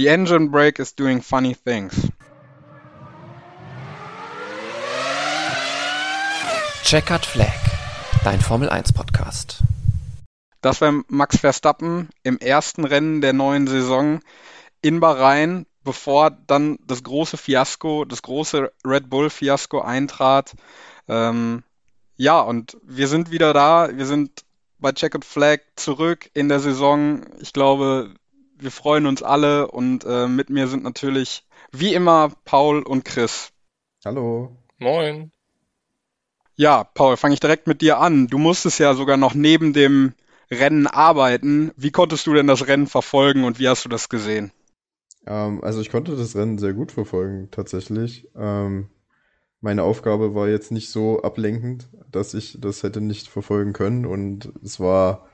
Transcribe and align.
The 0.00 0.08
engine 0.08 0.48
brake 0.48 0.78
is 0.78 0.94
doing 0.94 1.20
funny 1.20 1.54
things. 1.54 1.92
Checkered 6.82 7.26
Flag, 7.26 7.60
dein 8.24 8.40
Formel 8.40 8.70
1 8.70 8.94
Podcast. 8.94 9.62
Das 10.62 10.80
war 10.80 11.02
Max 11.08 11.36
Verstappen 11.36 12.08
im 12.22 12.38
ersten 12.38 12.86
Rennen 12.86 13.20
der 13.20 13.34
neuen 13.34 13.66
Saison 13.66 14.20
in 14.80 15.00
Bahrain, 15.00 15.66
bevor 15.84 16.30
dann 16.30 16.78
das 16.86 17.02
große 17.02 17.36
Fiasko, 17.36 18.06
das 18.06 18.22
große 18.22 18.72
Red 18.86 19.10
Bull 19.10 19.28
Fiasko 19.28 19.82
eintrat. 19.82 20.54
Ähm, 21.08 21.62
ja, 22.16 22.40
und 22.40 22.78
wir 22.84 23.06
sind 23.06 23.30
wieder 23.30 23.52
da. 23.52 23.90
Wir 23.94 24.06
sind 24.06 24.46
bei 24.78 24.92
Checkered 24.92 25.26
Flag 25.26 25.58
zurück 25.76 26.30
in 26.32 26.48
der 26.48 26.60
Saison. 26.60 27.26
Ich 27.38 27.52
glaube, 27.52 28.14
wir 28.62 28.70
freuen 28.70 29.06
uns 29.06 29.22
alle 29.22 29.68
und 29.70 30.04
äh, 30.04 30.28
mit 30.28 30.50
mir 30.50 30.68
sind 30.68 30.82
natürlich 30.82 31.44
wie 31.72 31.94
immer 31.94 32.32
Paul 32.44 32.82
und 32.82 33.04
Chris. 33.04 33.52
Hallo. 34.04 34.56
Moin. 34.78 35.30
Ja, 36.56 36.84
Paul, 36.84 37.16
fange 37.16 37.34
ich 37.34 37.40
direkt 37.40 37.66
mit 37.66 37.80
dir 37.80 37.98
an. 37.98 38.26
Du 38.26 38.38
musstest 38.38 38.78
ja 38.78 38.94
sogar 38.94 39.16
noch 39.16 39.34
neben 39.34 39.72
dem 39.72 40.12
Rennen 40.50 40.86
arbeiten. 40.86 41.70
Wie 41.76 41.90
konntest 41.90 42.26
du 42.26 42.34
denn 42.34 42.46
das 42.46 42.66
Rennen 42.66 42.86
verfolgen 42.86 43.44
und 43.44 43.58
wie 43.58 43.68
hast 43.68 43.84
du 43.84 43.88
das 43.88 44.08
gesehen? 44.08 44.52
Ähm, 45.26 45.62
also 45.62 45.80
ich 45.80 45.90
konnte 45.90 46.16
das 46.16 46.36
Rennen 46.36 46.58
sehr 46.58 46.72
gut 46.72 46.92
verfolgen, 46.92 47.48
tatsächlich. 47.50 48.28
Ähm, 48.36 48.90
meine 49.60 49.82
Aufgabe 49.82 50.34
war 50.34 50.48
jetzt 50.48 50.72
nicht 50.72 50.90
so 50.90 51.22
ablenkend, 51.22 51.88
dass 52.10 52.34
ich 52.34 52.58
das 52.60 52.82
hätte 52.82 53.00
nicht 53.00 53.28
verfolgen 53.28 53.72
können 53.72 54.06
und 54.06 54.52
es 54.64 54.80
war 54.80 55.29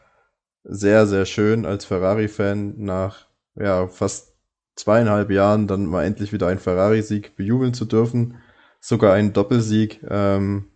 sehr, 0.69 1.06
sehr 1.06 1.27
schön 1.27 1.65
als 1.65 1.84
Ferrari-Fan 1.84 2.75
nach 2.77 3.27
ja, 3.55 3.88
fast 3.88 4.34
zweieinhalb 4.75 5.30
Jahren 5.30 5.66
dann 5.66 5.87
mal 5.87 6.05
endlich 6.05 6.33
wieder 6.33 6.48
einen 6.48 6.59
Ferrari-Sieg 6.59 7.37
bejubeln 7.37 7.72
zu 7.72 7.84
dürfen. 7.84 8.36
Sogar 8.81 9.14
einen 9.14 9.33
Doppelsieg. 9.33 10.00
Ähm, 10.09 10.67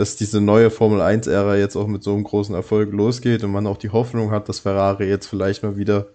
dass 0.00 0.16
diese 0.16 0.40
neue 0.40 0.70
Formel 0.70 1.02
1-Ära 1.02 1.56
jetzt 1.56 1.76
auch 1.76 1.86
mit 1.86 2.02
so 2.02 2.14
einem 2.14 2.24
großen 2.24 2.54
Erfolg 2.54 2.92
losgeht 2.92 3.44
und 3.44 3.52
man 3.52 3.66
auch 3.66 3.76
die 3.76 3.90
Hoffnung 3.90 4.30
hat, 4.30 4.48
dass 4.48 4.60
Ferrari 4.60 5.06
jetzt 5.06 5.26
vielleicht 5.26 5.62
mal 5.62 5.76
wieder 5.76 6.14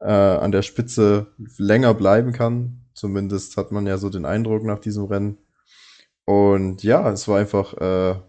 äh, 0.00 0.10
an 0.10 0.52
der 0.52 0.62
Spitze 0.62 1.26
länger 1.58 1.92
bleiben 1.92 2.32
kann. 2.32 2.86
Zumindest 2.94 3.58
hat 3.58 3.72
man 3.72 3.86
ja 3.86 3.98
so 3.98 4.08
den 4.08 4.24
Eindruck 4.24 4.64
nach 4.64 4.78
diesem 4.78 5.04
Rennen. 5.04 5.38
Und 6.24 6.82
ja, 6.82 7.10
es 7.10 7.28
war 7.28 7.38
einfach 7.38 7.74
äh, 7.74 8.20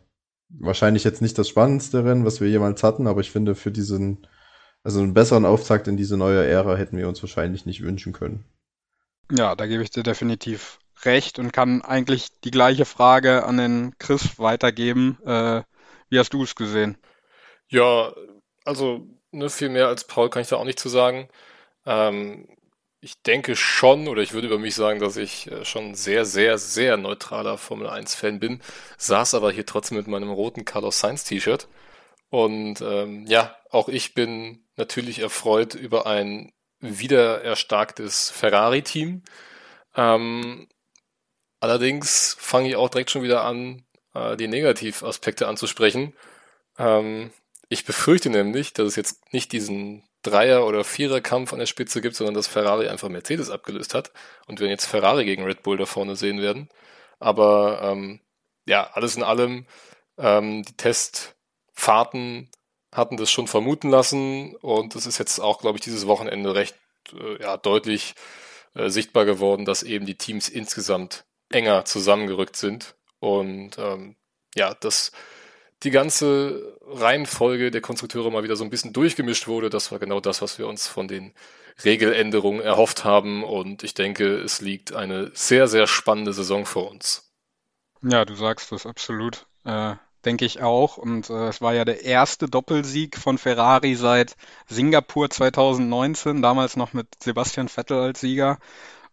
wahrscheinlich 0.50 1.04
jetzt 1.04 1.22
nicht 1.22 1.38
das 1.38 1.50
spannendste 1.50 2.04
Rennen, 2.06 2.26
was 2.26 2.42
wir 2.42 2.50
jemals 2.50 2.84
hatten, 2.84 3.08
aber 3.08 3.22
ich 3.22 3.32
finde, 3.32 3.56
für 3.56 3.72
diesen, 3.72 4.28
also 4.84 5.00
einen 5.00 5.14
besseren 5.14 5.46
Auftakt 5.46 5.88
in 5.88 5.98
diese 5.98 6.18
neue 6.18 6.46
Ära 6.46 6.76
hätten 6.76 6.98
wir 6.98 7.08
uns 7.08 7.22
wahrscheinlich 7.22 7.66
nicht 7.66 7.82
wünschen 7.84 8.14
können. 8.14 8.46
Ja, 9.32 9.56
da 9.56 9.66
gebe 9.68 9.84
ich 9.84 9.90
dir 9.90 10.04
definitiv 10.04 10.80
recht 11.04 11.38
und 11.38 11.52
kann 11.52 11.82
eigentlich 11.82 12.28
die 12.44 12.52
gleiche 12.52 12.86
Frage 12.86 13.44
an 13.46 13.58
den 13.58 13.98
Chris 14.00 14.40
weitergeben. 14.40 15.18
Äh, 15.26 15.64
wie 16.10 16.20
hast 16.20 16.34
du 16.34 16.44
es 16.44 16.56
gesehen? 16.56 16.98
Ja, 17.68 18.14
also 18.64 19.06
ne, 19.32 19.50
viel 19.50 19.70
mehr 19.70 19.88
als 19.88 20.06
Paul 20.06 20.30
kann 20.30 20.42
ich 20.42 20.48
da 20.48 20.56
auch 20.56 20.64
nicht 20.64 20.80
zu 20.80 20.90
sagen. 20.90 21.28
Ähm, 21.86 22.48
ich 23.00 23.22
denke 23.22 23.56
schon, 23.56 24.08
oder 24.08 24.22
ich 24.22 24.34
würde 24.34 24.48
über 24.48 24.60
mich 24.60 24.76
sagen, 24.76 25.00
dass 25.00 25.18
ich 25.18 25.52
äh, 25.52 25.66
schon 25.66 25.96
sehr, 25.96 26.26
sehr, 26.26 26.58
sehr 26.58 26.98
neutraler 26.98 27.58
Formel 27.58 27.88
1-Fan 27.88 28.40
bin, 28.40 28.62
saß 28.98 29.34
aber 29.36 29.52
hier 29.52 29.66
trotzdem 29.66 29.98
mit 29.98 30.08
meinem 30.08 30.32
roten 30.32 30.66
Carlos 30.66 31.00
Sainz-T-Shirt. 31.00 31.68
Und 32.30 32.82
ähm, 32.82 33.26
ja, 33.28 33.56
auch 33.70 33.90
ich 33.90 34.14
bin 34.14 34.66
natürlich 34.76 35.20
erfreut 35.20 35.76
über 35.76 36.08
ein 36.08 36.52
wieder 36.80 37.42
erstarktes 37.42 38.30
Ferrari-Team. 38.32 39.24
Ähm, 39.96 40.68
Allerdings 41.60 42.36
fange 42.40 42.70
ich 42.70 42.76
auch 42.76 42.90
direkt 42.90 43.12
schon 43.12 43.24
wieder 43.24 43.44
an, 43.44 43.84
äh, 44.14 44.38
die 44.38 44.48
Negativaspekte 44.48 45.48
anzusprechen. 45.48 46.14
Ähm, 46.78 47.32
ich 47.70 47.86
befürchte 47.86 48.30
nämlich, 48.30 48.74
dass 48.74 48.88
es 48.88 48.96
jetzt 48.96 49.34
nicht 49.34 49.52
diesen 49.52 50.07
Dreier- 50.30 50.66
oder 50.66 50.84
Vierer-Kampf 50.84 51.54
an 51.54 51.60
der 51.60 51.66
Spitze 51.66 52.02
gibt, 52.02 52.16
sondern 52.16 52.36
dass 52.36 52.48
Ferrari 52.48 52.88
einfach 52.88 53.10
Mercedes 53.10 53.50
abgelöst 53.50 53.94
hat 53.94 54.12
und 54.48 54.60
wir 54.60 54.68
jetzt 54.68 54.86
Ferrari 54.86 55.26
gegen 55.26 55.44
Red 55.44 55.64
Bull 55.64 55.78
da 55.78 55.86
vorne 55.86 56.16
sehen 56.16 56.42
werden. 56.42 56.70
Aber 57.20 57.82
ähm, 57.84 58.20
ja, 58.66 58.90
alles 58.94 59.16
in 59.16 59.24
allem, 59.24 59.66
ähm, 60.18 60.64
die 60.64 60.76
Testfahrten 60.76 62.50
hatten 62.94 63.18
das 63.18 63.32
schon 63.32 63.48
vermuten 63.48 63.90
lassen 63.90 64.56
und 64.56 64.96
es 64.96 65.06
ist 65.06 65.18
jetzt 65.18 65.40
auch, 65.40 65.60
glaube 65.60 65.78
ich, 65.78 65.84
dieses 65.84 66.08
Wochenende 66.08 66.56
recht 66.56 66.76
äh, 67.14 67.42
ja, 67.42 67.58
deutlich 67.58 68.16
äh, 68.74 68.90
sichtbar 68.90 69.26
geworden, 69.26 69.66
dass 69.66 69.84
eben 69.84 70.06
die 70.06 70.18
Teams 70.18 70.50
insgesamt 70.50 71.26
enger 71.50 71.86
zusammengerückt 71.86 72.56
sind 72.56 72.96
und 73.20 73.78
ähm, 73.78 74.16
ja, 74.56 74.74
dass 74.74 75.12
die 75.84 75.92
ganze 75.92 76.78
Reihenfolge 76.88 77.72
der 77.72 77.82
Konstrukteure 77.82 78.32
mal 78.32 78.44
wieder 78.44 78.56
so 78.56 78.64
ein 78.64 78.70
bisschen 78.70 78.94
durchgemischt 78.94 79.48
wurde. 79.48 79.70
Das 79.70 79.92
war 79.92 80.00
genau 80.00 80.20
das, 80.20 80.42
was 80.42 80.58
wir 80.58 80.68
uns 80.68 80.88
von 80.88 81.08
den 81.08 81.34
Regeländerungen 81.84 82.62
erhofft 82.62 83.04
haben 83.04 83.44
und 83.44 83.84
ich 83.84 83.94
denke, 83.94 84.38
es 84.40 84.62
liegt 84.62 84.94
eine 84.94 85.30
sehr, 85.36 85.68
sehr 85.68 85.86
spannende 85.86 86.34
Saison 86.34 86.66
vor 86.66 86.90
uns. 86.90 87.32
Ja, 88.02 88.26
du 88.26 88.36
sagst 88.36 88.72
das 88.72 88.86
absolut. 88.86 89.46
Äh, 89.64 89.96
denke 90.26 90.46
ich 90.46 90.62
auch. 90.62 90.98
Und 90.98 91.30
äh, 91.30 91.48
es 91.48 91.62
war 91.62 91.74
ja 91.74 91.86
der 91.86 92.04
erste 92.04 92.48
Doppelsieg 92.48 93.18
von 93.18 93.38
Ferrari 93.38 93.96
seit 93.96 94.36
Singapur 94.68 95.30
2019, 95.30 96.42
damals 96.42 96.76
noch 96.76 96.94
mit 96.94 97.08
Sebastian 97.22 97.70
Vettel 97.70 98.00
als 98.00 98.22
Sieger. 98.22 98.58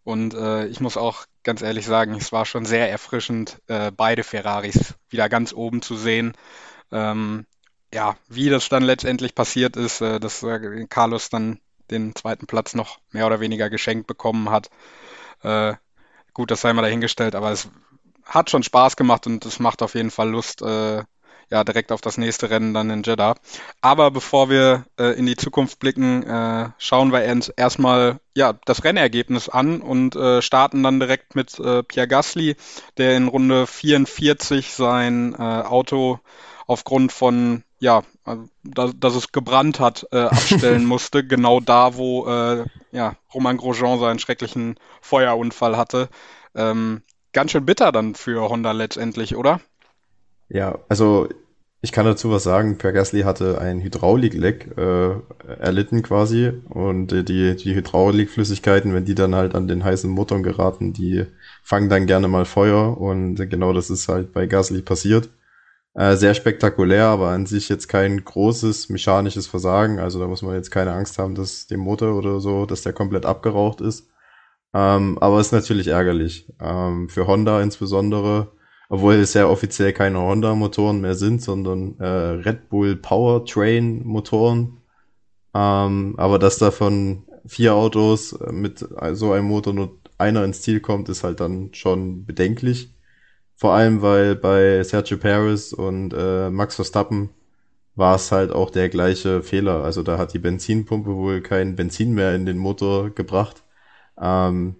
Und 0.05 0.35
äh, 0.35 0.67
ich 0.67 0.79
muss 0.79 0.97
auch 0.97 1.25
ganz 1.43 1.63
ehrlich 1.63 1.87
sagen, 1.87 2.13
es 2.13 2.31
war 2.31 2.45
schon 2.45 2.63
sehr 2.63 2.89
erfrischend, 2.89 3.57
äh, 3.67 3.91
beide 3.91 4.23
Ferraris 4.23 4.93
wieder 5.09 5.27
ganz 5.29 5.51
oben 5.51 5.81
zu 5.81 5.95
sehen. 5.95 6.33
Ähm, 6.91 7.47
ja, 7.91 8.15
wie 8.29 8.49
das 8.49 8.69
dann 8.69 8.83
letztendlich 8.83 9.33
passiert 9.33 9.75
ist, 9.75 10.01
äh, 10.01 10.19
dass 10.19 10.43
äh, 10.43 10.85
Carlos 10.87 11.29
dann 11.29 11.59
den 11.89 12.13
zweiten 12.15 12.45
Platz 12.45 12.75
noch 12.75 12.99
mehr 13.11 13.25
oder 13.25 13.39
weniger 13.39 13.71
geschenkt 13.71 14.05
bekommen 14.05 14.51
hat. 14.51 14.69
Äh, 15.41 15.73
gut, 16.33 16.51
das 16.51 16.61
sei 16.61 16.71
mal 16.73 16.83
dahingestellt, 16.83 17.33
aber 17.33 17.51
es 17.51 17.67
hat 18.23 18.51
schon 18.51 18.61
Spaß 18.61 18.97
gemacht 18.97 19.25
und 19.25 19.43
es 19.43 19.59
macht 19.59 19.81
auf 19.81 19.95
jeden 19.95 20.11
Fall 20.11 20.29
Lust, 20.29 20.61
äh, 20.61 21.03
ja, 21.49 21.63
direkt 21.63 21.91
auf 21.91 22.01
das 22.01 22.17
nächste 22.17 22.49
Rennen 22.49 22.73
dann 22.73 22.89
in 22.89 23.03
Jeddah. 23.03 23.35
Aber 23.81 24.11
bevor 24.11 24.49
wir 24.49 24.85
äh, 24.99 25.17
in 25.17 25.25
die 25.25 25.35
Zukunft 25.35 25.79
blicken, 25.79 26.23
äh, 26.23 26.69
schauen 26.77 27.11
wir 27.11 27.23
uns 27.31 27.49
erstmal 27.49 28.19
ja, 28.33 28.53
das 28.65 28.83
Rennergebnis 28.83 29.49
an 29.49 29.81
und 29.81 30.15
äh, 30.15 30.41
starten 30.41 30.83
dann 30.83 30.99
direkt 30.99 31.35
mit 31.35 31.59
äh, 31.59 31.83
Pierre 31.83 32.07
Gasly, 32.07 32.55
der 32.97 33.15
in 33.15 33.27
Runde 33.27 33.67
44 33.67 34.73
sein 34.73 35.35
äh, 35.37 35.41
Auto 35.41 36.19
aufgrund 36.67 37.11
von 37.11 37.63
ja, 37.79 38.03
also, 38.23 38.49
dass, 38.63 38.91
dass 38.97 39.15
es 39.15 39.31
gebrannt 39.31 39.79
hat, 39.79 40.07
äh, 40.11 40.17
abstellen 40.23 40.85
musste, 40.85 41.25
genau 41.25 41.59
da, 41.59 41.95
wo 41.95 42.27
äh, 42.27 42.65
ja, 42.91 43.15
Romain 43.33 43.57
Grosjean 43.57 43.99
seinen 43.99 44.19
schrecklichen 44.19 44.75
Feuerunfall 45.01 45.77
hatte. 45.77 46.09
Ähm, 46.55 47.03
ganz 47.33 47.51
schön 47.51 47.65
bitter 47.65 47.91
dann 47.91 48.15
für 48.15 48.49
Honda 48.49 48.71
letztendlich, 48.71 49.35
oder? 49.35 49.59
Ja, 50.49 50.79
also 50.89 51.27
ich 51.81 51.91
kann 51.91 52.05
dazu 52.05 52.31
was 52.31 52.43
sagen. 52.43 52.77
Per 52.77 52.91
Gasly 52.93 53.21
hatte 53.21 53.59
ein 53.59 53.81
Hydraulikleck 53.81 54.75
äh, 54.77 55.15
erlitten 55.59 56.01
quasi 56.01 56.51
und 56.69 57.11
äh, 57.13 57.23
die, 57.23 57.55
die 57.55 57.75
Hydraulikflüssigkeiten, 57.75 58.93
wenn 58.93 59.05
die 59.05 59.15
dann 59.15 59.35
halt 59.35 59.55
an 59.55 59.67
den 59.67 59.83
heißen 59.83 60.09
Motoren 60.09 60.43
geraten, 60.43 60.93
die 60.93 61.25
fangen 61.63 61.89
dann 61.89 62.07
gerne 62.07 62.27
mal 62.27 62.45
Feuer 62.45 62.99
und 62.99 63.35
genau 63.49 63.73
das 63.73 63.89
ist 63.89 64.07
halt 64.07 64.33
bei 64.33 64.47
Gasly 64.47 64.81
passiert. 64.81 65.29
Äh, 65.95 66.15
sehr 66.17 66.33
spektakulär, 66.33 67.05
aber 67.07 67.29
an 67.29 67.45
sich 67.45 67.69
jetzt 67.69 67.87
kein 67.87 68.23
großes 68.23 68.89
mechanisches 68.89 69.47
Versagen. 69.47 69.99
Also 69.99 70.19
da 70.19 70.27
muss 70.27 70.41
man 70.41 70.55
jetzt 70.55 70.71
keine 70.71 70.93
Angst 70.93 71.19
haben, 71.19 71.35
dass 71.35 71.67
dem 71.67 71.79
Motor 71.81 72.17
oder 72.17 72.39
so, 72.41 72.65
dass 72.65 72.81
der 72.83 72.93
komplett 72.93 73.25
abgeraucht 73.25 73.81
ist. 73.81 74.09
Ähm, 74.73 75.17
aber 75.19 75.39
ist 75.39 75.53
natürlich 75.53 75.87
ärgerlich. 75.87 76.47
Ähm, 76.61 77.09
für 77.09 77.27
Honda 77.27 77.61
insbesondere 77.61 78.51
obwohl 78.89 79.15
es 79.15 79.33
ja 79.33 79.47
offiziell 79.47 79.93
keine 79.93 80.19
Honda-Motoren 80.19 81.01
mehr 81.01 81.15
sind, 81.15 81.41
sondern 81.41 81.99
äh, 81.99 82.05
Red 82.05 82.69
Bull 82.69 82.95
Powertrain-Motoren. 82.95 84.77
Ähm, 85.53 86.15
aber 86.17 86.39
dass 86.39 86.57
davon 86.57 87.23
vier 87.45 87.75
Autos 87.75 88.37
mit 88.51 88.85
so 89.13 89.31
einem 89.31 89.45
Motor 89.47 89.73
nur 89.73 89.97
einer 90.17 90.43
ins 90.43 90.61
Ziel 90.61 90.79
kommt, 90.79 91.09
ist 91.09 91.23
halt 91.23 91.39
dann 91.39 91.73
schon 91.73 92.25
bedenklich. 92.25 92.93
Vor 93.55 93.73
allem, 93.73 94.01
weil 94.01 94.35
bei 94.35 94.83
Sergio 94.83 95.17
Perez 95.17 95.73
und 95.73 96.13
äh, 96.13 96.49
Max 96.49 96.75
Verstappen 96.75 97.29
war 97.95 98.15
es 98.15 98.31
halt 98.31 98.51
auch 98.51 98.69
der 98.69 98.89
gleiche 98.89 99.43
Fehler. 99.43 99.83
Also 99.83 100.03
da 100.03 100.17
hat 100.17 100.33
die 100.33 100.39
Benzinpumpe 100.39 101.15
wohl 101.15 101.41
kein 101.41 101.75
Benzin 101.75 102.13
mehr 102.13 102.35
in 102.35 102.45
den 102.45 102.57
Motor 102.57 103.11
gebracht. 103.11 103.63
Ähm, 104.21 104.75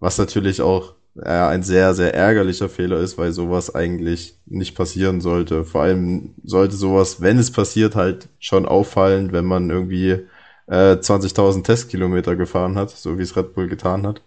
was 0.00 0.18
natürlich 0.18 0.60
auch 0.62 0.95
ja, 1.24 1.48
ein 1.48 1.62
sehr, 1.62 1.94
sehr 1.94 2.14
ärgerlicher 2.14 2.68
Fehler 2.68 2.98
ist, 2.98 3.18
weil 3.18 3.32
sowas 3.32 3.74
eigentlich 3.74 4.38
nicht 4.46 4.74
passieren 4.76 5.20
sollte. 5.20 5.64
Vor 5.64 5.82
allem 5.82 6.34
sollte 6.44 6.76
sowas, 6.76 7.20
wenn 7.20 7.38
es 7.38 7.50
passiert, 7.52 7.94
halt 7.96 8.28
schon 8.38 8.66
auffallen, 8.66 9.32
wenn 9.32 9.44
man 9.46 9.70
irgendwie 9.70 10.26
äh, 10.66 10.98
20.000 11.00 11.66
Testkilometer 11.66 12.36
gefahren 12.36 12.76
hat, 12.76 12.90
so 12.90 13.18
wie 13.18 13.22
es 13.22 13.36
Red 13.36 13.54
Bull 13.54 13.68
getan 13.68 14.06
hat. 14.06 14.22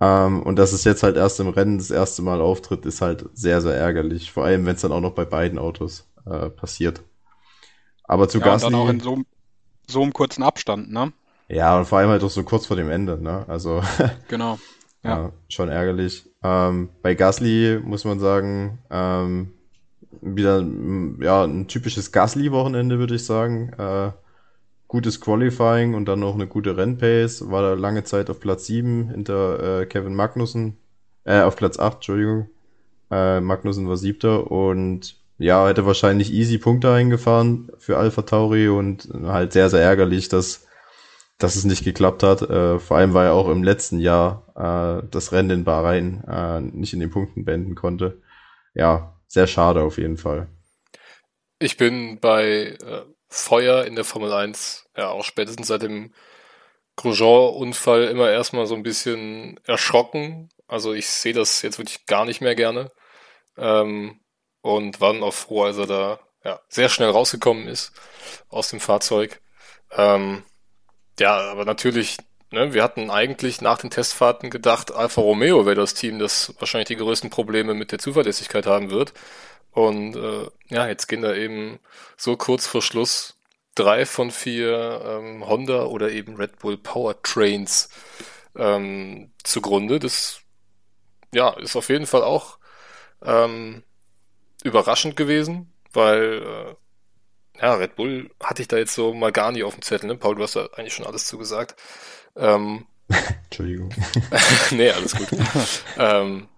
Ähm, 0.00 0.42
und 0.42 0.56
dass 0.56 0.72
es 0.72 0.84
jetzt 0.84 1.02
halt 1.02 1.16
erst 1.16 1.40
im 1.40 1.48
Rennen 1.48 1.78
das 1.78 1.90
erste 1.90 2.22
Mal 2.22 2.40
auftritt, 2.40 2.86
ist 2.86 3.00
halt 3.00 3.26
sehr, 3.34 3.60
sehr 3.60 3.74
ärgerlich. 3.74 4.32
Vor 4.32 4.44
allem, 4.44 4.66
wenn 4.66 4.76
es 4.76 4.82
dann 4.82 4.92
auch 4.92 5.00
noch 5.00 5.14
bei 5.14 5.24
beiden 5.24 5.58
Autos 5.58 6.08
äh, 6.26 6.50
passiert. 6.50 7.02
Aber 8.04 8.28
zu 8.28 8.40
Ja, 8.40 8.46
und 8.46 8.52
Gasly. 8.52 8.72
dann 8.72 8.74
auch 8.74 8.88
in 8.88 9.00
so, 9.00 9.22
so 9.88 10.02
einem 10.02 10.12
kurzen 10.12 10.42
Abstand, 10.42 10.90
ne? 10.90 11.12
Ja, 11.48 11.78
und 11.78 11.86
vor 11.86 11.98
allem 11.98 12.10
halt 12.10 12.22
auch 12.22 12.30
so 12.30 12.42
kurz 12.44 12.66
vor 12.66 12.76
dem 12.76 12.90
Ende, 12.90 13.20
ne? 13.22 13.44
Also 13.48 13.82
Genau. 14.28 14.58
Ja. 15.08 15.32
schon 15.48 15.68
ärgerlich. 15.68 16.28
Ähm, 16.42 16.90
bei 17.02 17.14
Gasly 17.14 17.80
muss 17.82 18.04
man 18.04 18.20
sagen, 18.20 18.78
ähm, 18.90 19.52
wieder 20.20 20.62
mm, 20.62 21.20
ja, 21.22 21.44
ein 21.44 21.66
typisches 21.68 22.12
Gasly-Wochenende, 22.12 22.98
würde 22.98 23.14
ich 23.14 23.24
sagen. 23.24 23.72
Äh, 23.78 24.12
gutes 24.86 25.20
Qualifying 25.20 25.94
und 25.94 26.06
dann 26.06 26.20
noch 26.20 26.34
eine 26.34 26.46
gute 26.46 26.76
Rennpace. 26.76 27.50
War 27.50 27.62
da 27.62 27.74
lange 27.74 28.04
Zeit 28.04 28.30
auf 28.30 28.40
Platz 28.40 28.66
7 28.66 29.10
hinter 29.10 29.80
äh, 29.82 29.86
Kevin 29.86 30.14
Magnussen. 30.14 30.78
Äh, 31.24 31.42
auf 31.42 31.56
Platz 31.56 31.78
8, 31.78 31.96
Entschuldigung. 31.96 32.48
Äh, 33.10 33.40
Magnussen 33.40 33.88
war 33.88 33.96
siebter 33.96 34.50
und 34.50 35.16
ja, 35.38 35.68
hätte 35.68 35.86
wahrscheinlich 35.86 36.32
easy 36.32 36.58
Punkte 36.58 36.92
eingefahren 36.92 37.70
für 37.78 37.96
Alpha 37.96 38.22
Tauri 38.22 38.68
und 38.68 39.08
halt 39.24 39.52
sehr, 39.52 39.70
sehr 39.70 39.80
ärgerlich, 39.80 40.28
dass, 40.28 40.66
dass 41.38 41.56
es 41.56 41.64
nicht 41.64 41.84
geklappt 41.84 42.22
hat. 42.22 42.42
Äh, 42.42 42.78
vor 42.78 42.96
allem, 42.96 43.14
weil 43.14 43.26
er 43.26 43.34
auch 43.34 43.48
im 43.48 43.62
letzten 43.62 44.00
Jahr 44.00 44.42
äh, 44.56 45.06
das 45.10 45.32
Rennen 45.32 45.50
in 45.50 45.64
Bahrain 45.64 46.24
äh, 46.24 46.60
nicht 46.60 46.92
in 46.92 47.00
den 47.00 47.10
Punkten 47.10 47.44
beenden 47.44 47.74
konnte. 47.74 48.20
Ja, 48.74 49.16
sehr 49.26 49.46
schade 49.46 49.82
auf 49.82 49.98
jeden 49.98 50.16
Fall. 50.16 50.48
Ich 51.58 51.76
bin 51.76 52.20
bei 52.20 52.76
äh, 52.84 53.02
Feuer 53.28 53.84
in 53.84 53.94
der 53.94 54.04
Formel 54.04 54.32
1, 54.32 54.86
ja 54.96 55.10
auch 55.10 55.24
spätestens 55.24 55.68
seit 55.68 55.82
dem 55.82 56.12
Grosjean-Unfall 56.96 58.04
immer 58.04 58.30
erstmal 58.30 58.66
so 58.66 58.74
ein 58.74 58.82
bisschen 58.82 59.60
erschrocken. 59.64 60.48
Also 60.66 60.92
ich 60.92 61.08
sehe 61.08 61.32
das 61.32 61.62
jetzt 61.62 61.78
wirklich 61.78 62.06
gar 62.06 62.24
nicht 62.24 62.40
mehr 62.40 62.54
gerne. 62.54 62.90
Ähm, 63.56 64.20
und 64.60 65.00
war 65.00 65.12
dann 65.12 65.22
auch 65.22 65.34
froh, 65.34 65.64
als 65.64 65.78
er 65.78 65.86
da 65.86 66.20
ja, 66.44 66.60
sehr 66.68 66.88
schnell 66.88 67.10
rausgekommen 67.10 67.68
ist 67.68 67.92
aus 68.48 68.70
dem 68.70 68.80
Fahrzeug. 68.80 69.40
Ähm, 69.92 70.42
ja, 71.18 71.36
aber 71.36 71.64
natürlich, 71.64 72.16
ne, 72.50 72.72
wir 72.74 72.82
hatten 72.82 73.10
eigentlich 73.10 73.60
nach 73.60 73.78
den 73.78 73.90
Testfahrten 73.90 74.50
gedacht, 74.50 74.92
Alfa 74.92 75.20
Romeo 75.20 75.66
wäre 75.66 75.76
das 75.76 75.94
Team, 75.94 76.18
das 76.18 76.54
wahrscheinlich 76.58 76.88
die 76.88 76.96
größten 76.96 77.30
Probleme 77.30 77.74
mit 77.74 77.92
der 77.92 77.98
Zuverlässigkeit 77.98 78.66
haben 78.66 78.90
wird. 78.90 79.12
Und 79.72 80.16
äh, 80.16 80.48
ja, 80.68 80.88
jetzt 80.88 81.06
gehen 81.08 81.22
da 81.22 81.34
eben 81.34 81.78
so 82.16 82.36
kurz 82.36 82.66
vor 82.66 82.82
Schluss 82.82 83.38
drei 83.74 84.06
von 84.06 84.30
vier 84.30 85.00
ähm, 85.04 85.46
Honda 85.46 85.84
oder 85.84 86.10
eben 86.10 86.36
Red 86.36 86.58
Bull 86.58 86.76
Powertrains 86.76 87.90
ähm, 88.56 89.30
zugrunde. 89.44 89.98
Das 90.00 90.40
ja, 91.32 91.50
ist 91.50 91.76
auf 91.76 91.88
jeden 91.88 92.06
Fall 92.06 92.22
auch 92.24 92.58
ähm, 93.22 93.84
überraschend 94.64 95.16
gewesen, 95.16 95.72
weil 95.92 96.42
äh, 96.42 96.74
ja, 97.60 97.74
Red 97.74 97.96
Bull 97.96 98.30
hatte 98.42 98.62
ich 98.62 98.68
da 98.68 98.76
jetzt 98.76 98.94
so 98.94 99.14
mal 99.14 99.32
gar 99.32 99.52
nicht 99.52 99.64
auf 99.64 99.74
dem 99.74 99.82
Zettel, 99.82 100.08
ne? 100.08 100.16
Paul, 100.16 100.36
du 100.36 100.42
hast 100.42 100.56
da 100.56 100.66
eigentlich 100.76 100.94
schon 100.94 101.06
alles 101.06 101.26
zugesagt. 101.26 101.74
Ähm, 102.36 102.86
Entschuldigung. 103.44 103.90
nee, 104.70 104.90
alles 104.90 105.16
gut. 105.16 105.28
ähm, 105.98 106.48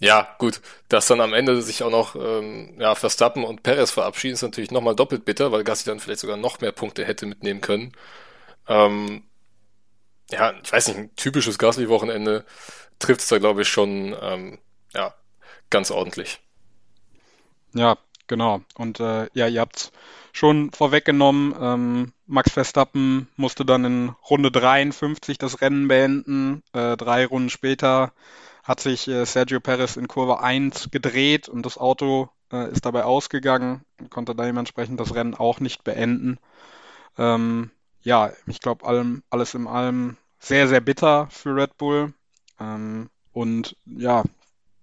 ja, 0.00 0.36
gut, 0.38 0.60
dass 0.88 1.08
dann 1.08 1.20
am 1.20 1.34
Ende 1.34 1.60
sich 1.60 1.82
auch 1.82 1.90
noch 1.90 2.14
ähm, 2.14 2.76
ja, 2.78 2.94
Verstappen 2.94 3.42
und 3.44 3.64
Perez 3.64 3.90
verabschieden, 3.90 4.34
ist 4.34 4.42
natürlich 4.42 4.70
nochmal 4.70 4.94
doppelt 4.94 5.24
bitter, 5.24 5.50
weil 5.50 5.64
Gasly 5.64 5.90
dann 5.90 5.98
vielleicht 6.00 6.20
sogar 6.20 6.36
noch 6.36 6.60
mehr 6.60 6.72
Punkte 6.72 7.04
hätte 7.04 7.26
mitnehmen 7.26 7.60
können. 7.60 7.92
Ähm, 8.68 9.24
ja, 10.30 10.54
ich 10.62 10.72
weiß 10.72 10.88
nicht, 10.88 10.98
ein 10.98 11.16
typisches 11.16 11.58
Gasly-Wochenende 11.58 12.44
trifft 12.98 13.22
es 13.22 13.28
da, 13.28 13.38
glaube 13.38 13.62
ich, 13.62 13.68
schon 13.68 14.16
ähm, 14.20 14.58
ja, 14.94 15.14
ganz 15.70 15.90
ordentlich. 15.90 16.40
Ja, 17.74 17.98
genau. 18.28 18.60
Und 18.76 19.00
äh, 19.00 19.28
ja, 19.34 19.48
ihr 19.48 19.60
habt 19.60 19.92
schon 20.32 20.70
vorweggenommen, 20.72 21.54
ähm, 21.60 22.12
Max 22.26 22.52
Verstappen 22.52 23.28
musste 23.36 23.64
dann 23.64 23.84
in 23.84 24.08
Runde 24.30 24.52
53 24.52 25.38
das 25.38 25.60
Rennen 25.60 25.88
beenden. 25.88 26.62
Äh, 26.72 26.96
drei 26.96 27.26
Runden 27.26 27.50
später 27.50 28.12
hat 28.62 28.80
sich 28.80 29.08
äh, 29.08 29.24
Sergio 29.24 29.60
Perez 29.60 29.96
in 29.96 30.08
Kurve 30.08 30.40
1 30.40 30.90
gedreht 30.90 31.48
und 31.48 31.64
das 31.64 31.78
Auto 31.78 32.28
äh, 32.52 32.70
ist 32.70 32.84
dabei 32.84 33.04
ausgegangen, 33.04 33.82
konnte 34.10 34.34
dementsprechend 34.34 35.00
das 35.00 35.14
Rennen 35.14 35.34
auch 35.34 35.60
nicht 35.60 35.84
beenden. 35.84 36.38
Ähm, 37.16 37.70
ja, 38.02 38.32
ich 38.46 38.60
glaube, 38.60 38.86
allem, 38.86 39.22
alles 39.30 39.54
in 39.54 39.66
allem 39.66 40.16
sehr, 40.38 40.68
sehr 40.68 40.80
bitter 40.80 41.28
für 41.30 41.56
Red 41.56 41.76
Bull. 41.78 42.12
Ähm, 42.60 43.10
und 43.32 43.76
ja, 43.86 44.22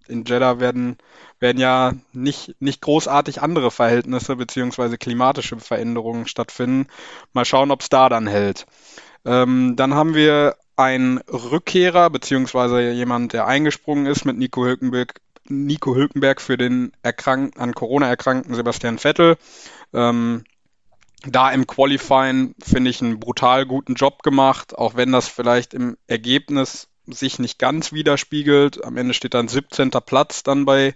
in 0.07 0.25
Jeddah 0.25 0.59
werden, 0.59 0.97
werden 1.39 1.59
ja 1.59 1.93
nicht, 2.13 2.55
nicht 2.59 2.81
großartig 2.81 3.41
andere 3.41 3.71
Verhältnisse 3.71 4.35
beziehungsweise 4.35 4.97
klimatische 4.97 5.57
Veränderungen 5.57 6.27
stattfinden. 6.27 6.87
Mal 7.33 7.45
schauen, 7.45 7.71
ob 7.71 7.81
es 7.81 7.89
da 7.89 8.09
dann 8.09 8.27
hält. 8.27 8.65
Ähm, 9.25 9.75
dann 9.75 9.93
haben 9.93 10.13
wir 10.13 10.55
einen 10.75 11.19
Rückkehrer 11.19 12.09
beziehungsweise 12.09 12.91
jemand, 12.91 13.33
der 13.33 13.47
eingesprungen 13.47 14.05
ist 14.05 14.25
mit 14.25 14.37
Nico 14.37 14.65
Hülkenberg, 14.65 15.21
Nico 15.47 15.95
Hülkenberg 15.95 16.41
für 16.41 16.57
den 16.57 16.91
erkrank 17.01 17.59
an 17.59 17.73
Corona 17.73 18.07
erkrankten 18.07 18.55
Sebastian 18.55 18.97
Vettel. 18.97 19.37
Ähm, 19.93 20.43
da 21.27 21.49
im 21.51 21.65
Qualifying 21.65 22.55
finde 22.61 22.89
ich 22.89 23.01
einen 23.01 23.19
brutal 23.19 23.65
guten 23.65 23.95
Job 23.95 24.21
gemacht, 24.21 24.77
auch 24.77 24.95
wenn 24.95 25.11
das 25.11 25.27
vielleicht 25.27 25.73
im 25.73 25.97
Ergebnis 26.07 26.87
sich 27.07 27.39
nicht 27.39 27.59
ganz 27.59 27.93
widerspiegelt. 27.93 28.83
Am 28.83 28.97
Ende 28.97 29.13
steht 29.13 29.33
dann 29.33 29.47
17. 29.47 29.91
Platz 30.05 30.43
dann 30.43 30.65
bei, 30.65 30.93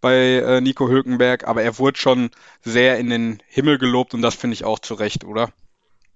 bei 0.00 0.16
äh, 0.16 0.60
Nico 0.60 0.88
Hülkenberg, 0.88 1.46
aber 1.46 1.62
er 1.62 1.78
wurde 1.78 1.98
schon 1.98 2.30
sehr 2.62 2.98
in 2.98 3.10
den 3.10 3.42
Himmel 3.48 3.78
gelobt 3.78 4.14
und 4.14 4.22
das 4.22 4.34
finde 4.34 4.54
ich 4.54 4.64
auch 4.64 4.78
zu 4.78 4.94
Recht, 4.94 5.24
oder? 5.24 5.50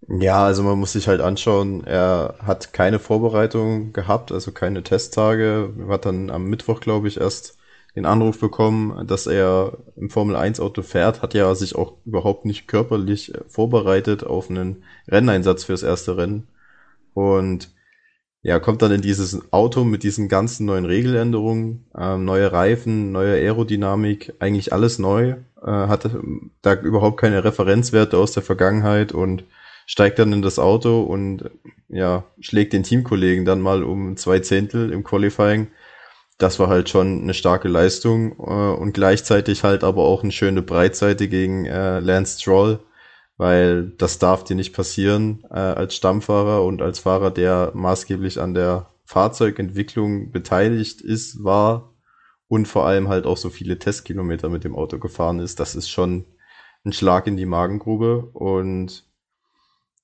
Ja, 0.09 0.45
also 0.45 0.63
man 0.63 0.79
muss 0.79 0.93
sich 0.93 1.09
halt 1.09 1.21
anschauen, 1.21 1.83
er 1.85 2.35
hat 2.45 2.73
keine 2.75 2.99
Vorbereitung 2.99 3.93
gehabt, 3.95 4.33
also 4.33 4.53
keine 4.53 4.83
Testtage. 4.83 5.73
Er 5.79 5.89
hat 5.89 6.05
dann 6.05 6.31
am 6.31 6.45
Mittwoch, 6.45 6.81
glaube 6.81 7.09
ich, 7.09 7.19
erst 7.19 7.57
den 7.97 8.07
Anruf 8.07 8.39
bekommen, 8.39 9.07
dass 9.07 9.27
er 9.27 9.79
im 9.97 10.11
Formel 10.11 10.37
1 10.37 10.61
Auto 10.61 10.83
fährt, 10.83 11.23
hat 11.23 11.33
ja 11.33 11.55
sich 11.55 11.77
auch 11.77 11.95
überhaupt 12.05 12.45
nicht 12.45 12.67
körperlich 12.67 13.33
vorbereitet 13.49 14.25
auf 14.25 14.51
einen 14.51 14.85
Renneinsatz 15.09 15.65
fürs 15.65 15.83
erste 15.83 16.17
Rennen. 16.17 16.49
Und 17.15 17.71
ja, 18.45 18.61
kommt 18.61 18.83
dann 18.83 18.93
in 18.93 19.01
dieses 19.01 19.41
Auto 19.55 19.85
mit 19.85 20.03
diesen 20.03 20.29
ganzen 20.29 20.67
neuen 20.67 20.85
Regeländerungen, 20.85 21.87
ähm, 21.99 22.27
neue 22.27 22.53
Reifen, 22.53 23.11
neue 23.11 23.33
Aerodynamik, 23.37 24.35
eigentlich 24.39 24.71
alles 24.71 24.99
neu, 24.99 25.37
äh, 25.63 25.67
hatte 25.67 26.21
da 26.61 26.75
überhaupt 26.75 27.19
keine 27.19 27.43
Referenzwerte 27.43 28.19
aus 28.19 28.33
der 28.33 28.43
Vergangenheit 28.43 29.13
und 29.13 29.45
steigt 29.87 30.19
dann 30.19 30.35
in 30.35 30.43
das 30.43 30.59
Auto 30.59 31.01
und 31.03 31.51
ja, 31.89 32.25
schlägt 32.39 32.75
den 32.75 32.83
Teamkollegen 32.83 33.47
dann 33.47 33.63
mal 33.63 33.83
um 33.83 34.19
zwei 34.19 34.41
Zehntel 34.41 34.93
im 34.93 35.05
Qualifying. 35.05 35.69
Das 36.37 36.59
war 36.59 36.69
halt 36.69 36.91
schon 36.91 37.23
eine 37.23 37.33
starke 37.33 37.69
Leistung 37.69 38.33
äh, 38.33 38.79
und 38.79 38.93
gleichzeitig 38.93 39.65
halt 39.65 39.83
aber 39.85 40.03
auch 40.03 40.23
eine 40.23 40.33
schöne 40.33 40.61
Breitseite 40.61 41.29
gegen 41.29 41.65
äh, 41.65 41.99
Lance 42.01 42.39
Stroll, 42.39 42.81
weil 43.37 43.91
das 43.91 44.19
darf 44.19 44.45
dir 44.45 44.57
nicht 44.57 44.75
passieren 44.75 45.45
äh, 45.51 45.55
als 45.55 45.95
Stammfahrer 45.95 46.65
und 46.65 46.83
als 46.83 47.01
Fahrer, 47.01 47.31
der 47.31 47.73
maßgeblich 47.75 48.41
an 48.41 48.55
der 48.55 48.91
Fahrzeugentwicklung 49.05 50.31
beteiligt 50.31 51.01
ist, 51.01 51.43
war 51.45 51.95
und 52.49 52.67
vor 52.69 52.87
allem 52.87 53.09
halt 53.09 53.27
auch 53.27 53.37
so 53.37 53.51
viele 53.51 53.79
Testkilometer 53.79 54.49
mit 54.49 54.65
dem 54.65 54.77
Auto 54.77 54.99
gefahren 54.99 55.41
ist. 55.41 55.61
Das 55.61 55.75
ist 55.75 55.89
schon 55.89 56.27
ein 56.85 56.93
Schlag 56.93 57.27
in 57.27 57.37
die 57.37 57.47
Magengrube 57.47 58.27
und 58.33 59.05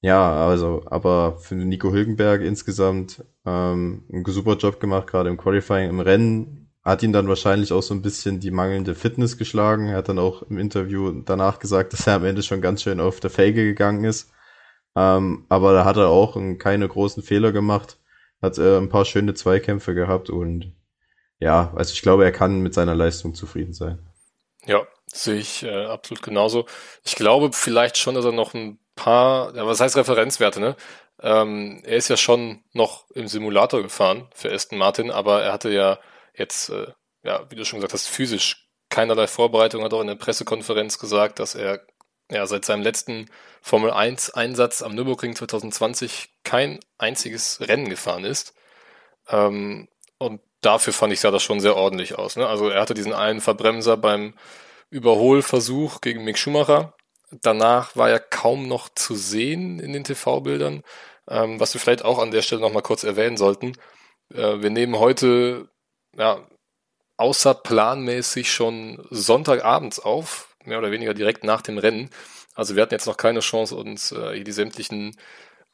ja, 0.03 0.47
also, 0.47 0.83
aber 0.87 1.37
für 1.39 1.55
Nico 1.55 1.93
Hülkenberg 1.93 2.41
insgesamt 2.41 3.23
ähm, 3.45 4.05
einen 4.11 4.25
super 4.25 4.57
Job 4.57 4.81
gemacht, 4.81 5.07
gerade 5.07 5.29
im 5.29 5.37
Qualifying. 5.37 5.91
Im 5.91 6.01
Rennen 6.01 6.70
hat 6.91 7.03
ihn 7.03 7.13
dann 7.13 7.29
wahrscheinlich 7.29 7.73
auch 7.73 7.83
so 7.83 7.95
ein 7.95 8.03
bisschen 8.03 8.41
die 8.41 8.51
mangelnde 8.51 8.95
Fitness 8.95 9.39
geschlagen. 9.39 9.89
Er 9.89 9.99
hat 9.99 10.09
dann 10.09 10.19
auch 10.19 10.43
im 10.43 10.59
Interview 10.59 11.23
danach 11.25 11.59
gesagt, 11.59 11.93
dass 11.93 12.07
er 12.07 12.17
am 12.17 12.25
Ende 12.25 12.43
schon 12.43 12.61
ganz 12.61 12.83
schön 12.83 13.01
auf 13.01 13.21
der 13.21 13.31
Felge 13.31 13.65
gegangen 13.65 14.05
ist. 14.05 14.33
Ähm, 14.97 15.47
aber 15.49 15.73
da 15.73 15.85
hat 15.85 15.97
er 15.97 16.09
auch 16.09 16.37
keine 16.59 16.89
großen 16.89 17.23
Fehler 17.23 17.53
gemacht, 17.53 17.99
hat 18.43 18.59
äh, 18.59 18.77
ein 18.77 18.89
paar 18.89 19.05
schöne 19.05 19.35
Zweikämpfe 19.35 19.95
gehabt 19.95 20.31
und 20.31 20.73
ja, 21.39 21.73
also 21.77 21.93
ich 21.93 22.03
glaube, 22.03 22.25
er 22.25 22.33
kann 22.33 22.61
mit 22.61 22.75
seiner 22.75 22.97
Leistung 22.97 23.35
zufrieden 23.35 23.73
sein. 23.73 24.01
Ja, 24.67 24.83
sehe 25.07 25.39
ich 25.39 25.63
äh, 25.63 25.87
absolut 25.87 26.23
genauso. 26.23 26.67
Ich 27.05 27.15
glaube 27.15 27.51
vielleicht 27.53 27.99
schon, 27.99 28.17
dass 28.17 28.25
er 28.25 28.33
noch 28.33 28.53
ein 28.53 28.81
paar, 28.97 29.55
ja, 29.55 29.65
was 29.65 29.81
heißt 29.81 29.97
Referenzwerte, 29.97 30.61
ne? 30.61 30.77
Ähm, 31.23 31.83
er 31.85 31.97
ist 31.97 32.09
ja 32.09 32.17
schon 32.17 32.65
noch 32.73 33.09
im 33.11 33.29
Simulator 33.29 33.81
gefahren 33.81 34.29
für 34.35 34.53
Aston 34.53 34.79
Martin, 34.79 35.11
aber 35.11 35.43
er 35.43 35.53
hatte 35.53 35.71
ja 35.71 35.99
jetzt, 36.41 36.71
äh, 36.71 36.89
ja, 37.23 37.49
wie 37.51 37.55
du 37.55 37.65
schon 37.65 37.79
gesagt 37.79 37.93
hast, 37.93 38.09
physisch 38.09 38.69
keinerlei 38.89 39.29
Vorbereitung, 39.29 39.85
hat 39.85 39.95
auch 39.95 40.01
in 40.01 40.09
der 40.09 40.17
Pressekonferenz 40.17 40.99
gesagt, 40.99 41.39
dass 41.39 41.55
er 41.55 41.87
ja, 42.31 42.47
seit 42.47 42.65
seinem 42.65 42.83
letzten 42.83 43.31
Formel 43.63 43.91
1 43.91 44.31
Einsatz 44.31 44.83
am 44.83 44.95
Nürburgring 44.95 45.35
2020 45.37 46.31
kein 46.45 46.81
einziges 46.99 47.61
Rennen 47.61 47.89
gefahren 47.89 48.25
ist. 48.25 48.55
Ähm, 49.29 49.89
und 50.19 50.41
dafür 50.61 50.93
fand 50.93 51.13
ich, 51.13 51.21
sah 51.21 51.31
das 51.31 51.43
schon 51.43 51.61
sehr 51.61 51.77
ordentlich 51.77 52.17
aus. 52.17 52.37
Ne? 52.37 52.47
Also 52.47 52.69
er 52.69 52.81
hatte 52.81 52.95
diesen 52.95 53.13
einen 53.13 53.41
Verbremser 53.41 53.97
beim 53.97 54.35
Überholversuch 54.91 56.01
gegen 56.01 56.25
Mick 56.25 56.39
Schumacher. 56.39 56.95
Danach 57.31 57.97
war 57.97 58.11
er 58.11 58.19
kaum 58.19 58.67
noch 58.67 58.89
zu 58.89 59.15
sehen 59.15 59.79
in 59.79 59.93
den 59.93 60.05
TV-Bildern. 60.05 60.83
Ähm, 61.29 61.61
was 61.61 61.75
wir 61.75 61.81
vielleicht 61.81 62.05
auch 62.05 62.19
an 62.19 62.33
der 62.33 62.43
Stelle 62.43 62.61
nochmal 62.61 62.83
kurz 62.83 63.05
erwähnen 63.05 63.37
sollten. 63.37 63.73
Äh, 64.33 64.63
wir 64.63 64.71
nehmen 64.71 64.99
heute 64.99 65.69
ja, 66.17 66.47
außerplanmäßig 67.17 68.51
schon 68.53 69.07
Sonntagabends 69.11 70.01
auf, 70.01 70.57
mehr 70.65 70.79
oder 70.79 70.91
weniger 70.91 71.15
direkt 71.15 71.45
nach 71.45 71.63
dem 71.63 71.79
Rennen. 71.79 72.11
Also 72.55 72.77
wir 72.77 72.83
hatten 72.83 72.95
jetzt 72.95 73.07
noch 73.07 73.17
keine 73.17 73.41
Chance, 73.41 73.77
uns 73.77 74.13
äh, 74.13 74.43
die 74.43 74.53
sämtlichen 74.53 75.17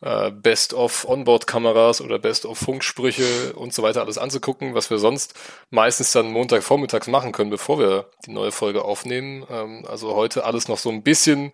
äh, 0.01 0.31
Best-of-Onboard-Kameras 0.31 2.01
oder 2.01 2.19
Best-of-Funksprüche 2.19 3.55
und 3.55 3.73
so 3.73 3.83
weiter 3.83 4.03
alles 4.03 4.19
anzugucken, 4.19 4.75
was 4.75 4.91
wir 4.91 4.99
sonst 4.99 5.35
meistens 5.71 6.13
dann 6.13 6.31
Montagvormittags 6.33 7.07
machen 7.07 7.33
können, 7.33 7.51
bevor 7.51 7.79
wir 7.79 8.11
die 8.27 8.33
neue 8.33 8.53
Folge 8.53 8.85
aufnehmen. 8.85 9.47
Ähm, 9.51 9.85
also 9.89 10.15
heute 10.15 10.45
alles 10.45 10.69
noch 10.69 10.79
so 10.79 10.91
ein 10.91 11.03
bisschen, 11.03 11.53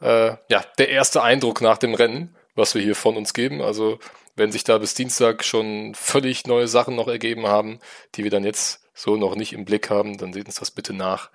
äh, 0.00 0.36
ja, 0.48 0.64
der 0.78 0.88
erste 0.88 1.22
Eindruck 1.22 1.60
nach 1.60 1.78
dem 1.78 1.94
Rennen, 1.94 2.34
was 2.54 2.74
wir 2.74 2.82
hier 2.82 2.96
von 2.96 3.16
uns 3.16 3.34
geben. 3.34 3.60
Also 3.60 3.98
wenn 4.36 4.52
sich 4.52 4.64
da 4.64 4.78
bis 4.78 4.94
Dienstag 4.94 5.44
schon 5.44 5.94
völlig 5.94 6.46
neue 6.46 6.68
Sachen 6.68 6.94
noch 6.94 7.08
ergeben 7.08 7.46
haben, 7.46 7.80
die 8.14 8.24
wir 8.24 8.30
dann 8.30 8.44
jetzt 8.44 8.82
so 8.94 9.16
noch 9.16 9.34
nicht 9.34 9.52
im 9.52 9.64
Blick 9.64 9.90
haben, 9.90 10.18
dann 10.18 10.32
seht 10.32 10.46
uns 10.46 10.56
das 10.56 10.70
bitte 10.70 10.92
nach. 10.92 11.30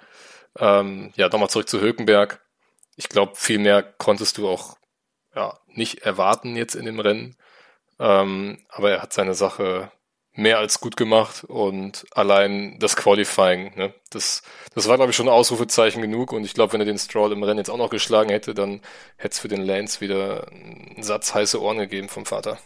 Ähm, 0.57 1.11
ja, 1.15 1.29
nochmal 1.29 1.49
zurück 1.49 1.69
zu 1.69 1.79
Hökenberg. 1.79 2.41
Ich 2.95 3.09
glaube, 3.09 3.33
viel 3.35 3.59
mehr 3.59 3.83
konntest 3.83 4.37
du 4.37 4.47
auch 4.47 4.77
ja, 5.35 5.57
nicht 5.67 5.99
erwarten 6.03 6.55
jetzt 6.55 6.75
in 6.75 6.85
dem 6.85 6.99
Rennen. 6.99 7.37
Ähm, 7.99 8.65
aber 8.69 8.91
er 8.91 9.01
hat 9.01 9.13
seine 9.13 9.33
Sache 9.33 9.91
mehr 10.33 10.59
als 10.59 10.79
gut 10.79 10.97
gemacht 10.97 11.43
und 11.43 12.05
allein 12.11 12.79
das 12.79 12.95
Qualifying, 12.95 13.75
ne, 13.75 13.93
das, 14.11 14.43
das 14.73 14.87
war, 14.87 14.95
glaube 14.95 15.11
ich, 15.11 15.15
schon 15.15 15.27
Ausrufezeichen 15.27 16.01
genug 16.01 16.31
und 16.31 16.45
ich 16.45 16.53
glaube, 16.53 16.73
wenn 16.73 16.81
er 16.81 16.85
den 16.85 16.97
Stroll 16.97 17.33
im 17.33 17.43
Rennen 17.43 17.57
jetzt 17.57 17.69
auch 17.69 17.77
noch 17.77 17.89
geschlagen 17.89 18.29
hätte, 18.29 18.53
dann 18.53 18.81
hätte 19.17 19.33
es 19.33 19.39
für 19.39 19.49
den 19.49 19.61
Lance 19.61 19.99
wieder 19.99 20.47
einen 20.47 21.03
Satz 21.03 21.33
heiße 21.33 21.61
Ohren 21.61 21.79
gegeben 21.79 22.07
vom 22.07 22.25
Vater. 22.25 22.59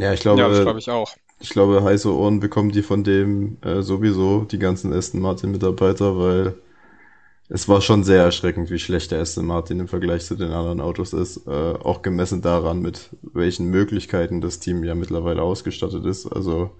Ja, 0.00 0.12
ich 0.12 0.20
glaube, 0.20 0.40
Ja, 0.42 0.48
das 0.48 0.60
glaube 0.62 0.78
ich 0.78 0.90
auch. 0.90 1.16
ich 1.40 1.50
glaube, 1.50 1.82
heiße 1.82 2.12
Ohren 2.14 2.40
bekommen 2.40 2.72
die 2.72 2.82
von 2.82 3.04
dem 3.04 3.58
äh, 3.62 3.82
sowieso, 3.82 4.44
die 4.44 4.58
ganzen 4.58 4.92
Aston 4.92 5.20
Martin-Mitarbeiter, 5.20 6.18
weil 6.18 6.54
es 7.48 7.68
war 7.68 7.80
schon 7.80 8.02
sehr 8.04 8.22
erschreckend, 8.24 8.70
wie 8.70 8.78
schlecht 8.78 9.12
der 9.12 9.20
Aston 9.20 9.46
Martin 9.46 9.80
im 9.80 9.88
Vergleich 9.88 10.24
zu 10.24 10.34
den 10.34 10.50
anderen 10.52 10.80
Autos 10.80 11.12
ist. 11.12 11.46
Äh, 11.46 11.50
auch 11.50 12.02
gemessen 12.02 12.42
daran, 12.42 12.80
mit 12.82 13.10
welchen 13.22 13.70
Möglichkeiten 13.70 14.40
das 14.40 14.58
Team 14.58 14.82
ja 14.84 14.94
mittlerweile 14.94 15.42
ausgestattet 15.42 16.04
ist. 16.06 16.26
Also, 16.26 16.72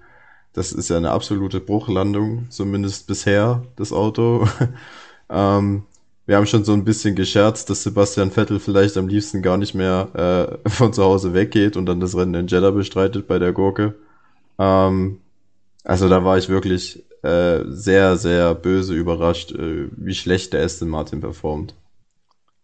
das 0.53 0.73
ist 0.73 0.89
ja 0.89 0.97
eine 0.97 1.11
absolute 1.11 1.61
Bruchlandung, 1.61 2.47
zumindest 2.49 3.07
bisher, 3.07 3.63
das 3.77 3.93
Auto. 3.93 4.47
ähm, 5.29 5.83
wir 6.27 6.35
haben 6.35 6.45
schon 6.45 6.65
so 6.65 6.73
ein 6.73 6.83
bisschen 6.83 7.15
gescherzt, 7.15 7.69
dass 7.69 7.83
Sebastian 7.83 8.31
Vettel 8.31 8.59
vielleicht 8.59 8.97
am 8.97 9.07
liebsten 9.07 9.41
gar 9.41 9.57
nicht 9.57 9.73
mehr 9.73 10.59
äh, 10.65 10.69
von 10.69 10.93
zu 10.93 11.03
Hause 11.03 11.33
weggeht 11.33 11.77
und 11.77 11.85
dann 11.85 12.01
das 12.01 12.15
Rennen 12.15 12.35
in 12.35 12.47
Jeddah 12.47 12.71
bestreitet 12.71 13.27
bei 13.27 13.39
der 13.39 13.53
Gurke. 13.53 13.95
Ähm, 14.59 15.21
also 15.85 16.09
da 16.09 16.25
war 16.25 16.37
ich 16.37 16.49
wirklich 16.49 17.03
äh, 17.23 17.63
sehr, 17.67 18.17
sehr 18.17 18.53
böse 18.55 18.93
überrascht, 18.93 19.53
äh, 19.53 19.87
wie 19.95 20.13
schlecht 20.13 20.51
der 20.51 20.65
Aston 20.65 20.89
Martin 20.89 21.21
performt. 21.21 21.73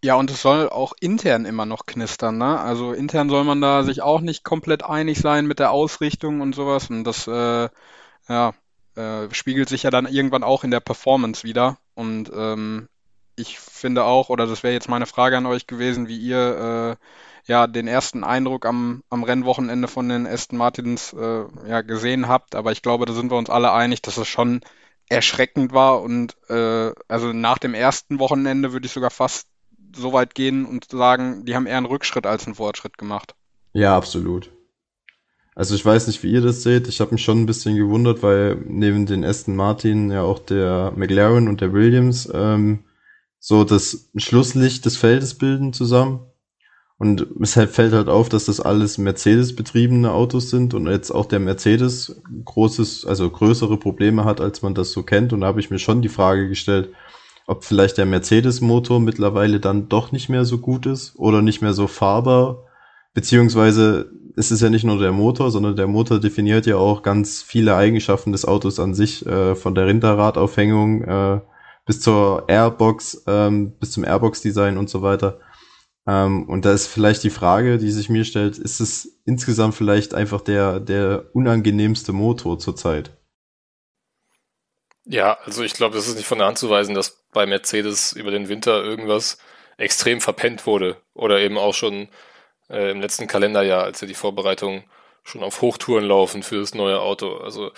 Ja, 0.03 0.15
und 0.15 0.29
es 0.29 0.41
soll 0.41 0.67
auch 0.67 0.91
intern 0.99 1.45
immer 1.45 1.65
noch 1.65 1.85
knistern, 1.85 2.37
ne? 2.37 2.59
Also 2.59 2.91
intern 2.91 3.29
soll 3.29 3.45
man 3.45 3.61
da 3.61 3.83
sich 3.83 4.01
auch 4.01 4.19
nicht 4.19 4.43
komplett 4.43 4.83
einig 4.83 5.19
sein 5.19 5.47
mit 5.47 5.59
der 5.59 5.71
Ausrichtung 5.71 6.41
und 6.41 6.53
sowas. 6.53 6.89
Und 6.89 7.05
das, 7.05 7.25
äh, 7.25 7.69
ja, 8.27 8.53
äh, 8.95 9.33
spiegelt 9.33 9.69
sich 9.69 9.83
ja 9.83 9.91
dann 9.91 10.05
irgendwann 10.05 10.43
auch 10.43 10.65
in 10.65 10.71
der 10.71 10.81
Performance 10.81 11.45
wieder. 11.45 11.77
Und 11.95 12.29
ähm, 12.35 12.89
ich 13.35 13.59
finde 13.59 14.03
auch, 14.03 14.29
oder 14.29 14.47
das 14.47 14.63
wäre 14.63 14.73
jetzt 14.73 14.89
meine 14.89 15.05
Frage 15.05 15.37
an 15.37 15.45
euch 15.45 15.67
gewesen, 15.67 16.07
wie 16.07 16.17
ihr 16.17 16.97
äh, 16.97 17.51
ja 17.51 17.67
den 17.67 17.87
ersten 17.87 18.23
Eindruck 18.23 18.65
am, 18.65 19.03
am 19.09 19.23
Rennwochenende 19.23 19.87
von 19.87 20.07
den 20.09 20.27
Aston 20.27 20.57
Martins 20.57 21.13
äh, 21.13 21.45
ja 21.67 21.81
gesehen 21.81 22.27
habt. 22.27 22.55
Aber 22.55 22.71
ich 22.71 22.81
glaube, 22.81 23.05
da 23.05 23.13
sind 23.13 23.31
wir 23.31 23.37
uns 23.37 23.49
alle 23.49 23.71
einig, 23.71 24.01
dass 24.01 24.17
es 24.17 24.27
schon 24.27 24.61
erschreckend 25.09 25.73
war. 25.73 26.01
Und 26.01 26.35
äh, 26.49 26.91
also 27.07 27.33
nach 27.33 27.57
dem 27.57 27.73
ersten 27.73 28.19
Wochenende 28.19 28.73
würde 28.73 28.85
ich 28.85 28.93
sogar 28.93 29.09
fast 29.09 29.47
so 29.95 30.13
weit 30.13 30.35
gehen 30.35 30.65
und 30.65 30.89
sagen, 30.89 31.45
die 31.45 31.55
haben 31.55 31.67
eher 31.67 31.77
einen 31.77 31.85
Rückschritt 31.85 32.25
als 32.25 32.45
einen 32.45 32.55
Fortschritt 32.55 32.97
gemacht. 32.97 33.35
Ja, 33.73 33.95
absolut. 33.95 34.49
Also 35.55 35.75
ich 35.75 35.85
weiß 35.85 36.07
nicht, 36.07 36.23
wie 36.23 36.31
ihr 36.31 36.41
das 36.41 36.63
seht. 36.63 36.87
Ich 36.87 36.99
habe 36.99 37.11
mich 37.11 37.23
schon 37.23 37.41
ein 37.41 37.45
bisschen 37.45 37.75
gewundert, 37.75 38.23
weil 38.23 38.55
neben 38.67 39.05
den 39.05 39.23
Aston 39.23 39.55
Martin 39.55 40.09
ja 40.09 40.23
auch 40.23 40.39
der 40.39 40.93
McLaren 40.95 41.47
und 41.47 41.61
der 41.61 41.73
Williams 41.73 42.27
ähm, 42.33 42.83
so 43.45 43.65
das 43.65 44.09
Schlusslicht 44.15 44.85
des 44.85 44.95
Feldes 44.95 45.33
bilden 45.33 45.73
zusammen. 45.73 46.21
Und 46.97 47.27
es 47.41 47.57
halt 47.57 47.71
fällt 47.71 47.91
halt 47.91 48.07
auf, 48.07 48.29
dass 48.29 48.45
das 48.45 48.61
alles 48.61 48.97
Mercedes-betriebene 48.97 50.13
Autos 50.13 50.49
sind 50.49 50.73
und 50.73 50.87
jetzt 50.87 51.11
auch 51.11 51.25
der 51.25 51.41
Mercedes 51.41 52.21
großes, 52.45 53.05
also 53.05 53.29
größere 53.29 53.75
Probleme 53.75 54.23
hat, 54.23 54.39
als 54.39 54.61
man 54.61 54.73
das 54.73 54.93
so 54.93 55.03
kennt. 55.03 55.33
Und 55.33 55.41
da 55.41 55.47
habe 55.47 55.59
ich 55.59 55.69
mir 55.69 55.79
schon 55.79 56.01
die 56.01 56.07
Frage 56.07 56.47
gestellt, 56.47 56.93
ob 57.45 57.65
vielleicht 57.65 57.97
der 57.97 58.05
Mercedes-Motor 58.05 59.01
mittlerweile 59.01 59.59
dann 59.59 59.89
doch 59.89 60.13
nicht 60.13 60.29
mehr 60.29 60.45
so 60.45 60.59
gut 60.59 60.85
ist 60.85 61.13
oder 61.17 61.41
nicht 61.41 61.61
mehr 61.61 61.73
so 61.73 61.87
fahrbar. 61.87 62.63
Beziehungsweise 63.13 64.09
es 64.37 64.51
ist 64.51 64.61
ja 64.61 64.69
nicht 64.69 64.85
nur 64.85 64.99
der 64.99 65.11
Motor, 65.11 65.51
sondern 65.51 65.75
der 65.75 65.87
Motor 65.87 66.21
definiert 66.21 66.65
ja 66.65 66.77
auch 66.77 67.03
ganz 67.03 67.41
viele 67.41 67.75
Eigenschaften 67.75 68.31
des 68.31 68.45
Autos 68.45 68.79
an 68.79 68.93
sich, 68.93 69.25
äh, 69.25 69.55
von 69.55 69.75
der 69.75 69.87
Rinderradaufhängung 69.87 71.03
äh, 71.03 71.41
bis 71.85 72.01
zur 72.01 72.45
Airbox, 72.47 73.23
ähm, 73.27 73.77
bis 73.79 73.91
zum 73.91 74.03
Airbox-Design 74.03 74.77
und 74.77 74.89
so 74.89 75.01
weiter. 75.01 75.39
Ähm, 76.05 76.47
und 76.49 76.65
da 76.65 76.73
ist 76.73 76.87
vielleicht 76.87 77.23
die 77.23 77.29
Frage, 77.29 77.77
die 77.77 77.91
sich 77.91 78.09
mir 78.09 78.25
stellt, 78.25 78.57
ist 78.57 78.79
es 78.79 79.21
insgesamt 79.25 79.75
vielleicht 79.75 80.13
einfach 80.13 80.41
der, 80.41 80.79
der 80.79 81.29
unangenehmste 81.33 82.13
Motor 82.13 82.59
zurzeit? 82.59 83.11
Ja, 85.05 85.37
also 85.45 85.63
ich 85.63 85.73
glaube, 85.73 85.95
das 85.95 86.07
ist 86.07 86.15
nicht 86.15 86.27
von 86.27 86.37
der 86.37 86.47
Hand 86.47 86.57
zu 86.57 86.69
weisen, 86.69 86.95
dass 86.95 87.25
bei 87.31 87.45
Mercedes 87.45 88.13
über 88.13 88.31
den 88.31 88.47
Winter 88.47 88.83
irgendwas 88.83 89.37
extrem 89.77 90.21
verpennt 90.21 90.65
wurde. 90.65 90.97
Oder 91.13 91.39
eben 91.39 91.57
auch 91.57 91.73
schon 91.73 92.07
äh, 92.69 92.91
im 92.91 93.01
letzten 93.01 93.27
Kalenderjahr, 93.27 93.83
als 93.83 94.01
ja 94.01 94.07
die 94.07 94.13
Vorbereitungen 94.13 94.85
schon 95.23 95.43
auf 95.43 95.61
Hochtouren 95.61 96.05
laufen 96.05 96.43
für 96.43 96.59
das 96.59 96.73
neue 96.73 96.99
Auto. 96.99 97.37
Also 97.37 97.71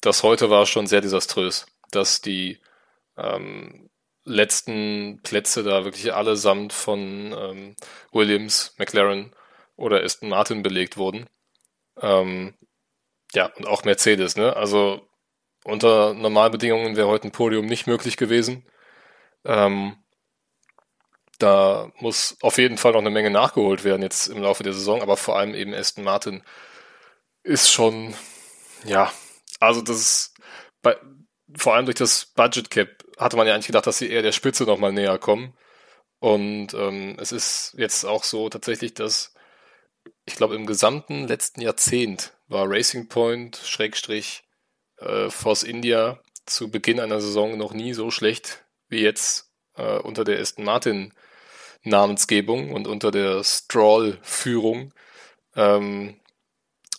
das 0.00 0.22
heute 0.22 0.50
war 0.50 0.66
schon 0.66 0.86
sehr 0.86 1.00
desaströs, 1.00 1.66
dass 1.90 2.20
die 2.20 2.58
ähm, 3.16 3.88
letzten 4.24 5.20
Plätze 5.22 5.62
da 5.62 5.84
wirklich 5.84 6.12
allesamt 6.14 6.72
von 6.72 7.32
ähm, 7.32 7.76
Williams, 8.12 8.74
McLaren 8.78 9.34
oder 9.76 10.02
Aston 10.02 10.28
Martin 10.28 10.62
belegt 10.62 10.96
wurden. 10.96 11.26
Ähm, 12.00 12.54
ja, 13.32 13.46
und 13.56 13.66
auch 13.66 13.84
Mercedes, 13.84 14.36
ne? 14.36 14.56
Also 14.56 15.08
unter 15.64 16.14
Normalbedingungen 16.14 16.96
wäre 16.96 17.08
heute 17.08 17.28
ein 17.28 17.32
Podium 17.32 17.66
nicht 17.66 17.86
möglich 17.86 18.16
gewesen. 18.16 18.64
Ähm, 19.44 19.96
da 21.38 21.90
muss 22.00 22.36
auf 22.40 22.58
jeden 22.58 22.78
Fall 22.78 22.92
noch 22.92 23.00
eine 23.00 23.10
Menge 23.10 23.30
nachgeholt 23.30 23.84
werden 23.84 24.02
jetzt 24.02 24.28
im 24.28 24.42
Laufe 24.42 24.62
der 24.62 24.72
Saison, 24.72 25.02
aber 25.02 25.16
vor 25.16 25.36
allem 25.38 25.54
eben 25.54 25.74
Aston 25.74 26.04
Martin 26.04 26.42
ist 27.42 27.70
schon, 27.70 28.14
ja, 28.84 29.12
also 29.60 29.82
das 29.82 29.96
ist 29.96 30.34
bei, 30.82 30.96
vor 31.56 31.74
allem 31.74 31.86
durch 31.86 31.96
das 31.96 32.26
Budget 32.26 32.70
Cap 32.70 33.04
hatte 33.18 33.36
man 33.36 33.46
ja 33.46 33.54
eigentlich 33.54 33.66
gedacht, 33.66 33.86
dass 33.86 33.98
sie 33.98 34.10
eher 34.10 34.22
der 34.22 34.32
Spitze 34.32 34.64
nochmal 34.64 34.92
näher 34.92 35.18
kommen. 35.18 35.54
Und 36.18 36.74
ähm, 36.74 37.16
es 37.20 37.32
ist 37.32 37.74
jetzt 37.76 38.04
auch 38.04 38.24
so 38.24 38.48
tatsächlich, 38.48 38.94
dass 38.94 39.34
ich 40.24 40.36
glaube, 40.36 40.54
im 40.54 40.66
gesamten 40.66 41.26
letzten 41.26 41.60
Jahrzehnt 41.60 42.32
war 42.48 42.68
Racing 42.68 43.08
Point, 43.08 43.56
Schrägstrich, 43.56 44.44
äh, 44.98 45.30
Force 45.30 45.62
India 45.62 46.20
zu 46.46 46.70
Beginn 46.70 47.00
einer 47.00 47.20
Saison 47.20 47.56
noch 47.56 47.72
nie 47.72 47.92
so 47.92 48.10
schlecht 48.10 48.64
wie 48.88 49.00
jetzt 49.00 49.50
äh, 49.76 49.98
unter 49.98 50.24
der 50.24 50.40
Aston 50.40 50.64
Martin 50.64 51.12
Namensgebung 51.82 52.72
und 52.72 52.86
unter 52.86 53.10
der 53.10 53.44
Stroll-Führung. 53.44 54.92
Ähm, 55.54 56.20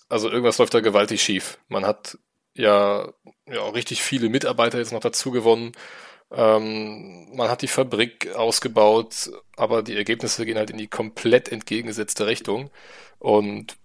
also 0.10 0.30
irgendwas 0.30 0.58
läuft 0.58 0.74
da 0.74 0.80
gewaltig 0.80 1.22
schief. 1.22 1.60
Man 1.68 1.86
hat 1.86 2.18
ja, 2.58 3.08
ja 3.48 3.70
richtig 3.70 4.04
viele 4.04 4.30
Mitarbeiter 4.30 4.78
jetzt 4.78 4.92
noch 4.92 5.00
dazu 5.00 5.32
gewonnen. 5.32 5.72
Ähm, 6.32 7.34
man 7.36 7.50
hat 7.50 7.62
die 7.62 7.68
Fabrik 7.68 8.36
ausgebaut, 8.36 9.32
aber 9.56 9.82
die 9.82 9.96
Ergebnisse 9.96 10.46
gehen 10.46 10.58
halt 10.58 10.70
in 10.70 10.78
die 10.78 10.88
komplett 10.88 11.50
entgegengesetzte 11.50 12.28
Richtung. 12.28 12.70
Und 13.20 13.78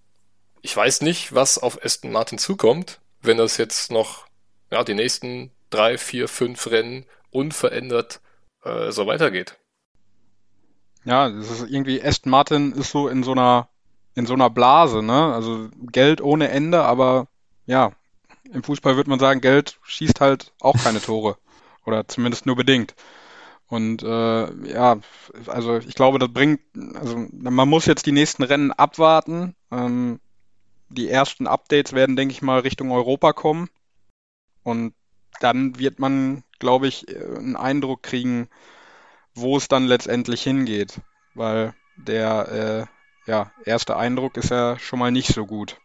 ich 0.61 0.77
weiß 0.77 1.03
nicht, 1.03 1.35
was 1.35 1.59
auf 1.59 1.85
Aston 1.85 2.11
Martin 2.11 2.39
zukommt, 2.39 3.01
wenn 3.21 3.37
das 3.37 3.57
jetzt 3.57 3.93
noch 3.93 4.27
ja, 4.71 4.83
die 4.83 4.95
nächsten 4.95 5.53
drei, 5.71 5.99
vier, 5.99 6.29
fünf 6.29 6.71
Rennen 6.71 7.07
unverändert 7.31 8.21
äh, 8.65 8.91
so 8.91 9.07
weitergeht. 9.07 9.59
Ja, 11.05 11.29
das 11.29 11.51
ist 11.51 11.71
irgendwie, 11.71 12.03
Aston 12.03 12.31
Martin 12.31 12.73
ist 12.73 12.91
so 12.91 13.09
in 13.09 13.23
so 13.23 13.33
einer, 13.33 13.69
in 14.15 14.27
so 14.27 14.35
einer 14.35 14.51
Blase, 14.51 15.03
ne? 15.03 15.35
Also 15.35 15.69
Geld 15.91 16.21
ohne 16.21 16.49
Ende, 16.49 16.83
aber 16.83 17.27
ja, 17.67 17.93
im 18.53 18.63
Fußball 18.63 18.97
würde 18.97 19.11
man 19.11 19.19
sagen, 19.19 19.41
Geld 19.41 19.79
schießt 19.83 20.21
halt 20.21 20.53
auch 20.61 20.77
keine 20.83 21.01
Tore. 21.03 21.39
Oder 21.85 22.07
zumindest 22.07 22.47
nur 22.47 22.57
bedingt. 22.57 22.95
Und 23.67 24.03
äh, 24.03 24.69
ja, 24.69 24.99
also 25.47 25.79
ich 25.79 25.95
glaube, 25.95 26.19
das 26.19 26.33
bringt, 26.33 26.61
also 26.95 27.27
man 27.33 27.69
muss 27.69 27.87
jetzt 27.87 28.07
die 28.07 28.13
nächsten 28.13 28.43
Rennen 28.43 28.71
abwarten. 28.71 29.57
Ähm, 29.71 30.21
die 30.91 31.09
ersten 31.09 31.47
Updates 31.47 31.95
werden, 31.95 32.17
denke 32.17 32.33
ich 32.33 32.43
mal, 32.43 32.61
Richtung 32.61 32.93
Europa 32.93 33.33
kommen. 33.33 33.71
Und 34.63 34.95
dann 35.41 35.79
wird 35.79 35.99
man, 35.99 36.45
glaube 36.59 36.87
ich, 36.87 37.09
einen 37.09 37.57
Eindruck 37.57 38.03
kriegen, 38.03 38.49
wo 39.35 39.57
es 39.57 39.69
dann 39.69 39.87
letztendlich 39.87 40.43
hingeht. 40.43 41.01
Weil 41.35 41.75
der 41.97 42.89
äh, 43.27 43.31
ja, 43.31 43.53
erste 43.65 43.97
Eindruck 43.97 44.37
ist 44.37 44.51
ja 44.51 44.79
schon 44.79 44.99
mal 44.99 45.11
nicht 45.11 45.33
so 45.33 45.47
gut. 45.47 45.79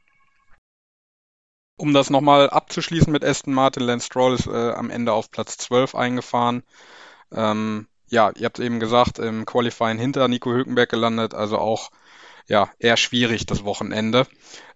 Um 1.77 1.93
das 1.93 2.09
nochmal 2.09 2.49
abzuschließen 2.49 3.11
mit 3.11 3.23
Aston 3.23 3.53
Martin, 3.53 3.83
Lance 3.83 4.07
Stroll 4.07 4.33
ist 4.33 4.47
äh, 4.47 4.71
am 4.71 4.89
Ende 4.89 5.13
auf 5.13 5.29
Platz 5.29 5.57
12 5.57 5.93
eingefahren. 5.95 6.63
Ähm, 7.31 7.87
ja, 8.09 8.31
ihr 8.35 8.45
habt 8.45 8.59
eben 8.59 8.79
gesagt, 8.79 9.19
im 9.19 9.45
Qualifying 9.45 9.99
hinter 9.99 10.27
Nico 10.27 10.51
Hülkenberg 10.51 10.89
gelandet, 10.89 11.33
also 11.33 11.59
auch 11.59 11.91
ja, 12.47 12.69
eher 12.79 12.97
schwierig 12.97 13.45
das 13.45 13.63
Wochenende. 13.63 14.25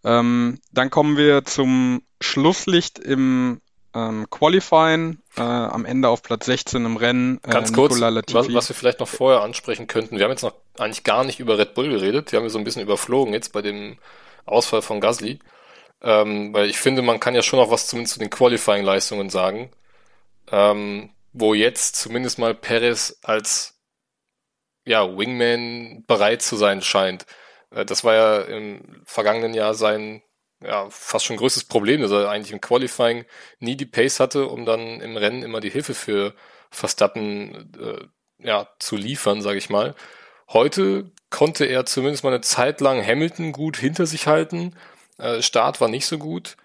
Ähm, 0.03 0.59
dann 0.71 0.89
kommen 0.89 1.17
wir 1.17 1.45
zum 1.45 2.03
Schlusslicht 2.19 2.99
im 2.99 3.61
ähm, 3.93 4.29
Qualifying, 4.29 5.19
äh, 5.37 5.41
am 5.41 5.85
Ende 5.85 6.09
auf 6.09 6.21
Platz 6.21 6.45
16 6.45 6.85
im 6.85 6.97
Rennen. 6.97 7.39
Äh, 7.43 7.51
Ganz 7.51 7.73
kurz, 7.73 7.99
was, 7.99 8.53
was, 8.53 8.69
wir 8.69 8.75
vielleicht 8.75 8.99
noch 8.99 9.07
vorher 9.07 9.41
ansprechen 9.41 9.87
könnten. 9.87 10.17
Wir 10.17 10.25
haben 10.25 10.31
jetzt 10.31 10.43
noch 10.43 10.53
eigentlich 10.77 11.03
gar 11.03 11.23
nicht 11.23 11.39
über 11.39 11.57
Red 11.57 11.73
Bull 11.73 11.89
geredet. 11.89 12.31
Wir 12.31 12.39
haben 12.39 12.49
so 12.49 12.57
ein 12.57 12.63
bisschen 12.63 12.81
überflogen 12.81 13.33
jetzt 13.33 13.53
bei 13.53 13.61
dem 13.61 13.97
Ausfall 14.45 14.81
von 14.81 15.01
Gasly. 15.01 15.39
Ähm, 16.01 16.53
weil 16.53 16.69
ich 16.69 16.77
finde, 16.79 17.01
man 17.01 17.19
kann 17.19 17.35
ja 17.35 17.43
schon 17.43 17.59
noch 17.59 17.71
was 17.71 17.87
zumindest 17.87 18.15
zu 18.15 18.19
den 18.19 18.29
Qualifying-Leistungen 18.29 19.29
sagen. 19.29 19.71
Ähm, 20.51 21.11
wo 21.33 21.53
jetzt 21.53 21.95
zumindest 21.95 22.39
mal 22.39 22.53
Perez 22.55 23.19
als 23.23 23.79
ja, 24.85 25.17
Wingman 25.17 26.03
bereit 26.07 26.41
zu 26.41 26.55
sein 26.55 26.81
scheint. 26.81 27.25
Äh, 27.71 27.85
das 27.85 28.03
war 28.03 28.15
ja 28.15 28.41
im 28.41 29.03
vergangenen 29.05 29.53
Jahr 29.53 29.73
sein 29.73 30.23
ja, 30.63 30.87
fast 30.89 31.25
schon 31.25 31.37
größtes 31.37 31.63
Problem, 31.65 32.01
dass 32.01 32.11
er 32.11 32.29
eigentlich 32.29 32.51
im 32.51 32.61
Qualifying 32.61 33.25
nie 33.59 33.75
die 33.75 33.85
Pace 33.85 34.19
hatte, 34.19 34.47
um 34.47 34.65
dann 34.65 35.01
im 35.01 35.17
Rennen 35.17 35.43
immer 35.43 35.59
die 35.59 35.71
Hilfe 35.71 35.93
für 35.93 36.33
Verstappen 36.69 37.71
äh, 37.79 38.45
ja, 38.47 38.67
zu 38.79 38.95
liefern, 38.95 39.41
sage 39.41 39.57
ich 39.57 39.69
mal. 39.69 39.95
Heute 40.49 41.11
konnte 41.29 41.65
er 41.65 41.85
zumindest 41.85 42.23
mal 42.23 42.31
eine 42.31 42.41
Zeit 42.41 42.81
lang 42.81 43.05
Hamilton 43.05 43.51
gut 43.51 43.77
hinter 43.77 44.05
sich 44.05 44.27
halten. 44.27 44.75
Äh, 45.21 45.41
Start 45.41 45.79
war 45.79 45.87
nicht 45.87 46.07
so 46.07 46.17
gut. 46.17 46.57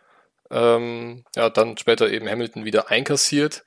Ähm, 0.50 1.24
ja, 1.34 1.50
dann 1.50 1.76
später 1.76 2.10
eben 2.10 2.28
Hamilton 2.28 2.64
wieder 2.64 2.90
einkassiert. 2.90 3.64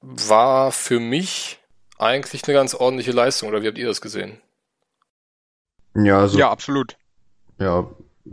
War 0.00 0.72
für 0.72 0.98
mich 0.98 1.60
eigentlich 1.98 2.46
eine 2.46 2.54
ganz 2.54 2.74
ordentliche 2.74 3.12
Leistung, 3.12 3.48
oder 3.48 3.62
wie 3.62 3.68
habt 3.68 3.78
ihr 3.78 3.86
das 3.86 4.00
gesehen? 4.00 4.40
Ja, 5.94 6.20
also, 6.20 6.38
ja, 6.38 6.50
absolut. 6.50 6.96
Ja, 7.58 7.88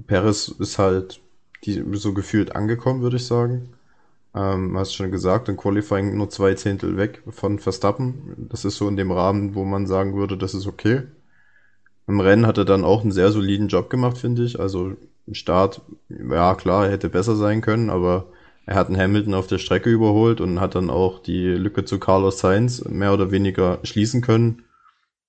Perez 0.08 0.48
ist 0.48 0.80
halt 0.80 1.20
die, 1.66 1.84
so 1.94 2.14
gefühlt 2.14 2.56
angekommen, 2.56 3.02
würde 3.02 3.18
ich 3.18 3.28
sagen. 3.28 3.74
Ähm, 4.34 4.78
hast 4.78 4.96
schon 4.96 5.12
gesagt, 5.12 5.50
im 5.50 5.58
Qualifying 5.58 6.16
nur 6.16 6.30
zwei 6.30 6.54
Zehntel 6.54 6.98
weg 6.98 7.24
von 7.30 7.60
Verstappen. 7.60 8.48
Das 8.50 8.66
ist 8.66 8.78
so 8.78 8.88
in 8.88 8.96
dem 8.96 9.12
Rahmen, 9.12 9.54
wo 9.54 9.66
man 9.66 9.86
sagen 9.86 10.16
würde, 10.16 10.38
das 10.38 10.54
ist 10.54 10.68
okay. 10.68 11.04
Im 12.08 12.22
Rennen 12.22 12.48
hat 12.48 12.58
er 12.58 12.66
dann 12.66 12.86
auch 12.86 13.02
einen 13.02 13.12
sehr 13.12 13.32
soliden 13.32 13.68
Job 13.68 13.90
gemacht, 13.90 14.18
finde 14.18 14.44
ich. 14.44 14.60
Also 14.60 14.96
Start, 15.32 15.82
ja 16.10 16.56
klar, 16.56 16.90
hätte 16.90 17.10
besser 17.10 17.36
sein 17.36 17.62
können, 17.62 17.90
aber 17.90 18.28
er 18.66 18.76
hat 18.76 18.88
einen 18.88 19.00
Hamilton 19.00 19.34
auf 19.34 19.48
der 19.48 19.60
Strecke 19.60 19.90
überholt 19.90 20.42
und 20.42 20.60
hat 20.60 20.76
dann 20.76 20.90
auch 20.90 21.20
die 21.20 21.48
Lücke 21.48 21.86
zu 21.86 22.00
Carlos 22.00 22.40
Sainz 22.40 22.84
mehr 22.86 23.14
oder 23.14 23.32
weniger 23.32 23.80
schließen 23.84 24.22
können. 24.22 24.64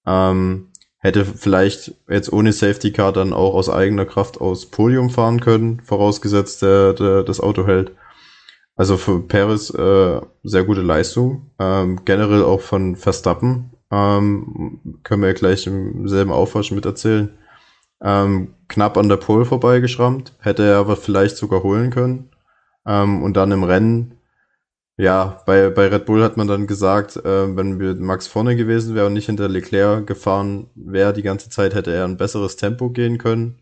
Ähm, 0.06 0.68
hätte 0.98 1.24
vielleicht 1.24 1.94
jetzt 2.08 2.32
ohne 2.32 2.52
Safety 2.52 2.92
Car 2.92 3.12
dann 3.12 3.32
auch 3.32 3.54
aus 3.54 3.70
eigener 3.70 4.04
Kraft 4.04 4.40
aus 4.40 4.66
Podium 4.66 5.10
fahren 5.10 5.40
können, 5.40 5.80
vorausgesetzt 5.84 6.62
der, 6.62 6.92
der 6.94 7.22
das 7.22 7.40
Auto 7.40 7.66
hält. 7.66 7.92
Also 8.74 8.96
für 8.96 9.20
Paris 9.20 9.70
äh, 9.70 10.20
sehr 10.42 10.64
gute 10.64 10.82
Leistung. 10.82 11.50
Ähm, 11.58 12.00
generell 12.04 12.42
auch 12.42 12.60
von 12.60 12.96
Verstappen 12.96 13.70
ähm, 13.90 14.80
können 15.02 15.22
wir 15.22 15.34
gleich 15.34 15.66
im 15.66 16.08
selben 16.08 16.30
Aufwasch 16.30 16.70
mit 16.70 16.86
erzählen. 16.86 17.30
Ähm, 18.02 18.54
knapp 18.68 18.96
an 18.96 19.08
der 19.08 19.16
Pole 19.16 19.44
vorbeigeschrammt, 19.44 20.34
hätte 20.40 20.64
er 20.64 20.78
aber 20.78 20.96
vielleicht 20.96 21.36
sogar 21.36 21.62
holen 21.62 21.90
können. 21.90 22.30
Ähm, 22.86 23.22
und 23.22 23.36
dann 23.36 23.52
im 23.52 23.64
Rennen 23.64 24.18
ja, 25.00 25.40
bei, 25.46 25.70
bei 25.70 25.86
Red 25.86 26.06
Bull 26.06 26.24
hat 26.24 26.36
man 26.36 26.48
dann 26.48 26.66
gesagt, 26.66 27.16
äh, 27.18 27.56
wenn 27.56 27.78
wir 27.78 27.94
Max 27.94 28.26
vorne 28.26 28.56
gewesen 28.56 28.96
wäre 28.96 29.06
und 29.06 29.12
nicht 29.12 29.26
hinter 29.26 29.48
Leclerc 29.48 30.08
gefahren 30.08 30.70
wäre, 30.74 31.12
die 31.12 31.22
ganze 31.22 31.50
Zeit 31.50 31.72
hätte 31.74 31.92
er 31.94 32.04
ein 32.04 32.16
besseres 32.16 32.56
Tempo 32.56 32.90
gehen 32.90 33.16
können. 33.16 33.60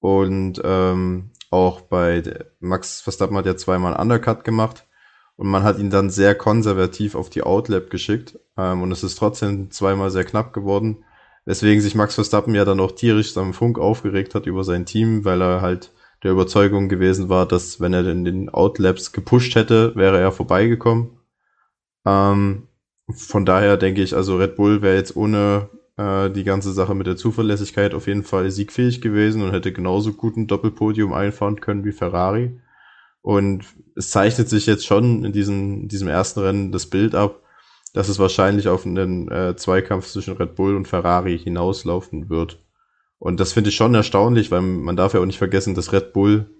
Und 0.00 0.60
ähm, 0.64 1.30
auch 1.50 1.82
bei 1.82 2.22
Max 2.58 3.00
Verstappen 3.00 3.36
hat 3.36 3.46
ja 3.46 3.56
zweimal 3.56 3.94
Undercut 3.94 4.42
gemacht 4.42 4.84
und 5.36 5.46
man 5.46 5.62
hat 5.62 5.78
ihn 5.78 5.90
dann 5.90 6.10
sehr 6.10 6.34
konservativ 6.34 7.14
auf 7.14 7.30
die 7.30 7.44
Outlap 7.44 7.88
geschickt 7.88 8.40
ähm, 8.58 8.82
und 8.82 8.90
es 8.90 9.04
ist 9.04 9.16
trotzdem 9.16 9.70
zweimal 9.70 10.10
sehr 10.10 10.24
knapp 10.24 10.52
geworden. 10.52 11.04
Weswegen 11.44 11.80
sich 11.82 11.94
Max 11.94 12.14
Verstappen 12.14 12.54
ja 12.54 12.64
dann 12.64 12.80
auch 12.80 12.92
tierisch 12.92 13.36
am 13.36 13.52
Funk 13.52 13.78
aufgeregt 13.78 14.34
hat 14.34 14.46
über 14.46 14.64
sein 14.64 14.86
Team, 14.86 15.24
weil 15.24 15.42
er 15.42 15.60
halt 15.60 15.92
der 16.22 16.30
Überzeugung 16.30 16.88
gewesen 16.88 17.28
war, 17.28 17.46
dass 17.46 17.80
wenn 17.80 17.92
er 17.92 18.06
in 18.06 18.24
den 18.24 18.48
Outlaps 18.48 19.12
gepusht 19.12 19.56
hätte, 19.56 19.94
wäre 19.96 20.20
er 20.20 20.30
vorbeigekommen. 20.30 21.18
Ähm, 22.06 22.68
von 23.08 23.44
daher 23.44 23.76
denke 23.76 24.02
ich, 24.02 24.14
also 24.14 24.36
Red 24.36 24.56
Bull 24.56 24.82
wäre 24.82 24.96
jetzt 24.96 25.16
ohne 25.16 25.68
äh, 25.96 26.30
die 26.30 26.44
ganze 26.44 26.72
Sache 26.72 26.94
mit 26.94 27.06
der 27.06 27.16
Zuverlässigkeit 27.16 27.94
auf 27.94 28.06
jeden 28.06 28.22
Fall 28.22 28.50
siegfähig 28.50 29.00
gewesen 29.00 29.42
und 29.42 29.52
hätte 29.52 29.72
genauso 29.72 30.12
gut 30.12 30.36
ein 30.36 30.46
Doppelpodium 30.46 31.12
einfahren 31.12 31.60
können 31.60 31.84
wie 31.84 31.92
Ferrari. 31.92 32.60
Und 33.20 33.64
es 33.94 34.10
zeichnet 34.10 34.48
sich 34.48 34.66
jetzt 34.66 34.86
schon 34.86 35.24
in 35.24 35.32
diesem, 35.32 35.82
in 35.82 35.88
diesem 35.88 36.08
ersten 36.08 36.40
Rennen 36.40 36.72
das 36.72 36.86
Bild 36.86 37.14
ab, 37.14 37.41
dass 37.92 38.08
es 38.08 38.18
wahrscheinlich 38.18 38.68
auf 38.68 38.86
einen 38.86 39.30
äh, 39.30 39.56
Zweikampf 39.56 40.06
zwischen 40.06 40.36
Red 40.36 40.54
Bull 40.54 40.76
und 40.76 40.88
Ferrari 40.88 41.38
hinauslaufen 41.38 42.30
wird. 42.30 42.58
Und 43.18 43.38
das 43.38 43.52
finde 43.52 43.70
ich 43.70 43.76
schon 43.76 43.94
erstaunlich, 43.94 44.50
weil 44.50 44.62
man 44.62 44.96
darf 44.96 45.14
ja 45.14 45.20
auch 45.20 45.26
nicht 45.26 45.38
vergessen, 45.38 45.74
dass 45.74 45.92
Red 45.92 46.12
Bull 46.12 46.50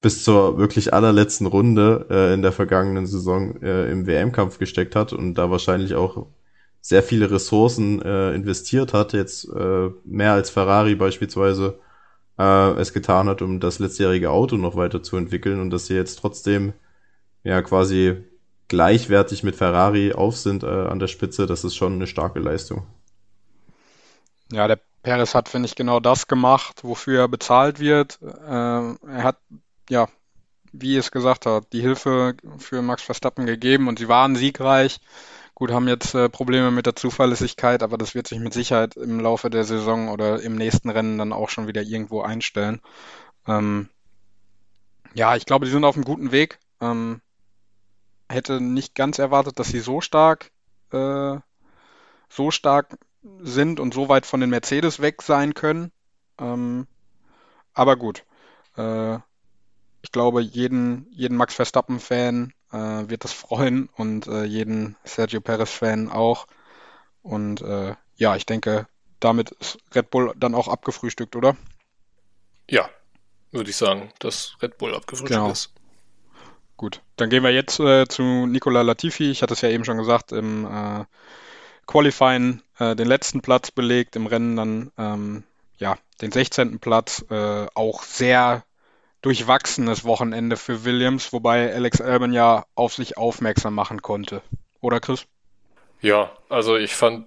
bis 0.00 0.22
zur 0.24 0.58
wirklich 0.58 0.92
allerletzten 0.92 1.46
Runde 1.46 2.06
äh, 2.10 2.34
in 2.34 2.42
der 2.42 2.52
vergangenen 2.52 3.06
Saison 3.06 3.62
äh, 3.62 3.90
im 3.90 4.06
WM-Kampf 4.06 4.58
gesteckt 4.58 4.96
hat 4.96 5.12
und 5.12 5.34
da 5.34 5.50
wahrscheinlich 5.50 5.94
auch 5.94 6.26
sehr 6.80 7.02
viele 7.02 7.30
Ressourcen 7.30 8.02
äh, 8.02 8.34
investiert 8.34 8.92
hat, 8.92 9.14
jetzt 9.14 9.48
äh, 9.48 9.90
mehr 10.04 10.32
als 10.32 10.50
Ferrari 10.50 10.94
beispielsweise 10.94 11.78
äh, 12.38 12.72
es 12.72 12.92
getan 12.92 13.28
hat, 13.28 13.40
um 13.40 13.60
das 13.60 13.78
letztjährige 13.78 14.30
Auto 14.30 14.56
noch 14.56 14.76
weiter 14.76 15.02
zu 15.02 15.16
entwickeln 15.16 15.60
und 15.60 15.70
dass 15.70 15.86
sie 15.86 15.94
jetzt 15.94 16.16
trotzdem 16.16 16.74
ja 17.42 17.62
quasi 17.62 18.16
gleichwertig 18.68 19.42
mit 19.42 19.56
Ferrari 19.56 20.12
auf 20.12 20.36
sind 20.36 20.62
äh, 20.62 20.66
an 20.66 20.98
der 20.98 21.08
Spitze, 21.08 21.46
das 21.46 21.64
ist 21.64 21.76
schon 21.76 21.94
eine 21.94 22.06
starke 22.06 22.38
Leistung. 22.38 22.86
Ja, 24.52 24.68
der 24.68 24.78
Perez 25.02 25.34
hat, 25.34 25.48
finde 25.48 25.66
ich, 25.66 25.74
genau 25.74 26.00
das 26.00 26.26
gemacht, 26.26 26.82
wofür 26.82 27.20
er 27.20 27.28
bezahlt 27.28 27.78
wird. 27.78 28.18
Äh, 28.22 28.26
er 28.48 29.22
hat, 29.22 29.38
ja, 29.90 30.08
wie 30.72 30.96
es 30.96 31.10
gesagt 31.10 31.46
hat, 31.46 31.72
die 31.72 31.80
Hilfe 31.80 32.34
für 32.58 32.82
Max 32.82 33.02
Verstappen 33.02 33.46
gegeben 33.46 33.86
und 33.88 33.98
sie 33.98 34.08
waren 34.08 34.34
siegreich. 34.34 35.00
Gut, 35.54 35.70
haben 35.70 35.86
jetzt 35.86 36.14
äh, 36.14 36.28
Probleme 36.28 36.72
mit 36.72 36.86
der 36.86 36.96
Zuverlässigkeit, 36.96 37.84
aber 37.84 37.96
das 37.96 38.16
wird 38.16 38.26
sich 38.26 38.40
mit 38.40 38.52
Sicherheit 38.52 38.96
im 38.96 39.20
Laufe 39.20 39.50
der 39.50 39.62
Saison 39.62 40.08
oder 40.08 40.42
im 40.42 40.56
nächsten 40.56 40.90
Rennen 40.90 41.16
dann 41.16 41.32
auch 41.32 41.48
schon 41.48 41.68
wieder 41.68 41.82
irgendwo 41.82 42.22
einstellen. 42.22 42.80
Ähm, 43.46 43.88
ja, 45.14 45.36
ich 45.36 45.46
glaube, 45.46 45.66
die 45.66 45.70
sind 45.70 45.84
auf 45.84 45.94
einem 45.94 46.04
guten 46.04 46.32
Weg. 46.32 46.58
Ähm, 46.80 47.20
hätte 48.28 48.60
nicht 48.60 48.94
ganz 48.94 49.18
erwartet, 49.18 49.58
dass 49.58 49.68
sie 49.68 49.80
so 49.80 50.00
stark, 50.00 50.50
äh, 50.92 51.36
so 52.28 52.50
stark 52.50 52.98
sind 53.40 53.80
und 53.80 53.94
so 53.94 54.08
weit 54.08 54.26
von 54.26 54.40
den 54.40 54.50
Mercedes 54.50 55.00
weg 55.00 55.22
sein 55.22 55.54
können. 55.54 55.92
Ähm, 56.38 56.86
aber 57.72 57.96
gut. 57.96 58.24
Äh, 58.76 59.18
ich 60.02 60.12
glaube, 60.12 60.42
jeden, 60.42 61.06
jeden 61.10 61.36
Max 61.36 61.54
Verstappen-Fan 61.54 62.52
äh, 62.72 62.76
wird 62.76 63.24
das 63.24 63.32
freuen 63.32 63.88
und 63.96 64.26
äh, 64.26 64.44
jeden 64.44 64.96
Sergio 65.04 65.40
Perez-Fan 65.40 66.10
auch. 66.10 66.46
Und 67.22 67.62
äh, 67.62 67.94
ja, 68.16 68.36
ich 68.36 68.44
denke, 68.44 68.86
damit 69.20 69.52
ist 69.52 69.78
Red 69.94 70.10
Bull 70.10 70.34
dann 70.36 70.54
auch 70.54 70.68
abgefrühstückt, 70.68 71.36
oder? 71.36 71.56
Ja, 72.68 72.90
würde 73.50 73.70
ich 73.70 73.76
sagen, 73.76 74.12
dass 74.18 74.56
Red 74.60 74.76
Bull 74.76 74.94
abgefrühstückt 74.94 75.40
genau. 75.40 75.50
ist. 75.50 75.72
Gut, 76.76 77.02
dann 77.16 77.30
gehen 77.30 77.44
wir 77.44 77.52
jetzt 77.52 77.78
äh, 77.78 78.06
zu 78.08 78.22
Nicola 78.22 78.82
Latifi. 78.82 79.30
Ich 79.30 79.42
hatte 79.42 79.54
es 79.54 79.60
ja 79.60 79.68
eben 79.68 79.84
schon 79.84 79.98
gesagt, 79.98 80.32
im 80.32 80.66
äh, 80.66 81.04
Qualifying 81.86 82.62
äh, 82.78 82.96
den 82.96 83.06
letzten 83.06 83.42
Platz 83.42 83.70
belegt, 83.70 84.16
im 84.16 84.26
Rennen 84.26 84.56
dann 84.56 84.92
ähm, 84.98 85.44
ja 85.78 85.96
den 86.20 86.32
16. 86.32 86.80
Platz. 86.80 87.24
Äh, 87.30 87.66
auch 87.74 88.02
sehr 88.02 88.64
durchwachsenes 89.22 90.04
Wochenende 90.04 90.56
für 90.56 90.84
Williams, 90.84 91.32
wobei 91.32 91.72
Alex 91.72 92.00
Albon 92.00 92.32
ja 92.32 92.66
auf 92.74 92.94
sich 92.94 93.16
aufmerksam 93.16 93.74
machen 93.74 94.02
konnte. 94.02 94.42
Oder 94.80 95.00
Chris? 95.00 95.26
Ja, 96.02 96.30
also 96.50 96.76
ich 96.76 96.94
fand, 96.94 97.26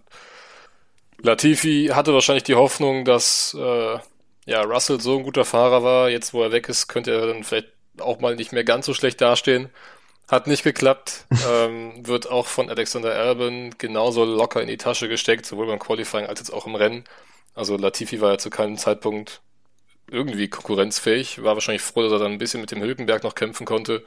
Latifi 1.20 1.90
hatte 1.94 2.14
wahrscheinlich 2.14 2.44
die 2.44 2.54
Hoffnung, 2.54 3.06
dass 3.06 3.56
äh, 3.60 3.98
ja, 4.46 4.62
Russell 4.62 5.02
so 5.02 5.18
ein 5.18 5.24
guter 5.24 5.46
Fahrer 5.46 5.84
war. 5.84 6.10
Jetzt, 6.10 6.34
wo 6.34 6.44
er 6.44 6.52
weg 6.52 6.70
ist, 6.70 6.88
könnte 6.88 7.12
er 7.12 7.26
dann 7.26 7.44
vielleicht 7.44 7.70
auch 8.02 8.20
mal 8.20 8.36
nicht 8.36 8.52
mehr 8.52 8.64
ganz 8.64 8.86
so 8.86 8.94
schlecht 8.94 9.22
dastehen. 9.22 9.70
Hat 10.28 10.48
nicht 10.48 10.64
geklappt. 10.64 11.26
ähm, 11.50 12.06
wird 12.06 12.30
auch 12.30 12.48
von 12.48 12.70
Alexander 12.70 13.14
Albon 13.14 13.76
genauso 13.78 14.26
locker 14.26 14.62
in 14.62 14.68
die 14.68 14.78
Tasche 14.78 15.08
gesteckt, 15.08 15.46
sowohl 15.46 15.68
beim 15.68 15.80
Qualifying 15.80 16.26
als 16.26 16.40
jetzt 16.40 16.52
auch 16.52 16.68
im 16.68 16.76
Rennen. 16.76 17.04
Also 17.56 17.78
Latifi 17.78 18.22
war 18.22 18.32
ja 18.32 18.38
zu 18.38 18.50
keinem 18.50 18.78
Zeitpunkt 18.78 19.42
irgendwie 20.10 20.48
konkurrenzfähig. 20.48 21.44
War 21.44 21.56
wahrscheinlich 21.56 21.82
froh, 21.82 22.04
dass 22.04 22.12
er 22.12 22.20
dann 22.20 22.34
ein 22.34 22.38
bisschen 22.38 22.62
mit 22.62 22.72
dem 22.72 22.82
Hülkenberg 22.82 23.24
noch 23.24 23.36
kämpfen 23.36 23.66
konnte. 23.66 24.04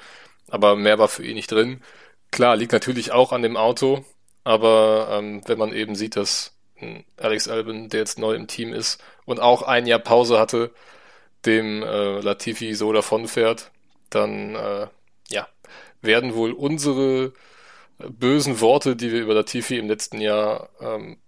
Aber 0.49 0.77
mehr 0.77 0.99
war 0.99 1.09
für 1.09 1.25
ihn 1.25 1.35
nicht 1.35 1.51
drin. 1.51 1.83
Klar, 2.31 2.57
liegt 2.57 2.73
natürlich 2.73 3.13
auch 3.13 3.33
an 3.33 3.43
dem 3.43 3.57
Auto. 3.57 4.05
Aber 4.45 5.09
ähm, 5.13 5.43
wenn 5.47 5.59
man 5.59 5.73
eben 5.73 5.95
sieht, 5.95 6.17
dass 6.17 6.55
Alex 7.17 7.49
Albin, 7.49 7.89
der 7.89 8.01
jetzt 8.01 8.19
neu 8.19 8.35
im 8.35 8.47
Team 8.47 8.73
ist 8.73 9.03
und 9.25 9.41
auch 9.41 9.63
ein 9.63 9.87
Jahr 9.87 9.99
Pause 9.99 10.39
hatte, 10.39 10.71
dem 11.47 11.83
äh, 11.83 12.21
Latifi 12.21 12.75
so 12.75 12.93
davonfährt, 12.93 13.71
dann 14.11 14.55
äh, 14.55 14.89
ja, 15.29 15.49
werden 16.03 16.35
wohl 16.35 16.53
unsere 16.53 17.33
bösen 17.99 18.61
Worte, 18.61 18.97
die 18.97 19.13
wir 19.13 19.23
über 19.23 19.35
Latifi 19.35 19.79
im 19.79 19.89
letzten 19.89 20.21
Jahr 20.21 20.71
ähm, 20.81 21.19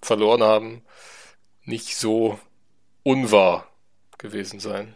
verloren 0.00 0.42
haben, 0.42 0.82
nicht 1.64 1.96
so 1.96 2.38
unwahr 3.02 3.66
gewesen 4.18 4.60
sein. 4.60 4.94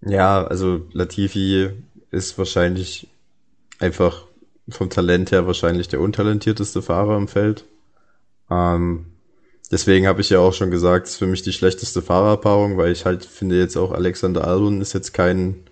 Ja, 0.00 0.44
also 0.44 0.86
Latifi 0.92 1.70
ist 2.10 2.36
wahrscheinlich 2.38 3.08
einfach 3.78 4.26
vom 4.68 4.90
Talent 4.90 5.30
her 5.30 5.46
wahrscheinlich 5.46 5.88
der 5.88 6.00
untalentierteste 6.00 6.82
Fahrer 6.82 7.16
im 7.16 7.28
Feld. 7.28 7.64
Ähm, 8.50 9.11
deswegen 9.72 10.06
habe 10.06 10.20
ich 10.20 10.30
ja 10.30 10.38
auch 10.38 10.54
schon 10.54 10.70
gesagt, 10.70 11.08
ist 11.08 11.16
für 11.16 11.26
mich 11.26 11.42
die 11.42 11.52
schlechteste 11.52 12.02
Fahrerpaarung, 12.02 12.76
weil 12.76 12.92
ich 12.92 13.04
halt 13.04 13.24
finde 13.24 13.58
jetzt 13.58 13.76
auch 13.76 13.92
Alexander 13.92 14.46
Albon 14.46 14.80
ist 14.80 14.92
jetzt 14.92 15.12
kein 15.12 15.64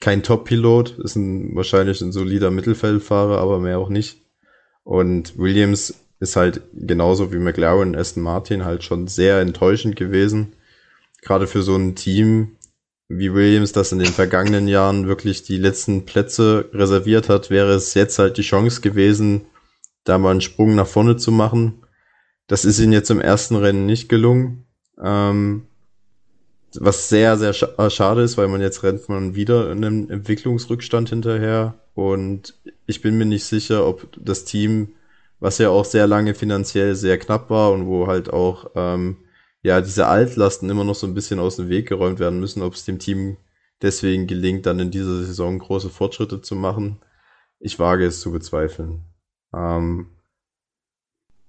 kein 0.00 0.24
Top-Pilot, 0.24 0.98
ist 0.98 1.14
ein, 1.16 1.54
wahrscheinlich 1.54 2.00
ein 2.00 2.10
solider 2.12 2.50
Mittelfeldfahrer, 2.50 3.38
aber 3.38 3.60
mehr 3.60 3.78
auch 3.78 3.88
nicht. 3.88 4.20
Und 4.82 5.38
Williams 5.38 5.94
ist 6.18 6.34
halt 6.34 6.60
genauso 6.74 7.32
wie 7.32 7.38
McLaren, 7.38 7.94
Aston 7.94 8.22
Martin 8.22 8.64
halt 8.64 8.82
schon 8.82 9.06
sehr 9.06 9.40
enttäuschend 9.40 9.94
gewesen 9.94 10.54
gerade 11.22 11.46
für 11.46 11.62
so 11.62 11.74
ein 11.74 11.94
Team 11.94 12.56
wie 13.08 13.32
Williams, 13.32 13.72
das 13.72 13.92
in 13.92 13.98
den 13.98 14.12
vergangenen 14.12 14.68
Jahren 14.68 15.06
wirklich 15.06 15.42
die 15.42 15.56
letzten 15.56 16.04
Plätze 16.04 16.68
reserviert 16.72 17.28
hat, 17.28 17.50
wäre 17.50 17.72
es 17.72 17.94
jetzt 17.94 18.18
halt 18.18 18.36
die 18.36 18.42
Chance 18.42 18.80
gewesen, 18.80 19.42
da 20.04 20.18
mal 20.18 20.30
einen 20.30 20.40
Sprung 20.40 20.74
nach 20.74 20.86
vorne 20.86 21.16
zu 21.16 21.30
machen. 21.30 21.84
Das 22.52 22.66
ist 22.66 22.78
ihnen 22.78 22.92
jetzt 22.92 23.10
im 23.10 23.22
ersten 23.22 23.56
Rennen 23.56 23.86
nicht 23.86 24.10
gelungen. 24.10 24.66
Ähm, 25.02 25.68
was 26.74 27.08
sehr, 27.08 27.38
sehr 27.38 27.54
sch 27.54 27.62
äh, 27.78 27.88
schade 27.88 28.20
ist, 28.20 28.36
weil 28.36 28.48
man 28.48 28.60
jetzt 28.60 28.82
rennt 28.82 29.08
man 29.08 29.34
wieder 29.34 29.72
in 29.72 29.82
einem 29.82 30.10
Entwicklungsrückstand 30.10 31.08
hinterher. 31.08 31.80
Und 31.94 32.60
ich 32.84 33.00
bin 33.00 33.16
mir 33.16 33.24
nicht 33.24 33.46
sicher, 33.46 33.86
ob 33.86 34.06
das 34.22 34.44
Team, 34.44 34.92
was 35.40 35.56
ja 35.56 35.70
auch 35.70 35.86
sehr 35.86 36.06
lange 36.06 36.34
finanziell 36.34 36.94
sehr 36.94 37.16
knapp 37.16 37.48
war 37.48 37.72
und 37.72 37.86
wo 37.86 38.06
halt 38.06 38.30
auch 38.30 38.72
ähm, 38.74 39.16
ja, 39.62 39.80
diese 39.80 40.06
Altlasten 40.06 40.68
immer 40.68 40.84
noch 40.84 40.94
so 40.94 41.06
ein 41.06 41.14
bisschen 41.14 41.40
aus 41.40 41.56
dem 41.56 41.70
Weg 41.70 41.88
geräumt 41.88 42.18
werden 42.18 42.38
müssen, 42.38 42.60
ob 42.60 42.74
es 42.74 42.84
dem 42.84 42.98
Team 42.98 43.38
deswegen 43.80 44.26
gelingt, 44.26 44.66
dann 44.66 44.78
in 44.78 44.90
dieser 44.90 45.24
Saison 45.24 45.58
große 45.58 45.88
Fortschritte 45.88 46.42
zu 46.42 46.54
machen. 46.54 47.00
Ich 47.60 47.78
wage 47.78 48.04
es 48.04 48.20
zu 48.20 48.30
bezweifeln. 48.30 49.06
Ähm, 49.54 50.08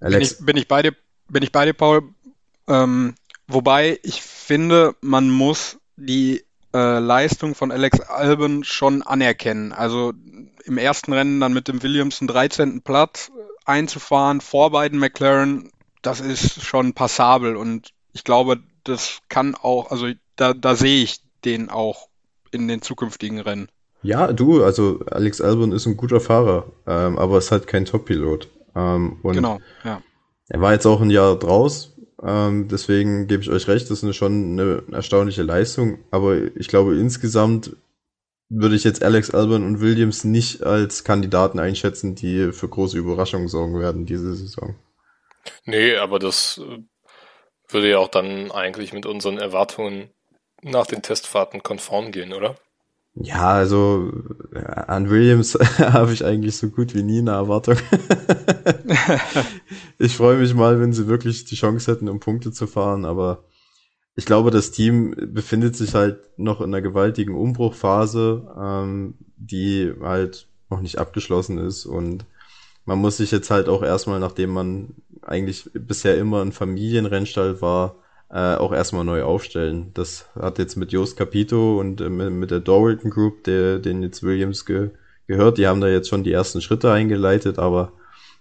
Alex. 0.03 0.35
Bin 0.35 0.39
ich, 0.39 0.45
bin 0.45 0.57
ich 0.57 0.67
bei 0.67 0.81
dir, 0.81 0.95
bin 1.29 1.43
ich 1.43 1.51
bei 1.51 1.65
dir, 1.65 1.73
Paul. 1.73 2.03
Ähm, 2.67 3.15
wobei 3.47 3.99
ich 4.03 4.21
finde, 4.21 4.95
man 5.01 5.29
muss 5.29 5.77
die 5.95 6.43
äh, 6.73 6.99
Leistung 6.99 7.55
von 7.55 7.71
Alex 7.71 8.01
Albon 8.01 8.63
schon 8.63 9.01
anerkennen. 9.01 9.71
Also 9.71 10.13
im 10.65 10.77
ersten 10.77 11.13
Rennen 11.13 11.39
dann 11.39 11.53
mit 11.53 11.67
dem 11.67 11.83
Williams 11.83 12.21
einen 12.21 12.27
13. 12.27 12.81
Platz 12.81 13.31
einzufahren 13.65 14.41
vor 14.41 14.71
beiden 14.71 14.99
McLaren, 14.99 15.71
das 16.01 16.19
ist 16.19 16.63
schon 16.63 16.93
passabel 16.93 17.55
und 17.55 17.93
ich 18.11 18.23
glaube, 18.23 18.59
das 18.83 19.19
kann 19.29 19.55
auch, 19.55 19.89
also 19.89 20.07
da, 20.35 20.53
da 20.53 20.75
sehe 20.75 21.03
ich 21.03 21.21
den 21.45 21.69
auch 21.69 22.09
in 22.51 22.67
den 22.67 22.81
zukünftigen 22.81 23.39
Rennen. 23.39 23.69
Ja, 24.01 24.33
du, 24.33 24.63
also 24.63 24.99
Alex 25.09 25.39
Albon 25.39 25.71
ist 25.71 25.85
ein 25.85 25.95
guter 25.95 26.19
Fahrer, 26.19 26.71
ähm, 26.85 27.17
aber 27.17 27.37
ist 27.37 27.51
halt 27.51 27.67
kein 27.67 27.85
Top-Pilot. 27.85 28.49
Ähm, 28.75 29.19
genau, 29.23 29.59
ja. 29.83 30.01
Er 30.49 30.61
war 30.61 30.73
jetzt 30.73 30.85
auch 30.85 31.01
ein 31.01 31.09
Jahr 31.09 31.37
draus, 31.37 31.95
ähm, 32.21 32.67
deswegen 32.67 33.27
gebe 33.27 33.43
ich 33.43 33.49
euch 33.49 33.67
recht, 33.67 33.89
das 33.89 33.99
ist 33.99 34.03
eine, 34.03 34.13
schon 34.13 34.59
eine 34.59 34.83
erstaunliche 34.91 35.43
Leistung, 35.43 35.99
aber 36.11 36.37
ich 36.55 36.67
glaube 36.67 36.95
insgesamt 36.97 37.75
würde 38.49 38.75
ich 38.75 38.83
jetzt 38.83 39.03
Alex 39.03 39.31
Albon 39.31 39.65
und 39.65 39.81
Williams 39.81 40.23
nicht 40.23 40.63
als 40.63 41.03
Kandidaten 41.03 41.59
einschätzen, 41.59 42.15
die 42.15 42.51
für 42.51 42.69
große 42.69 42.97
Überraschungen 42.97 43.47
sorgen 43.47 43.79
werden 43.79 44.05
diese 44.05 44.35
Saison. 44.35 44.75
Nee, 45.65 45.95
aber 45.95 46.19
das 46.19 46.61
äh, 46.63 46.79
würde 47.69 47.89
ja 47.89 47.97
auch 47.97 48.07
dann 48.07 48.51
eigentlich 48.51 48.93
mit 48.93 49.05
unseren 49.05 49.37
Erwartungen 49.37 50.09
nach 50.61 50.87
den 50.87 51.01
Testfahrten 51.01 51.63
konform 51.63 52.11
gehen, 52.11 52.31
oder? 52.31 52.55
Ja, 53.15 53.49
also 53.53 54.11
äh, 54.53 54.59
an 54.59 55.09
Williams 55.09 55.53
habe 55.77 56.13
ich 56.13 56.25
eigentlich 56.25 56.57
so 56.57 56.69
gut 56.69 56.95
wie 56.95 57.03
nie 57.03 57.19
eine 57.19 57.31
Erwartung. 57.31 57.77
ich 59.99 60.15
freue 60.15 60.37
mich 60.37 60.53
mal, 60.55 60.79
wenn 60.79 60.93
sie 60.93 61.07
wirklich 61.07 61.45
die 61.45 61.55
Chance 61.55 61.91
hätten, 61.91 62.09
um 62.09 62.19
Punkte 62.19 62.51
zu 62.51 62.65
fahren, 62.65 63.05
aber 63.05 63.43
ich 64.15 64.25
glaube, 64.25 64.51
das 64.51 64.71
Team 64.71 65.15
befindet 65.33 65.75
sich 65.75 65.93
halt 65.95 66.19
noch 66.37 66.59
in 66.61 66.65
einer 66.73 66.81
gewaltigen 66.81 67.35
Umbruchphase, 67.35 68.47
ähm, 68.59 69.15
die 69.37 69.93
halt 70.01 70.47
noch 70.69 70.81
nicht 70.81 70.97
abgeschlossen 70.97 71.59
ist 71.59 71.85
und 71.85 72.25
man 72.85 72.99
muss 72.99 73.17
sich 73.17 73.31
jetzt 73.31 73.51
halt 73.51 73.69
auch 73.69 73.83
erstmal, 73.83 74.19
nachdem 74.19 74.51
man 74.51 74.95
eigentlich 75.21 75.69
bisher 75.73 76.17
immer 76.17 76.41
ein 76.41 76.51
Familienrennstall 76.51 77.61
war, 77.61 78.02
äh, 78.33 78.55
auch 78.55 78.73
erstmal 78.73 79.05
neu 79.05 79.23
aufstellen. 79.23 79.91
Das 79.93 80.25
hat 80.35 80.57
jetzt 80.57 80.75
mit 80.75 80.91
Jost 80.91 81.17
Capito 81.17 81.79
und 81.79 82.01
äh, 82.01 82.09
mit 82.09 82.49
der 82.49 82.59
Doralton 82.59 83.11
Group, 83.11 83.43
der, 83.43 83.77
den 83.77 84.01
jetzt 84.01 84.23
Williams 84.23 84.65
ge 84.65 84.89
gehört, 85.25 85.57
die 85.57 85.67
haben 85.67 85.79
da 85.79 85.87
jetzt 85.87 86.09
schon 86.09 86.25
die 86.25 86.33
ersten 86.33 86.59
Schritte 86.59 86.91
eingeleitet, 86.91 87.57
aber 87.57 87.93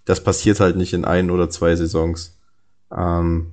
das 0.04 0.24
passiert 0.24 0.58
halt 0.58 0.76
nicht 0.76 0.94
in 0.94 1.04
ein 1.04 1.30
oder 1.30 1.48
zwei 1.48 1.76
Saisons. 1.76 2.36
Ähm, 2.90 3.52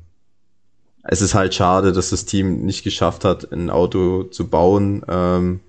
es 1.04 1.22
ist 1.22 1.36
halt 1.36 1.54
schade, 1.54 1.92
dass 1.92 2.10
das 2.10 2.26
Team 2.26 2.66
nicht 2.66 2.84
geschafft 2.84 3.26
hat, 3.26 3.52
ein 3.52 3.70
Auto 3.70 4.24
zu 4.24 4.48
bauen, 4.48 5.04
ähm, 5.08 5.60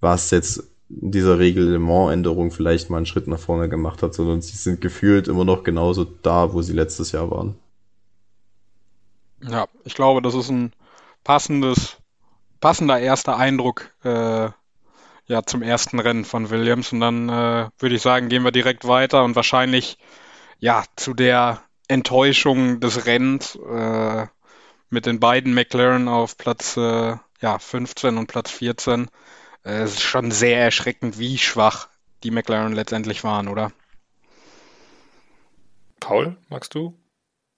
was 0.00 0.30
jetzt 0.30 0.62
dieser 0.88 1.38
Reglementänderung 1.38 2.52
vielleicht 2.52 2.90
mal 2.90 2.98
einen 2.98 3.06
Schritt 3.06 3.26
nach 3.26 3.40
vorne 3.40 3.68
gemacht 3.68 4.02
hat, 4.02 4.14
sondern 4.14 4.40
sie 4.40 4.56
sind 4.56 4.80
gefühlt 4.80 5.26
immer 5.26 5.44
noch 5.44 5.64
genauso 5.64 6.04
da, 6.04 6.52
wo 6.52 6.62
sie 6.62 6.74
letztes 6.74 7.10
Jahr 7.12 7.30
waren. 7.30 7.56
Ja, 9.48 9.68
ich 9.84 9.94
glaube, 9.94 10.22
das 10.22 10.34
ist 10.34 10.48
ein 10.48 10.72
passendes, 11.22 11.98
passender 12.60 12.98
erster 12.98 13.36
Eindruck 13.36 13.90
äh, 14.02 14.48
ja 15.26 15.42
zum 15.44 15.62
ersten 15.62 15.98
Rennen 16.00 16.24
von 16.24 16.50
Williams 16.50 16.92
und 16.92 17.00
dann 17.00 17.28
äh, 17.28 17.68
würde 17.78 17.94
ich 17.94 18.02
sagen, 18.02 18.28
gehen 18.28 18.44
wir 18.44 18.52
direkt 18.52 18.86
weiter 18.86 19.24
und 19.24 19.36
wahrscheinlich 19.36 19.98
ja 20.58 20.84
zu 20.96 21.14
der 21.14 21.62
Enttäuschung 21.88 22.80
des 22.80 23.06
Rennens 23.06 23.56
äh, 23.56 24.26
mit 24.88 25.06
den 25.06 25.20
beiden 25.20 25.52
McLaren 25.54 26.08
auf 26.08 26.38
Platz 26.38 26.76
äh, 26.76 27.16
ja 27.40 27.58
15 27.58 28.16
und 28.16 28.26
Platz 28.26 28.50
14 28.50 29.08
äh, 29.64 29.82
es 29.82 29.94
ist 29.94 30.02
schon 30.02 30.30
sehr 30.30 30.58
erschreckend, 30.60 31.18
wie 31.18 31.38
schwach 31.38 31.88
die 32.22 32.30
McLaren 32.30 32.72
letztendlich 32.72 33.24
waren, 33.24 33.48
oder? 33.48 33.72
Paul, 36.00 36.36
magst 36.48 36.74
du? 36.74 36.94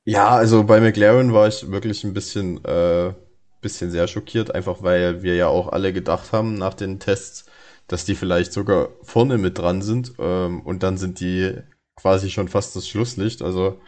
Ja, 0.08 0.28
also 0.36 0.62
bei 0.64 0.80
McLaren 0.80 1.32
war 1.32 1.48
ich 1.48 1.68
wirklich 1.70 2.04
ein 2.04 2.14
bisschen, 2.14 2.64
äh, 2.64 3.12
bisschen 3.60 3.90
sehr 3.90 4.06
schockiert, 4.06 4.54
einfach 4.54 4.82
weil 4.82 5.22
wir 5.22 5.34
ja 5.34 5.48
auch 5.48 5.68
alle 5.68 5.92
gedacht 5.92 6.32
haben 6.32 6.54
nach 6.54 6.74
den 6.74 7.00
Tests, 7.00 7.46
dass 7.88 8.04
die 8.04 8.14
vielleicht 8.14 8.52
sogar 8.52 8.90
vorne 9.02 9.36
mit 9.38 9.58
dran 9.58 9.82
sind 9.82 10.12
ähm, 10.18 10.60
und 10.62 10.82
dann 10.84 10.96
sind 10.96 11.18
die 11.20 11.56
quasi 11.96 12.30
schon 12.30 12.48
fast 12.48 12.76
das 12.76 12.88
Schlusslicht. 12.88 13.42
Also 13.42 13.80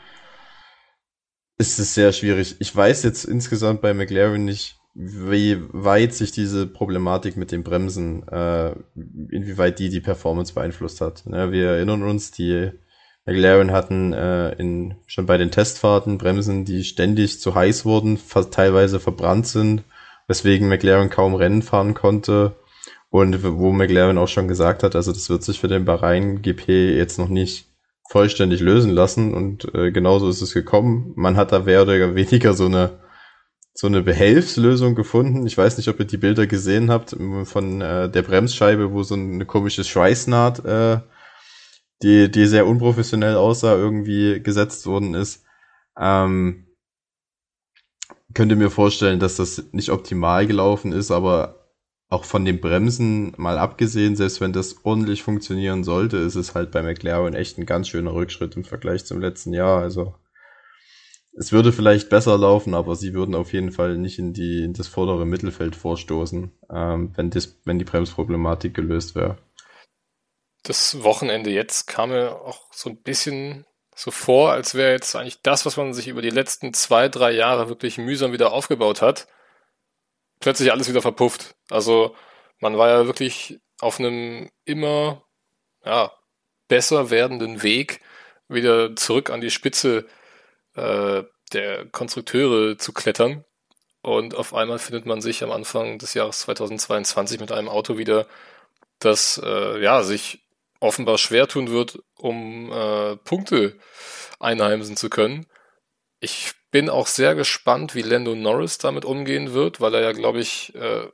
ist 1.59 1.79
es 1.79 1.95
sehr 1.95 2.13
schwierig. 2.13 2.57
Ich 2.61 2.75
weiß 2.75 3.03
jetzt 3.03 3.25
insgesamt 3.25 3.81
bei 3.81 3.95
McLaren 3.95 4.45
nicht, 4.45 4.79
wie 4.95 5.59
weit 5.73 6.15
sich 6.15 6.33
diese 6.33 6.67
Problematik 6.67 7.37
mit 7.37 7.53
den 7.53 7.63
Bremsen, 7.63 8.27
äh, 8.29 8.75
inwieweit 9.31 9.79
die 9.79 9.89
die 9.91 10.01
Performance 10.01 10.55
beeinflusst 10.55 11.01
hat. 11.01 11.25
Ja, 11.31 11.53
wir 11.53 11.71
erinnern 11.71 12.03
uns, 12.03 12.31
die 12.31 12.71
McLaren 13.29 13.73
hatten 13.73 14.15
äh, 14.15 14.53
in, 14.53 14.95
schon 15.07 15.27
bei 15.27 15.37
den 15.37 15.51
Testfahrten 15.51 16.17
Bremsen, 16.17 16.65
die 16.65 16.83
ständig 16.83 17.41
zu 17.41 17.55
heiß 17.55 17.85
wurden, 17.85 18.17
fast 18.17 18.55
teilweise 18.55 19.01
verbrannt 19.01 19.47
sind, 19.47 19.83
weswegen 20.29 20.67
McLaren 20.69 21.11
kaum 21.11 21.35
Rennen 21.35 21.61
fahren 21.61 21.93
konnte. 21.93 22.57
Und 23.11 23.43
wo 23.43 23.71
McLaren 23.71 24.17
auch 24.17 24.29
schon 24.29 24.49
gesagt 24.49 24.83
hat, 24.83 24.97
also 24.97 25.13
das 25.13 25.29
wird 25.29 25.43
sich 25.43 25.61
für 25.61 25.69
den 25.69 25.85
Bahrain 25.85 26.41
GP 26.41 26.97
jetzt 26.97 27.19
noch 27.19 27.29
nicht 27.29 27.67
vollständig 28.11 28.61
lösen 28.61 28.93
lassen 28.93 29.35
und 29.35 29.75
äh, 29.75 29.91
genauso 29.93 30.31
ist 30.31 30.41
es 30.41 30.55
gekommen. 30.55 31.13
Man 31.15 31.37
hat 31.37 31.53
da 31.53 31.61
mehr 31.61 31.83
oder 31.83 32.15
weniger 32.15 32.55
so 32.55 32.65
eine 32.65 32.99
so 33.75 33.87
eine 33.87 34.03
Behelfslösung 34.03 34.95
gefunden. 34.95 35.47
Ich 35.47 35.57
weiß 35.57 35.77
nicht, 35.77 35.89
ob 35.89 36.01
ihr 36.01 36.07
die 36.07 36.17
Bilder 36.17 36.47
gesehen 36.49 36.91
habt 36.91 37.15
von 37.45 37.81
äh, 37.81 38.11
der 38.11 38.23
Bremsscheibe, 38.23 38.91
wo 38.93 39.05
so 39.05 39.15
eine 39.15 39.47
komische 39.47 39.85
Schweißnaht, 39.85 40.65
äh, 40.65 40.99
die, 42.03 42.31
die 42.31 42.47
sehr 42.47 42.67
unprofessionell 42.67 43.37
aussah, 43.37 43.75
irgendwie 43.75 44.41
gesetzt 44.43 44.87
worden 44.87 45.15
ist. 45.15 45.45
Ähm, 45.99 46.67
könnte 48.35 48.57
mir 48.57 48.71
vorstellen, 48.71 49.21
dass 49.21 49.37
das 49.37 49.73
nicht 49.73 49.91
optimal 49.91 50.47
gelaufen 50.47 50.93
ist, 50.93 51.11
aber 51.11 51.59
auch 52.09 52.25
von 52.25 52.45
den 52.45 52.61
Bremsen 52.61 53.35
mal 53.37 53.59
abgesehen, 53.59 54.17
selbst 54.17 54.41
wenn 54.41 54.53
das 54.53 54.85
ordentlich 54.85 55.23
funktionieren 55.23 55.85
sollte, 55.85 56.17
ist 56.17 56.37
es 56.37 56.55
halt 56.55 56.71
bei 56.71 56.83
McLaren 56.83 57.35
echt 57.35 57.59
ein 57.59 57.67
ganz 57.67 57.89
schöner 57.89 58.15
Rückschritt 58.15 58.57
im 58.57 58.65
Vergleich 58.65 59.05
zum 59.05 59.21
letzten 59.21 59.53
Jahr. 59.53 59.81
Also 59.81 60.15
es 61.33 61.53
würde 61.53 61.71
vielleicht 61.73 62.09
besser 62.09 62.37
laufen, 62.39 62.75
aber 62.75 62.97
sie 62.97 63.13
würden 63.15 63.35
auf 63.35 63.53
jeden 63.53 63.73
Fall 63.73 63.99
nicht 63.99 64.19
in, 64.19 64.33
die, 64.33 64.65
in 64.65 64.73
das 64.73 64.89
vordere 64.89 65.27
Mittelfeld 65.27 65.77
vorstoßen, 65.77 66.51
ähm, 66.71 67.13
wenn, 67.15 67.31
das, 67.31 67.61
wenn 67.65 67.79
die 67.79 67.85
Bremsproblematik 67.85 68.75
gelöst 68.75 69.15
wäre. 69.15 69.37
Das 70.63 71.03
Wochenende 71.03 71.51
jetzt 71.51 71.87
kam 71.87 72.11
mir 72.11 72.41
auch 72.41 72.73
so 72.73 72.91
ein 72.91 73.03
bisschen 73.03 73.65
so 73.95 74.11
vor, 74.11 74.53
als 74.53 74.75
wäre 74.75 74.93
jetzt 74.93 75.17
eigentlich 75.17 75.43
das, 75.43 75.67
was 75.67 75.77
man 75.77 75.93
sich 75.93 76.09
über 76.09 76.23
die 76.23 76.31
letzten 76.31 76.73
zwei, 76.73 77.09
drei 77.09 77.33
Jahre 77.33 77.69
wirklich 77.69 77.99
mühsam 77.99 78.33
wieder 78.33 78.53
aufgebaut 78.53 79.03
hat, 79.03 79.27
plötzlich 80.41 80.71
alles 80.71 80.89
wieder 80.89 81.03
verpufft. 81.03 81.57
Also 81.69 82.15
man 82.61 82.79
war 82.79 82.89
ja 82.89 83.07
wirklich 83.07 83.61
auf 83.81 83.99
einem 83.99 84.51
immer 84.65 85.25
ja, 85.85 86.13
besser 86.69 87.11
werdenden 87.11 87.63
Weg 87.63 88.01
wieder 88.49 88.95
zurück 88.97 89.31
an 89.31 89.41
die 89.41 89.51
Spitze 89.51 90.07
äh, 90.75 91.25
der 91.53 91.87
Konstrukteure 91.87 92.79
zu 92.79 92.93
klettern. 92.93 93.45
Und 94.01 94.35
auf 94.35 94.55
einmal 94.55 94.79
findet 94.79 95.07
man 95.07 95.21
sich 95.21 95.43
am 95.43 95.51
Anfang 95.51 95.99
des 95.99 96.15
Jahres 96.15 96.41
2022 96.41 97.41
mit 97.41 97.53
einem 97.53 97.69
Auto 97.69 97.99
wieder, 97.99 98.27
das 99.01 99.41
äh, 99.43 99.83
ja 99.83 100.03
sich 100.03 100.48
offenbar 100.81 101.19
schwer 101.19 101.49
tun 101.49 101.71
wird, 101.71 101.99
um 102.17 102.71
äh, 102.73 103.17
Punkte 103.17 103.79
einheimsen 104.39 104.97
zu 104.97 105.11
können. 105.11 105.47
Ich 106.21 106.53
bin 106.71 106.91
auch 106.91 107.07
sehr 107.07 107.35
gespannt, 107.35 107.95
wie 107.95 108.03
Lando 108.03 108.35
Norris 108.35 108.79
damit 108.79 109.05
umgehen 109.05 109.53
wird, 109.53 109.81
weil 109.81 109.95
er 109.95 110.03
ja, 110.03 110.13
glaube 110.13 110.41
ich, 110.41 110.75
äh, 110.75 111.09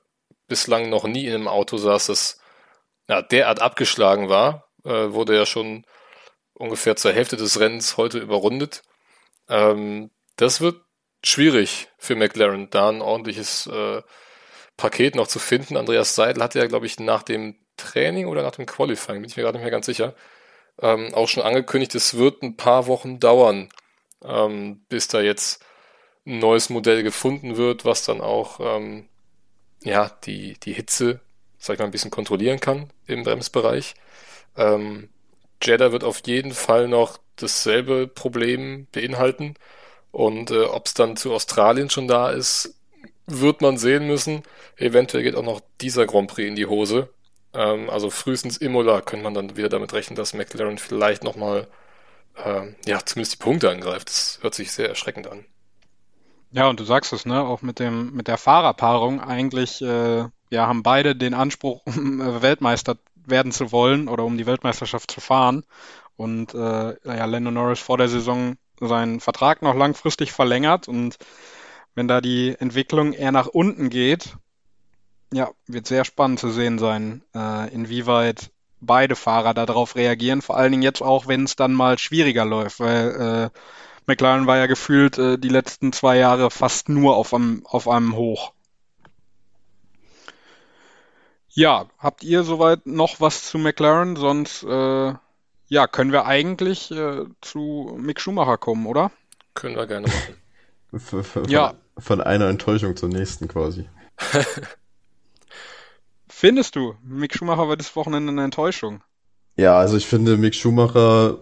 bislang 0.46 0.90
noch 0.90 1.04
nie 1.04 1.26
in 1.26 1.34
einem 1.34 1.48
Auto 1.48 1.76
saß, 1.76 2.06
das 2.06 2.40
ja, 3.08 3.22
derart 3.22 3.60
abgeschlagen 3.60 4.28
war. 4.28 4.68
Äh, 4.84 5.12
wurde 5.12 5.36
ja 5.36 5.46
schon 5.46 5.86
ungefähr 6.54 6.96
zur 6.96 7.12
Hälfte 7.12 7.36
des 7.36 7.58
Rennens 7.60 7.96
heute 7.96 8.18
überrundet. 8.18 8.82
Ähm, 9.48 10.10
das 10.36 10.60
wird 10.60 10.80
schwierig 11.24 11.88
für 11.98 12.16
McLaren, 12.16 12.70
da 12.70 12.88
ein 12.90 13.02
ordentliches 13.02 13.66
äh, 13.66 14.02
Paket 14.76 15.14
noch 15.14 15.28
zu 15.28 15.38
finden. 15.38 15.76
Andreas 15.76 16.14
Seidel 16.14 16.42
hatte 16.42 16.58
ja, 16.58 16.66
glaube 16.66 16.86
ich, 16.86 16.98
nach 16.98 17.22
dem 17.22 17.63
Training 17.76 18.26
oder 18.26 18.42
nach 18.42 18.52
dem 18.52 18.66
Qualifying, 18.66 19.20
bin 19.20 19.30
ich 19.30 19.36
mir 19.36 19.42
gerade 19.42 19.58
nicht 19.58 19.64
mehr 19.64 19.70
ganz 19.70 19.86
sicher, 19.86 20.14
ähm, 20.80 21.14
auch 21.14 21.28
schon 21.28 21.42
angekündigt, 21.42 21.94
es 21.94 22.16
wird 22.16 22.42
ein 22.42 22.56
paar 22.56 22.86
Wochen 22.86 23.20
dauern, 23.20 23.68
ähm, 24.24 24.82
bis 24.88 25.08
da 25.08 25.20
jetzt 25.20 25.64
ein 26.26 26.38
neues 26.38 26.70
Modell 26.70 27.02
gefunden 27.02 27.56
wird, 27.56 27.84
was 27.84 28.04
dann 28.04 28.20
auch 28.20 28.60
ähm, 28.60 29.08
ja 29.82 30.10
die, 30.24 30.54
die 30.60 30.72
Hitze, 30.72 31.20
sag 31.58 31.74
ich 31.74 31.78
mal, 31.80 31.86
ein 31.86 31.90
bisschen 31.90 32.10
kontrollieren 32.10 32.60
kann 32.60 32.90
im 33.06 33.22
Bremsbereich. 33.22 33.94
Ähm, 34.56 35.10
Jeddah 35.62 35.92
wird 35.92 36.04
auf 36.04 36.22
jeden 36.26 36.52
Fall 36.52 36.88
noch 36.88 37.18
dasselbe 37.36 38.06
Problem 38.06 38.86
beinhalten. 38.92 39.54
Und 40.10 40.50
äh, 40.50 40.64
ob 40.64 40.86
es 40.86 40.94
dann 40.94 41.16
zu 41.16 41.32
Australien 41.32 41.90
schon 41.90 42.06
da 42.08 42.30
ist, 42.30 42.76
wird 43.26 43.62
man 43.62 43.78
sehen 43.78 44.06
müssen. 44.06 44.42
Eventuell 44.76 45.24
geht 45.24 45.34
auch 45.36 45.42
noch 45.42 45.60
dieser 45.80 46.06
Grand 46.06 46.30
Prix 46.30 46.48
in 46.48 46.56
die 46.56 46.66
Hose. 46.66 47.08
Ähm, 47.54 47.88
also 47.90 48.10
frühestens 48.10 48.56
Imola 48.56 49.00
könnte 49.00 49.24
man 49.24 49.34
dann 49.34 49.56
wieder 49.56 49.68
damit 49.68 49.92
rechnen, 49.92 50.16
dass 50.16 50.34
McLaren 50.34 50.78
vielleicht 50.78 51.24
nochmal, 51.24 51.68
äh, 52.36 52.72
ja, 52.86 53.04
zumindest 53.04 53.34
die 53.34 53.42
Punkte 53.42 53.70
angreift. 53.70 54.08
Das 54.08 54.38
hört 54.42 54.54
sich 54.54 54.72
sehr 54.72 54.88
erschreckend 54.88 55.26
an. 55.26 55.44
Ja, 56.52 56.68
und 56.68 56.78
du 56.78 56.84
sagst 56.84 57.12
es, 57.12 57.26
ne, 57.26 57.40
auch 57.40 57.62
mit 57.62 57.78
dem, 57.80 58.12
mit 58.14 58.28
der 58.28 58.38
Fahrerpaarung 58.38 59.20
eigentlich, 59.20 59.82
äh, 59.82 60.24
ja, 60.50 60.66
haben 60.66 60.82
beide 60.82 61.16
den 61.16 61.34
Anspruch, 61.34 61.82
Weltmeister 61.86 62.96
werden 63.26 63.52
zu 63.52 63.72
wollen 63.72 64.08
oder 64.08 64.24
um 64.24 64.36
die 64.36 64.46
Weltmeisterschaft 64.46 65.10
zu 65.10 65.20
fahren. 65.20 65.64
Und 66.16 66.54
äh, 66.54 66.58
ja, 67.04 67.24
Lando 67.24 67.50
Norris 67.50 67.80
vor 67.80 67.98
der 67.98 68.08
Saison 68.08 68.56
seinen 68.80 69.20
Vertrag 69.20 69.62
noch 69.62 69.74
langfristig 69.74 70.32
verlängert 70.32 70.88
und 70.88 71.16
wenn 71.94 72.08
da 72.08 72.20
die 72.20 72.54
Entwicklung 72.58 73.12
eher 73.12 73.32
nach 73.32 73.46
unten 73.46 73.88
geht, 73.88 74.36
ja, 75.34 75.50
wird 75.66 75.86
sehr 75.86 76.04
spannend 76.04 76.38
zu 76.38 76.50
sehen 76.50 76.78
sein, 76.78 77.22
äh, 77.34 77.72
inwieweit 77.74 78.50
beide 78.80 79.16
Fahrer 79.16 79.52
darauf 79.52 79.96
reagieren. 79.96 80.42
Vor 80.42 80.56
allen 80.56 80.70
Dingen 80.70 80.82
jetzt 80.82 81.02
auch, 81.02 81.26
wenn 81.26 81.44
es 81.44 81.56
dann 81.56 81.72
mal 81.72 81.98
schwieriger 81.98 82.44
läuft, 82.44 82.78
weil 82.78 83.50
äh, 83.52 83.58
McLaren 84.06 84.46
war 84.46 84.58
ja 84.58 84.66
gefühlt 84.66 85.18
äh, 85.18 85.36
die 85.36 85.48
letzten 85.48 85.92
zwei 85.92 86.18
Jahre 86.18 86.50
fast 86.50 86.88
nur 86.88 87.16
auf 87.16 87.34
einem, 87.34 87.62
auf 87.66 87.88
einem 87.88 88.14
Hoch. 88.14 88.52
Ja, 91.48 91.86
habt 91.98 92.22
ihr 92.22 92.44
soweit 92.44 92.86
noch 92.86 93.20
was 93.20 93.44
zu 93.44 93.58
McLaren? 93.58 94.16
Sonst 94.16 94.62
äh, 94.62 95.14
ja, 95.66 95.86
können 95.88 96.12
wir 96.12 96.26
eigentlich 96.26 96.92
äh, 96.92 97.24
zu 97.40 97.96
Mick 97.98 98.20
Schumacher 98.20 98.58
kommen, 98.58 98.86
oder? 98.86 99.10
Können 99.54 99.74
wir 99.74 99.86
gerne 99.86 100.06
machen. 100.06 101.00
Von, 101.00 101.24
von, 101.24 101.48
ja. 101.48 101.74
Von 101.98 102.20
einer 102.20 102.48
Enttäuschung 102.48 102.96
zur 102.96 103.08
nächsten 103.08 103.48
quasi. 103.48 103.88
Findest 106.44 106.76
du, 106.76 106.92
Mick 107.02 107.34
Schumacher 107.34 107.68
war 107.68 107.76
das 107.78 107.96
Wochenende 107.96 108.30
eine 108.30 108.44
Enttäuschung? 108.44 109.00
Ja, 109.56 109.78
also 109.78 109.96
ich 109.96 110.04
finde, 110.04 110.36
Mick 110.36 110.54
Schumacher 110.54 111.38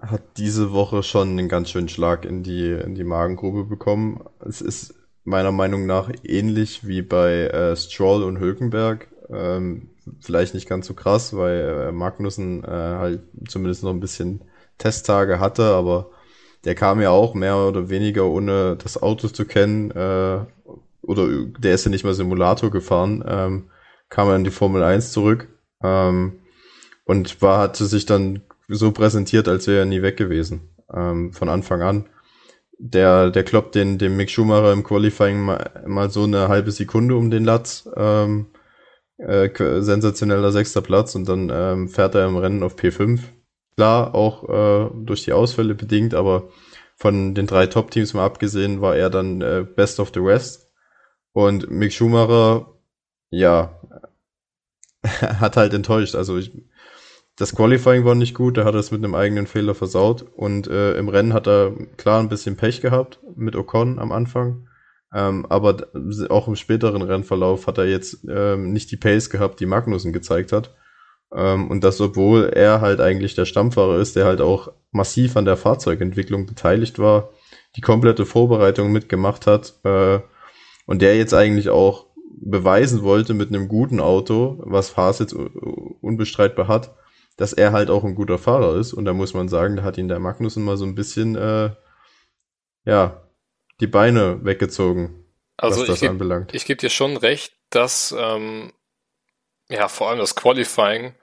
hat 0.00 0.22
diese 0.36 0.70
Woche 0.70 1.02
schon 1.02 1.30
einen 1.30 1.48
ganz 1.48 1.70
schönen 1.70 1.88
Schlag 1.88 2.24
in 2.24 2.44
die, 2.44 2.70
in 2.70 2.94
die 2.94 3.02
Magengrube 3.02 3.64
bekommen. 3.64 4.22
Es 4.38 4.60
ist 4.60 4.94
meiner 5.24 5.50
Meinung 5.50 5.86
nach 5.86 6.08
ähnlich 6.22 6.86
wie 6.86 7.02
bei 7.02 7.48
äh, 7.48 7.74
Stroll 7.74 8.22
und 8.22 8.38
Hülkenberg. 8.38 9.08
Ähm, 9.28 9.90
vielleicht 10.20 10.54
nicht 10.54 10.68
ganz 10.68 10.86
so 10.86 10.94
krass, 10.94 11.36
weil 11.36 11.88
äh, 11.88 11.90
Magnussen 11.90 12.62
äh, 12.62 12.68
halt 12.68 13.22
zumindest 13.48 13.82
noch 13.82 13.90
ein 13.90 13.98
bisschen 13.98 14.44
Testtage 14.78 15.40
hatte, 15.40 15.64
aber 15.64 16.10
der 16.64 16.76
kam 16.76 17.00
ja 17.00 17.10
auch 17.10 17.34
mehr 17.34 17.56
oder 17.56 17.88
weniger 17.88 18.26
ohne 18.26 18.76
das 18.76 19.02
Auto 19.02 19.26
zu 19.26 19.46
kennen, 19.46 19.90
äh, 19.90 20.38
oder 21.02 21.28
der 21.58 21.74
ist 21.74 21.86
ja 21.86 21.90
nicht 21.90 22.04
mal 22.04 22.14
Simulator 22.14 22.70
gefahren, 22.70 23.24
ähm, 23.26 23.64
kam 24.12 24.28
er 24.28 24.36
in 24.36 24.44
die 24.44 24.50
Formel 24.50 24.82
1 24.82 25.10
zurück 25.10 25.48
ähm, 25.82 26.40
und 27.06 27.40
war, 27.40 27.58
hatte 27.60 27.86
sich 27.86 28.04
dann 28.04 28.42
so 28.68 28.92
präsentiert, 28.92 29.48
als 29.48 29.66
wäre 29.66 29.80
er 29.80 29.84
nie 29.86 30.02
weg 30.02 30.18
gewesen, 30.18 30.68
ähm, 30.94 31.32
von 31.32 31.48
Anfang 31.48 31.80
an. 31.80 32.08
Der, 32.78 33.30
der 33.30 33.42
kloppt 33.42 33.74
den, 33.74 33.96
dem 33.96 34.16
Mick 34.16 34.28
Schumacher 34.28 34.72
im 34.72 34.84
Qualifying 34.84 35.40
mal, 35.40 35.82
mal 35.86 36.10
so 36.10 36.24
eine 36.24 36.48
halbe 36.48 36.72
Sekunde 36.72 37.16
um 37.16 37.30
den 37.30 37.44
Latz. 37.44 37.88
Ähm, 37.96 38.48
äh, 39.16 39.50
sensationeller 39.80 40.52
sechster 40.52 40.82
Platz 40.82 41.14
und 41.14 41.26
dann 41.26 41.50
ähm, 41.50 41.88
fährt 41.88 42.14
er 42.14 42.26
im 42.26 42.36
Rennen 42.36 42.62
auf 42.62 42.76
P5. 42.76 43.20
Klar, 43.76 44.14
auch 44.14 44.48
äh, 44.48 44.90
durch 45.04 45.24
die 45.24 45.32
Ausfälle 45.32 45.74
bedingt, 45.74 46.12
aber 46.12 46.48
von 46.96 47.34
den 47.34 47.46
drei 47.46 47.66
Top-Teams 47.66 48.12
mal 48.12 48.26
abgesehen 48.26 48.82
war 48.82 48.94
er 48.94 49.08
dann 49.08 49.40
äh, 49.40 49.64
Best 49.64 50.00
of 50.00 50.10
the 50.12 50.22
West. 50.22 50.70
Und 51.32 51.70
Mick 51.70 51.94
Schumacher, 51.94 52.74
ja, 53.30 53.80
hat 55.40 55.56
halt 55.56 55.74
enttäuscht. 55.74 56.14
Also 56.14 56.38
ich, 56.38 56.52
das 57.36 57.54
Qualifying 57.54 58.04
war 58.04 58.14
nicht 58.14 58.34
gut, 58.34 58.58
er 58.58 58.64
hat 58.64 58.74
es 58.74 58.90
mit 58.90 59.02
einem 59.02 59.14
eigenen 59.14 59.46
Fehler 59.46 59.74
versaut. 59.74 60.22
Und 60.36 60.68
äh, 60.68 60.94
im 60.94 61.08
Rennen 61.08 61.32
hat 61.32 61.46
er 61.46 61.72
klar 61.96 62.20
ein 62.20 62.28
bisschen 62.28 62.56
Pech 62.56 62.80
gehabt 62.80 63.20
mit 63.36 63.56
Ocon 63.56 63.98
am 63.98 64.12
Anfang. 64.12 64.68
Ähm, 65.14 65.46
aber 65.48 65.88
auch 66.30 66.48
im 66.48 66.56
späteren 66.56 67.02
Rennverlauf 67.02 67.66
hat 67.66 67.78
er 67.78 67.86
jetzt 67.86 68.24
ähm, 68.28 68.72
nicht 68.72 68.90
die 68.90 68.96
Pace 68.96 69.28
gehabt, 69.28 69.60
die 69.60 69.66
Magnussen 69.66 70.12
gezeigt 70.12 70.52
hat. 70.52 70.74
Ähm, 71.34 71.70
und 71.70 71.84
das, 71.84 72.00
obwohl 72.00 72.50
er 72.54 72.80
halt 72.80 73.00
eigentlich 73.00 73.34
der 73.34 73.44
Stammfahrer 73.44 73.98
ist, 73.98 74.16
der 74.16 74.24
halt 74.24 74.40
auch 74.40 74.72
massiv 74.90 75.36
an 75.36 75.44
der 75.44 75.56
Fahrzeugentwicklung 75.56 76.46
beteiligt 76.46 76.98
war, 76.98 77.30
die 77.76 77.80
komplette 77.80 78.26
Vorbereitung 78.26 78.92
mitgemacht 78.92 79.46
hat 79.46 79.74
äh, 79.84 80.20
und 80.86 81.02
der 81.02 81.16
jetzt 81.16 81.34
eigentlich 81.34 81.70
auch 81.70 82.06
beweisen 82.40 83.02
wollte 83.02 83.34
mit 83.34 83.48
einem 83.48 83.68
guten 83.68 84.00
Auto, 84.00 84.58
was 84.64 84.96
Haas 84.96 85.18
jetzt 85.18 85.34
unbestreitbar 85.34 86.68
hat, 86.68 86.94
dass 87.36 87.52
er 87.52 87.72
halt 87.72 87.90
auch 87.90 88.04
ein 88.04 88.14
guter 88.14 88.38
Fahrer 88.38 88.76
ist. 88.76 88.92
Und 88.92 89.04
da 89.04 89.12
muss 89.12 89.34
man 89.34 89.48
sagen, 89.48 89.76
da 89.76 89.82
hat 89.82 89.98
ihn 89.98 90.08
der 90.08 90.18
Magnussen 90.18 90.64
mal 90.64 90.76
so 90.76 90.84
ein 90.84 90.94
bisschen, 90.94 91.36
äh, 91.36 91.70
ja, 92.84 93.22
die 93.80 93.86
Beine 93.86 94.44
weggezogen, 94.44 95.24
Also 95.56 95.80
was 95.80 95.88
das 95.88 96.00
geb, 96.00 96.10
anbelangt. 96.10 96.54
ich 96.54 96.64
gebe 96.64 96.78
dir 96.78 96.90
schon 96.90 97.16
recht, 97.16 97.54
dass 97.70 98.14
ähm, 98.16 98.72
ja 99.68 99.88
vor 99.88 100.08
allem 100.10 100.18
das 100.18 100.34
Qualifying 100.34 101.14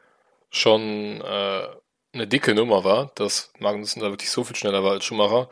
schon 0.50 1.22
äh, 1.22 1.68
eine 2.14 2.28
dicke 2.28 2.56
Nummer 2.56 2.84
war, 2.84 3.12
dass 3.16 3.54
Magnussen 3.60 4.02
da 4.02 4.10
wirklich 4.10 4.32
so 4.32 4.44
viel 4.44 4.56
schneller 4.56 4.84
war 4.84 4.92
als 4.94 5.06
Schumacher. 5.06 5.50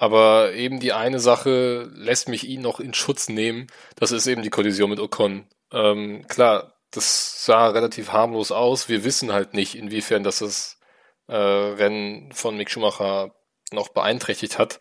Aber 0.00 0.54
eben 0.54 0.80
die 0.80 0.94
eine 0.94 1.20
Sache 1.20 1.90
lässt 1.92 2.26
mich 2.26 2.48
ihn 2.48 2.62
noch 2.62 2.80
in 2.80 2.94
Schutz 2.94 3.28
nehmen. 3.28 3.66
Das 3.96 4.12
ist 4.12 4.26
eben 4.26 4.40
die 4.40 4.48
Kollision 4.48 4.88
mit 4.88 4.98
Ocon. 4.98 5.46
Ähm, 5.74 6.26
klar, 6.26 6.72
das 6.90 7.44
sah 7.44 7.68
relativ 7.68 8.10
harmlos 8.10 8.50
aus. 8.50 8.88
Wir 8.88 9.04
wissen 9.04 9.30
halt 9.30 9.52
nicht, 9.52 9.74
inwiefern 9.74 10.22
das 10.22 10.38
das 10.38 10.80
äh, 11.26 11.36
Rennen 11.36 12.32
von 12.32 12.56
Mick 12.56 12.70
Schumacher 12.70 13.34
noch 13.72 13.90
beeinträchtigt 13.90 14.58
hat. 14.58 14.80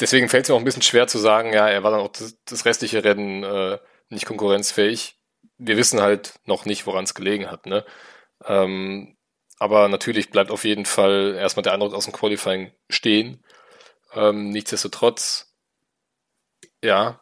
Deswegen 0.00 0.28
fällt 0.28 0.42
es 0.42 0.48
mir 0.48 0.56
auch 0.56 0.60
ein 0.60 0.64
bisschen 0.64 0.82
schwer 0.82 1.06
zu 1.06 1.18
sagen, 1.18 1.52
ja, 1.52 1.68
er 1.68 1.84
war 1.84 1.92
dann 1.92 2.00
auch 2.00 2.08
das, 2.08 2.36
das 2.46 2.64
restliche 2.64 3.04
Rennen 3.04 3.44
äh, 3.44 3.78
nicht 4.08 4.26
konkurrenzfähig. 4.26 5.20
Wir 5.56 5.76
wissen 5.76 6.02
halt 6.02 6.40
noch 6.46 6.64
nicht, 6.64 6.84
woran 6.88 7.04
es 7.04 7.14
gelegen 7.14 7.48
hat. 7.48 7.66
Ne? 7.66 7.84
Ähm, 8.44 9.16
aber 9.60 9.86
natürlich 9.88 10.30
bleibt 10.30 10.50
auf 10.50 10.64
jeden 10.64 10.84
Fall 10.84 11.36
erstmal 11.38 11.62
der 11.62 11.74
Eindruck 11.74 11.94
aus 11.94 12.06
dem 12.06 12.12
Qualifying 12.12 12.72
stehen. 12.90 13.44
Ähm, 14.14 14.50
nichtsdestotrotz, 14.50 15.52
ja, 16.82 17.20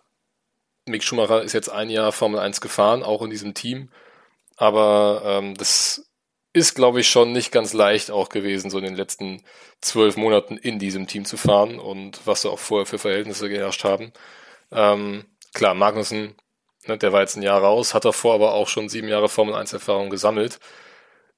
Mick 0.86 1.02
Schumacher 1.02 1.42
ist 1.42 1.52
jetzt 1.52 1.68
ein 1.68 1.90
Jahr 1.90 2.12
Formel 2.12 2.40
1 2.40 2.60
gefahren, 2.60 3.02
auch 3.02 3.22
in 3.22 3.30
diesem 3.30 3.54
Team. 3.54 3.90
Aber 4.56 5.22
ähm, 5.24 5.54
das 5.56 6.08
ist, 6.52 6.74
glaube 6.74 7.00
ich, 7.00 7.10
schon 7.10 7.32
nicht 7.32 7.52
ganz 7.52 7.72
leicht 7.74 8.10
auch 8.10 8.28
gewesen, 8.30 8.70
so 8.70 8.78
in 8.78 8.84
den 8.84 8.96
letzten 8.96 9.44
zwölf 9.82 10.16
Monaten 10.16 10.56
in 10.56 10.78
diesem 10.78 11.06
Team 11.06 11.24
zu 11.26 11.36
fahren 11.36 11.78
und 11.78 12.26
was 12.26 12.42
da 12.42 12.48
auch 12.48 12.58
vorher 12.58 12.86
für 12.86 12.98
Verhältnisse 12.98 13.48
geherrscht 13.48 13.84
haben. 13.84 14.12
Ähm, 14.72 15.26
klar, 15.52 15.74
Magnussen, 15.74 16.34
ne, 16.86 16.96
der 16.98 17.12
war 17.12 17.20
jetzt 17.20 17.36
ein 17.36 17.42
Jahr 17.42 17.60
raus, 17.60 17.94
hat 17.94 18.04
davor 18.06 18.34
aber 18.34 18.54
auch 18.54 18.68
schon 18.68 18.88
sieben 18.88 19.08
Jahre 19.08 19.28
Formel 19.28 19.54
1 19.54 19.72
Erfahrung 19.74 20.08
gesammelt. 20.08 20.58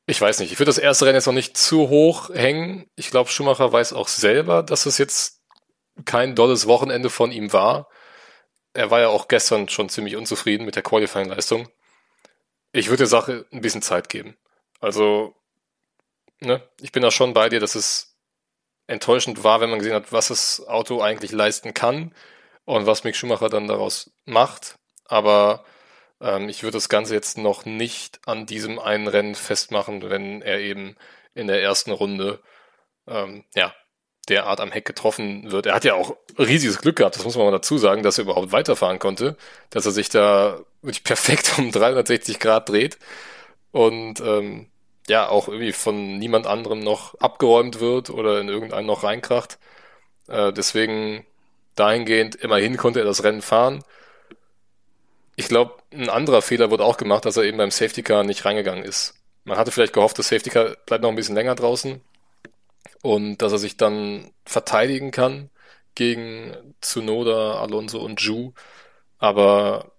Ich 0.06 0.20
weiß 0.20 0.38
nicht, 0.38 0.52
ich 0.52 0.58
würde 0.58 0.70
das 0.70 0.78
erste 0.78 1.06
Rennen 1.06 1.16
jetzt 1.16 1.26
noch 1.26 1.34
nicht 1.34 1.56
zu 1.56 1.88
hoch 1.88 2.30
hängen. 2.30 2.86
Ich 2.96 3.10
glaube, 3.10 3.30
Schumacher 3.30 3.72
weiß 3.72 3.92
auch 3.92 4.08
selber, 4.08 4.62
dass 4.62 4.86
es 4.86 4.98
jetzt 4.98 5.37
kein 6.04 6.34
dolles 6.34 6.66
Wochenende 6.66 7.10
von 7.10 7.32
ihm 7.32 7.52
war. 7.52 7.88
Er 8.74 8.90
war 8.90 9.00
ja 9.00 9.08
auch 9.08 9.28
gestern 9.28 9.68
schon 9.68 9.88
ziemlich 9.88 10.16
unzufrieden 10.16 10.64
mit 10.64 10.76
der 10.76 10.82
Qualifying-Leistung. 10.82 11.68
Ich 12.72 12.88
würde 12.88 12.98
der 12.98 13.06
Sache 13.06 13.46
ein 13.52 13.60
bisschen 13.60 13.82
Zeit 13.82 14.08
geben. 14.08 14.36
Also, 14.80 15.34
ne, 16.40 16.62
ich 16.80 16.92
bin 16.92 17.02
da 17.02 17.10
schon 17.10 17.34
bei 17.34 17.48
dir, 17.48 17.60
dass 17.60 17.74
es 17.74 18.16
enttäuschend 18.86 19.44
war, 19.44 19.60
wenn 19.60 19.70
man 19.70 19.78
gesehen 19.78 19.94
hat, 19.94 20.12
was 20.12 20.28
das 20.28 20.66
Auto 20.66 21.00
eigentlich 21.00 21.32
leisten 21.32 21.74
kann 21.74 22.14
und 22.64 22.86
was 22.86 23.04
Mick 23.04 23.16
Schumacher 23.16 23.48
dann 23.48 23.68
daraus 23.68 24.10
macht. 24.24 24.78
Aber 25.06 25.64
ähm, 26.20 26.48
ich 26.48 26.62
würde 26.62 26.76
das 26.76 26.88
Ganze 26.88 27.14
jetzt 27.14 27.38
noch 27.38 27.64
nicht 27.64 28.20
an 28.26 28.46
diesem 28.46 28.78
einen 28.78 29.08
Rennen 29.08 29.34
festmachen, 29.34 30.08
wenn 30.10 30.42
er 30.42 30.60
eben 30.60 30.96
in 31.34 31.46
der 31.46 31.62
ersten 31.62 31.90
Runde 31.90 32.40
ähm, 33.06 33.44
ja, 33.54 33.74
derart 34.28 34.60
am 34.60 34.72
Heck 34.72 34.84
getroffen 34.84 35.50
wird. 35.50 35.66
Er 35.66 35.74
hat 35.74 35.84
ja 35.84 35.94
auch 35.94 36.16
riesiges 36.38 36.78
Glück 36.78 36.96
gehabt, 36.96 37.16
das 37.16 37.24
muss 37.24 37.36
man 37.36 37.46
mal 37.46 37.52
dazu 37.52 37.78
sagen, 37.78 38.02
dass 38.02 38.18
er 38.18 38.24
überhaupt 38.24 38.52
weiterfahren 38.52 38.98
konnte, 38.98 39.36
dass 39.70 39.86
er 39.86 39.92
sich 39.92 40.08
da 40.08 40.60
wirklich 40.82 41.04
perfekt 41.04 41.54
um 41.58 41.70
360 41.70 42.38
Grad 42.38 42.68
dreht 42.68 42.98
und 43.72 44.20
ähm, 44.20 44.66
ja 45.08 45.28
auch 45.28 45.48
irgendwie 45.48 45.72
von 45.72 46.18
niemand 46.18 46.46
anderem 46.46 46.80
noch 46.80 47.14
abgeräumt 47.20 47.80
wird 47.80 48.10
oder 48.10 48.40
in 48.40 48.48
irgendeinen 48.48 48.86
noch 48.86 49.04
reinkracht. 49.04 49.58
Äh, 50.28 50.52
deswegen 50.52 51.24
dahingehend, 51.74 52.36
immerhin 52.36 52.76
konnte 52.76 53.00
er 53.00 53.06
das 53.06 53.24
Rennen 53.24 53.42
fahren. 53.42 53.82
Ich 55.36 55.48
glaube, 55.48 55.74
ein 55.92 56.10
anderer 56.10 56.42
Fehler 56.42 56.70
wurde 56.70 56.84
auch 56.84 56.96
gemacht, 56.96 57.24
dass 57.24 57.36
er 57.36 57.44
eben 57.44 57.58
beim 57.58 57.70
Safety 57.70 58.02
Car 58.02 58.24
nicht 58.24 58.44
reingegangen 58.44 58.84
ist. 58.84 59.14
Man 59.44 59.56
hatte 59.56 59.70
vielleicht 59.70 59.92
gehofft, 59.92 60.18
das 60.18 60.28
Safety 60.28 60.50
Car 60.50 60.76
bleibt 60.84 61.02
noch 61.02 61.10
ein 61.10 61.16
bisschen 61.16 61.36
länger 61.36 61.54
draußen 61.54 62.00
und 63.02 63.38
dass 63.38 63.52
er 63.52 63.58
sich 63.58 63.76
dann 63.76 64.30
verteidigen 64.44 65.10
kann 65.10 65.50
gegen 65.94 66.56
Tsunoda, 66.80 67.60
Alonso 67.60 67.98
und 68.00 68.20
Ju. 68.20 68.52
Aber 69.18 69.92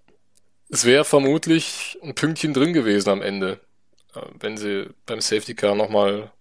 es 0.70 0.86
wäre 0.86 1.06
vermutlich 1.06 1.98
ein 2.04 2.16
Pünktchen 2.16 2.54
drin 2.54 2.74
gewesen 2.74 3.10
am 3.10 3.22
Ende, 3.22 3.60
äh, 4.16 4.22
wenn 4.40 4.58
sie 4.58 4.90
beim 5.06 5.22
Safety 5.22 5.56
Car 5.56 5.76
nochmal 5.76 6.32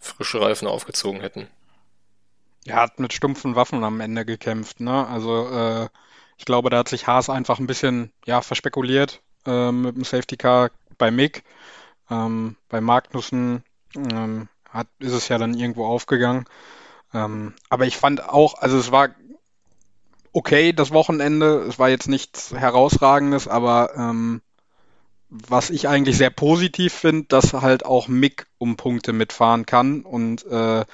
frische 0.00 0.40
Reifen 0.40 0.68
aufgezogen 0.68 1.20
hätten. 1.20 1.48
Er 2.66 2.76
hat 2.76 3.00
mit 3.00 3.12
stumpfen 3.12 3.54
Waffen 3.54 3.82
am 3.84 4.00
Ende 4.00 4.24
gekämpft, 4.24 4.80
ne? 4.80 5.06
Also 5.06 5.48
äh, 5.48 5.88
ich 6.36 6.44
glaube, 6.44 6.70
da 6.70 6.78
hat 6.78 6.88
sich 6.88 7.06
Haas 7.06 7.30
einfach 7.30 7.58
ein 7.58 7.66
bisschen 7.66 8.12
ja 8.26 8.42
verspekuliert 8.42 9.22
äh, 9.46 9.72
mit 9.72 9.96
dem 9.96 10.04
Safety 10.04 10.36
Car 10.36 10.70
bei 10.98 11.10
Mick. 11.10 11.44
Ähm, 12.10 12.56
bei 12.68 12.80
Magnussen 12.80 13.64
ähm, 13.96 14.48
hat, 14.68 14.86
ist 14.98 15.12
es 15.12 15.28
ja 15.28 15.38
dann 15.38 15.54
irgendwo 15.54 15.86
aufgegangen. 15.86 16.44
Ähm, 17.14 17.54
aber 17.68 17.86
ich 17.86 17.96
fand 17.96 18.28
auch, 18.28 18.54
also 18.60 18.78
es 18.78 18.92
war 18.92 19.08
okay, 20.32 20.72
das 20.72 20.92
Wochenende. 20.92 21.64
Es 21.68 21.78
war 21.78 21.88
jetzt 21.88 22.08
nichts 22.08 22.52
Herausragendes, 22.52 23.48
aber 23.48 23.90
ähm, 23.96 24.40
was 25.30 25.70
ich 25.70 25.88
eigentlich 25.88 26.16
sehr 26.16 26.30
positiv 26.30 26.92
finde, 26.92 27.26
dass 27.28 27.52
halt 27.52 27.84
auch 27.84 28.08
Mick 28.08 28.46
um 28.58 28.76
Punkte 28.76 29.12
mitfahren 29.12 29.66
kann 29.66 30.02
und 30.02 30.46
äh, 30.46 30.84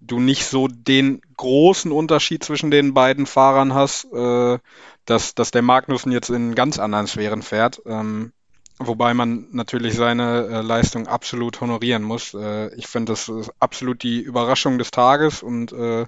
du 0.00 0.20
nicht 0.20 0.46
so 0.46 0.68
den 0.68 1.20
großen 1.36 1.92
Unterschied 1.92 2.42
zwischen 2.44 2.70
den 2.70 2.94
beiden 2.94 3.26
Fahrern 3.26 3.74
hast, 3.74 4.04
äh, 4.12 4.58
dass, 5.04 5.34
dass 5.34 5.50
der 5.50 5.62
Magnussen 5.62 6.12
jetzt 6.12 6.30
in 6.30 6.54
ganz 6.54 6.78
anderen 6.78 7.06
Sphären 7.06 7.42
fährt. 7.42 7.82
Ähm, 7.86 8.32
wobei 8.78 9.14
man 9.14 9.48
natürlich 9.50 9.94
seine 9.94 10.46
äh, 10.46 10.60
Leistung 10.62 11.06
absolut 11.06 11.60
honorieren 11.60 12.02
muss. 12.02 12.34
Äh, 12.34 12.74
ich 12.76 12.86
finde, 12.86 13.12
das 13.12 13.28
ist 13.28 13.50
absolut 13.60 14.02
die 14.02 14.20
Überraschung 14.20 14.78
des 14.78 14.90
Tages 14.90 15.42
und 15.42 15.72
äh, 15.72 16.06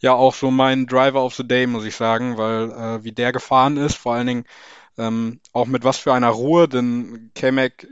ja 0.00 0.12
auch 0.14 0.34
so 0.34 0.50
mein 0.50 0.86
Driver 0.86 1.24
of 1.24 1.34
the 1.34 1.46
Day, 1.46 1.66
muss 1.66 1.84
ich 1.84 1.96
sagen, 1.96 2.36
weil 2.36 2.70
äh, 2.70 3.04
wie 3.04 3.12
der 3.12 3.32
gefahren 3.32 3.76
ist, 3.76 3.96
vor 3.96 4.14
allen 4.14 4.26
Dingen 4.26 4.44
ähm, 4.98 5.40
auch 5.52 5.66
mit 5.66 5.84
was 5.84 5.98
für 5.98 6.12
einer 6.12 6.30
Ruhe, 6.30 6.68
denn 6.68 7.30
Kamek 7.34 7.86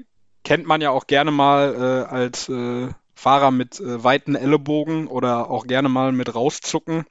kennt 0.44 0.66
man 0.66 0.80
ja 0.80 0.90
auch 0.90 1.06
gerne 1.06 1.30
mal 1.30 1.74
äh, 1.74 2.12
als 2.12 2.48
äh, 2.48 2.88
Fahrer 3.14 3.50
mit 3.50 3.80
weiten 3.82 4.34
Ellenbogen 4.34 5.06
oder 5.06 5.50
auch 5.50 5.66
gerne 5.66 5.90
mal 5.90 6.10
mit 6.10 6.34
rauszucken, 6.34 7.04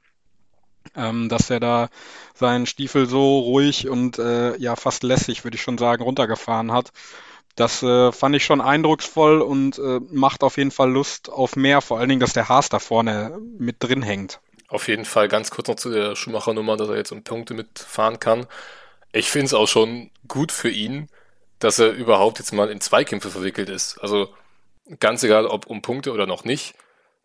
ähm, 0.96 1.28
dass 1.28 1.50
er 1.50 1.60
da 1.60 1.88
seinen 2.34 2.66
Stiefel 2.66 3.06
so 3.06 3.40
ruhig 3.40 3.88
und 3.88 4.18
äh, 4.18 4.56
ja 4.56 4.76
fast 4.76 5.02
lässig, 5.02 5.44
würde 5.44 5.56
ich 5.56 5.62
schon 5.62 5.78
sagen, 5.78 6.02
runtergefahren 6.02 6.72
hat. 6.72 6.92
Das 7.56 7.82
äh, 7.82 8.12
fand 8.12 8.36
ich 8.36 8.44
schon 8.44 8.60
eindrucksvoll 8.60 9.42
und 9.42 9.78
äh, 9.78 10.00
macht 10.10 10.42
auf 10.42 10.56
jeden 10.56 10.70
Fall 10.70 10.90
Lust 10.90 11.30
auf 11.30 11.56
mehr, 11.56 11.80
vor 11.80 11.98
allen 11.98 12.08
Dingen, 12.08 12.20
dass 12.20 12.32
der 12.32 12.48
Haas 12.48 12.68
da 12.68 12.78
vorne 12.78 13.38
mit 13.58 13.76
drin 13.80 14.02
hängt. 14.02 14.40
Auf 14.68 14.88
jeden 14.88 15.04
Fall 15.04 15.28
ganz 15.28 15.50
kurz 15.50 15.68
noch 15.68 15.74
zu 15.74 15.90
der 15.90 16.14
Schumacher-Nummer, 16.14 16.76
dass 16.76 16.88
er 16.88 16.96
jetzt 16.96 17.10
um 17.12 17.24
Punkte 17.24 17.54
mitfahren 17.54 18.20
kann. 18.20 18.46
Ich 19.12 19.30
finde 19.30 19.46
es 19.46 19.54
auch 19.54 19.66
schon 19.66 20.10
gut 20.28 20.52
für 20.52 20.70
ihn, 20.70 21.08
dass 21.58 21.80
er 21.80 21.90
überhaupt 21.90 22.38
jetzt 22.38 22.52
mal 22.52 22.70
in 22.70 22.80
Zweikämpfe 22.80 23.30
verwickelt 23.30 23.68
ist. 23.68 23.98
Also 23.98 24.28
ganz 25.00 25.22
egal, 25.24 25.46
ob 25.46 25.66
um 25.66 25.82
Punkte 25.82 26.12
oder 26.12 26.26
noch 26.26 26.44
nicht. 26.44 26.74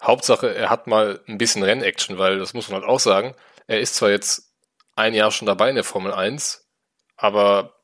Hauptsache, 0.02 0.54
er 0.54 0.70
hat 0.70 0.88
mal 0.88 1.22
ein 1.28 1.38
bisschen 1.38 1.64
Rennaction, 1.64 2.18
weil 2.18 2.38
das 2.38 2.54
muss 2.54 2.70
man 2.70 2.82
halt 2.82 2.90
auch 2.90 3.00
sagen. 3.00 3.36
Er 3.68 3.80
ist 3.80 3.96
zwar 3.96 4.10
jetzt 4.10 4.54
ein 4.96 5.14
Jahr 5.14 5.32
schon 5.32 5.46
dabei 5.46 5.70
in 5.70 5.76
der 5.76 5.84
Formel 5.84 6.14
1, 6.14 6.68
aber 7.18 7.76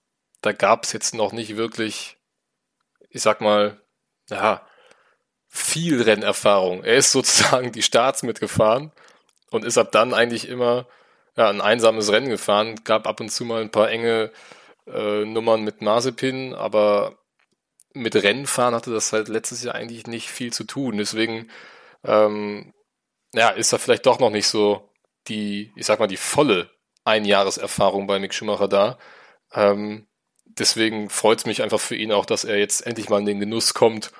da 0.41 0.51
gab 0.51 0.83
es 0.83 0.93
jetzt 0.93 1.13
noch 1.13 1.31
nicht 1.31 1.57
wirklich, 1.57 2.17
ich 3.09 3.21
sag 3.21 3.41
mal, 3.41 3.81
ja, 4.29 4.65
viel 5.47 6.01
Rennerfahrung. 6.01 6.83
Er 6.83 6.95
ist 6.95 7.11
sozusagen 7.11 7.71
die 7.71 7.83
Starts 7.83 8.23
mitgefahren 8.23 8.91
und 9.51 9.65
ist 9.65 9.77
ab 9.77 9.91
dann 9.91 10.13
eigentlich 10.13 10.47
immer 10.47 10.87
ja, 11.35 11.49
ein 11.49 11.61
einsames 11.61 12.11
Rennen 12.11 12.29
gefahren. 12.29 12.75
Gab 12.83 13.07
ab 13.07 13.19
und 13.19 13.29
zu 13.29 13.45
mal 13.45 13.61
ein 13.61 13.71
paar 13.71 13.89
enge 13.89 14.31
äh, 14.87 15.25
Nummern 15.25 15.63
mit 15.63 15.81
Mazepin, 15.81 16.53
aber 16.53 17.17
mit 17.93 18.15
Rennfahren 18.15 18.73
hatte 18.73 18.91
das 18.91 19.11
halt 19.11 19.27
letztes 19.27 19.63
Jahr 19.63 19.75
eigentlich 19.75 20.07
nicht 20.07 20.29
viel 20.29 20.53
zu 20.53 20.63
tun. 20.63 20.97
Deswegen 20.97 21.49
ähm, 22.03 22.73
ja, 23.33 23.49
ist 23.49 23.73
da 23.73 23.77
vielleicht 23.77 24.05
doch 24.05 24.19
noch 24.19 24.29
nicht 24.29 24.47
so 24.47 24.89
die, 25.27 25.71
ich 25.75 25.85
sag 25.85 25.99
mal, 25.99 26.07
die 26.07 26.17
volle 26.17 26.69
Einjahreserfahrung 27.03 28.07
bei 28.07 28.19
Mick 28.19 28.33
Schumacher 28.33 28.67
da. 28.67 28.97
Ähm, 29.53 30.07
deswegen 30.45 31.09
freut 31.09 31.39
es 31.39 31.45
mich 31.45 31.61
einfach 31.61 31.79
für 31.79 31.95
ihn 31.95 32.11
auch, 32.11 32.25
dass 32.25 32.43
er 32.43 32.57
jetzt 32.57 32.85
endlich 32.85 33.09
mal 33.09 33.19
in 33.19 33.25
den 33.25 33.39
Genuss 33.39 33.73
kommt, 33.73 34.11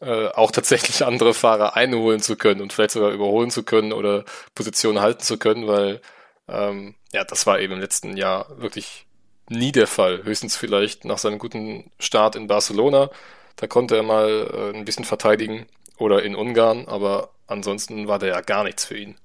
äh, 0.00 0.28
auch 0.28 0.50
tatsächlich 0.50 1.04
andere 1.06 1.34
Fahrer 1.34 1.76
einholen 1.76 2.20
zu 2.20 2.36
können 2.36 2.60
und 2.60 2.72
vielleicht 2.72 2.92
sogar 2.92 3.10
überholen 3.10 3.50
zu 3.50 3.62
können 3.64 3.92
oder 3.92 4.24
Positionen 4.54 5.00
halten 5.00 5.22
zu 5.22 5.38
können, 5.38 5.66
weil 5.66 6.00
ähm, 6.48 6.94
ja, 7.12 7.24
das 7.24 7.46
war 7.46 7.60
eben 7.60 7.74
im 7.74 7.80
letzten 7.80 8.16
Jahr 8.16 8.60
wirklich 8.60 9.06
nie 9.48 9.72
der 9.72 9.86
Fall. 9.86 10.24
Höchstens 10.24 10.56
vielleicht 10.56 11.04
nach 11.04 11.18
seinem 11.18 11.38
guten 11.38 11.90
Start 11.98 12.36
in 12.36 12.46
Barcelona. 12.46 13.10
Da 13.56 13.66
konnte 13.66 13.96
er 13.96 14.02
mal 14.02 14.50
äh, 14.52 14.76
ein 14.76 14.84
bisschen 14.84 15.04
verteidigen 15.04 15.66
oder 15.98 16.22
in 16.22 16.34
Ungarn, 16.34 16.86
aber 16.86 17.30
ansonsten 17.46 18.08
war 18.08 18.18
der 18.18 18.30
ja 18.30 18.40
gar 18.40 18.64
nichts 18.64 18.84
für 18.84 18.98
ihn. 18.98 19.16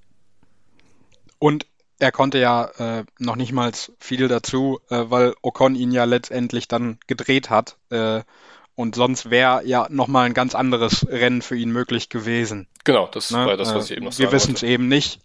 Und 1.38 1.66
er 1.98 2.12
konnte 2.12 2.38
ja 2.38 2.64
äh, 2.78 3.04
noch 3.18 3.36
nicht 3.36 3.52
mal 3.52 3.72
viel 3.98 4.28
dazu, 4.28 4.80
äh, 4.88 5.04
weil 5.08 5.34
Ocon 5.42 5.74
ihn 5.74 5.92
ja 5.92 6.04
letztendlich 6.04 6.66
dann 6.66 6.98
gedreht 7.06 7.50
hat. 7.50 7.76
Äh, 7.90 8.22
und 8.74 8.94
sonst 8.94 9.28
wäre 9.28 9.66
ja 9.66 9.86
nochmal 9.90 10.26
ein 10.26 10.34
ganz 10.34 10.54
anderes 10.54 11.06
Rennen 11.06 11.42
für 11.42 11.56
ihn 11.56 11.70
möglich 11.70 12.08
gewesen. 12.08 12.66
Genau, 12.84 13.06
das 13.06 13.30
ne? 13.30 13.44
war 13.44 13.56
das, 13.58 13.74
was 13.74 13.90
ich 13.90 13.96
eben 13.96 14.06
noch 14.06 14.12
sagen 14.12 14.28
Wir 14.28 14.32
wissen 14.32 14.54
es 14.54 14.62
eben 14.62 14.88
nicht. 14.88 15.20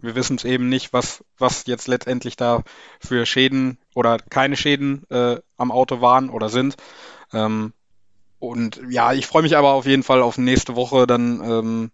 Wir 0.00 0.14
wissen 0.16 0.36
es 0.36 0.44
eben 0.44 0.68
nicht, 0.68 0.92
was, 0.92 1.24
was 1.38 1.66
jetzt 1.66 1.86
letztendlich 1.86 2.36
da 2.36 2.64
für 3.00 3.24
Schäden 3.24 3.78
oder 3.94 4.18
keine 4.18 4.56
Schäden 4.56 5.04
äh, 5.10 5.36
am 5.56 5.70
Auto 5.70 6.00
waren 6.00 6.28
oder 6.28 6.48
sind. 6.48 6.76
Ähm, 7.32 7.72
und 8.38 8.80
ja, 8.88 9.12
ich 9.12 9.26
freue 9.26 9.42
mich 9.42 9.56
aber 9.56 9.72
auf 9.72 9.86
jeden 9.86 10.02
Fall 10.02 10.22
auf 10.22 10.38
nächste 10.38 10.76
Woche 10.76 11.06
dann 11.06 11.40
ähm, 11.42 11.90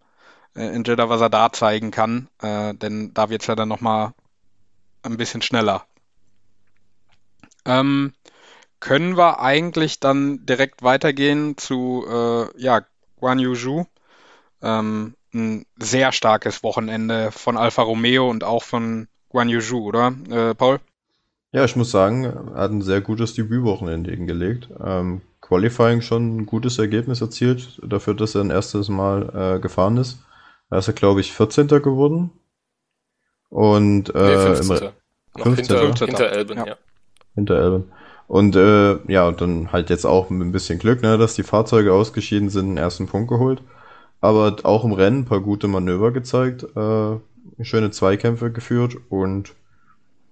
äh, 0.57 0.75
in 0.75 0.85
Jeddah, 0.85 1.09
was 1.09 1.21
er 1.21 1.31
da 1.31 1.53
zeigen 1.53 1.91
kann. 1.91 2.29
Äh, 2.41 2.75
denn 2.75 3.13
da 3.15 3.31
wird 3.31 3.43
es 3.43 3.49
ja 3.49 3.55
dann 3.55 3.69
nochmal 3.69 4.13
ein 5.03 5.17
bisschen 5.17 5.43
schneller. 5.43 5.85
Ähm, 7.65 8.13
können 8.81 9.17
wir 9.17 9.41
eigentlich 9.41 10.01
dann 10.01 10.45
direkt 10.45 10.83
weitergehen 10.83 11.57
zu 11.57 12.05
äh, 12.09 12.61
ja, 12.61 12.83
Guan 13.19 13.39
Yu 13.39 13.55
Zhu? 13.55 13.85
Ähm, 14.61 15.15
ein 15.35 15.65
sehr 15.79 16.13
starkes 16.13 16.63
Wochenende 16.63 17.31
von 17.31 17.57
Alfa 17.57 17.83
Romeo 17.83 18.29
und 18.29 18.45
auch 18.45 18.65
von 18.65 19.09
Guan 19.29 19.49
Yu 19.49 19.61
Zhu, 19.61 19.87
oder, 19.87 20.13
äh, 20.29 20.55
Paul? 20.55 20.81
Ja, 21.53 21.65
ich 21.65 21.77
muss 21.77 21.91
sagen, 21.91 22.25
er 22.25 22.63
hat 22.63 22.71
ein 22.71 22.83
sehr 22.83 23.01
gutes 23.01 23.35
Debütwochenende 23.35 24.11
hingelegt. 24.11 24.69
Ähm, 24.85 25.23
Qualifying 25.53 26.01
schon 26.01 26.37
ein 26.37 26.47
gutes 26.47 26.79
Ergebnis 26.79 27.21
erzielt, 27.21 27.79
dafür, 27.85 28.15
dass 28.15 28.35
er 28.35 28.41
ein 28.41 28.51
erstes 28.51 28.89
Mal 28.89 29.57
äh, 29.57 29.61
gefahren 29.61 29.99
ist. 29.99 30.25
Da 30.71 30.79
ist 30.79 30.89
er, 30.89 30.95
glaube 30.95 31.21
ich, 31.21 31.33
14. 31.35 31.69
geworden. 31.69 32.31
Und 33.51 34.15
äh, 34.15 34.37
nee, 34.37 34.55
15. 34.55 34.91
Noch 35.37 35.45
15. 35.45 35.77
Hinter, 35.79 36.07
hinter 36.07 36.31
Elben, 36.31 36.57
ja. 36.57 36.67
ja. 36.69 36.77
Hinter 37.35 37.59
Elben. 37.59 37.93
Und 38.29 38.57
äh, 38.57 38.97
ja, 39.13 39.29
und 39.29 39.43
dann 39.43 39.73
halt 39.73 39.91
jetzt 39.91 40.07
auch 40.07 40.31
mit 40.31 40.49
ein 40.49 40.53
bisschen 40.53 40.79
Glück, 40.79 41.03
ne, 41.03 41.19
dass 41.19 41.35
die 41.35 41.43
Fahrzeuge 41.43 41.93
ausgeschieden 41.93 42.49
sind, 42.49 42.69
den 42.69 42.79
ersten 42.79 43.07
Punkt 43.07 43.29
geholt. 43.29 43.61
Aber 44.23 44.57
auch 44.63 44.87
im 44.87 44.93
Rennen 44.93 45.21
ein 45.21 45.25
paar 45.27 45.41
gute 45.41 45.69
Manöver 45.69 46.13
gezeigt, 46.13 46.65
äh, 46.75 47.17
schöne 47.63 47.91
Zweikämpfe 47.91 48.51
geführt 48.51 48.97
und 49.11 49.53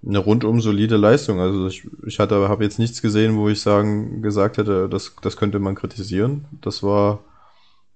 eine 0.07 0.18
rundum 0.18 0.61
solide 0.61 0.96
Leistung. 0.96 1.40
Also 1.40 1.66
ich, 1.66 1.86
ich 2.07 2.18
hatte, 2.18 2.48
habe 2.48 2.64
jetzt 2.64 2.78
nichts 2.78 3.03
gesehen, 3.03 3.36
wo 3.36 3.48
ich 3.48 3.61
sagen, 3.61 4.22
gesagt 4.22 4.57
hätte, 4.57 4.88
das, 4.88 5.14
das 5.20 5.36
könnte 5.36 5.59
man 5.59 5.74
kritisieren. 5.74 6.46
Das 6.61 6.82
war 6.82 7.20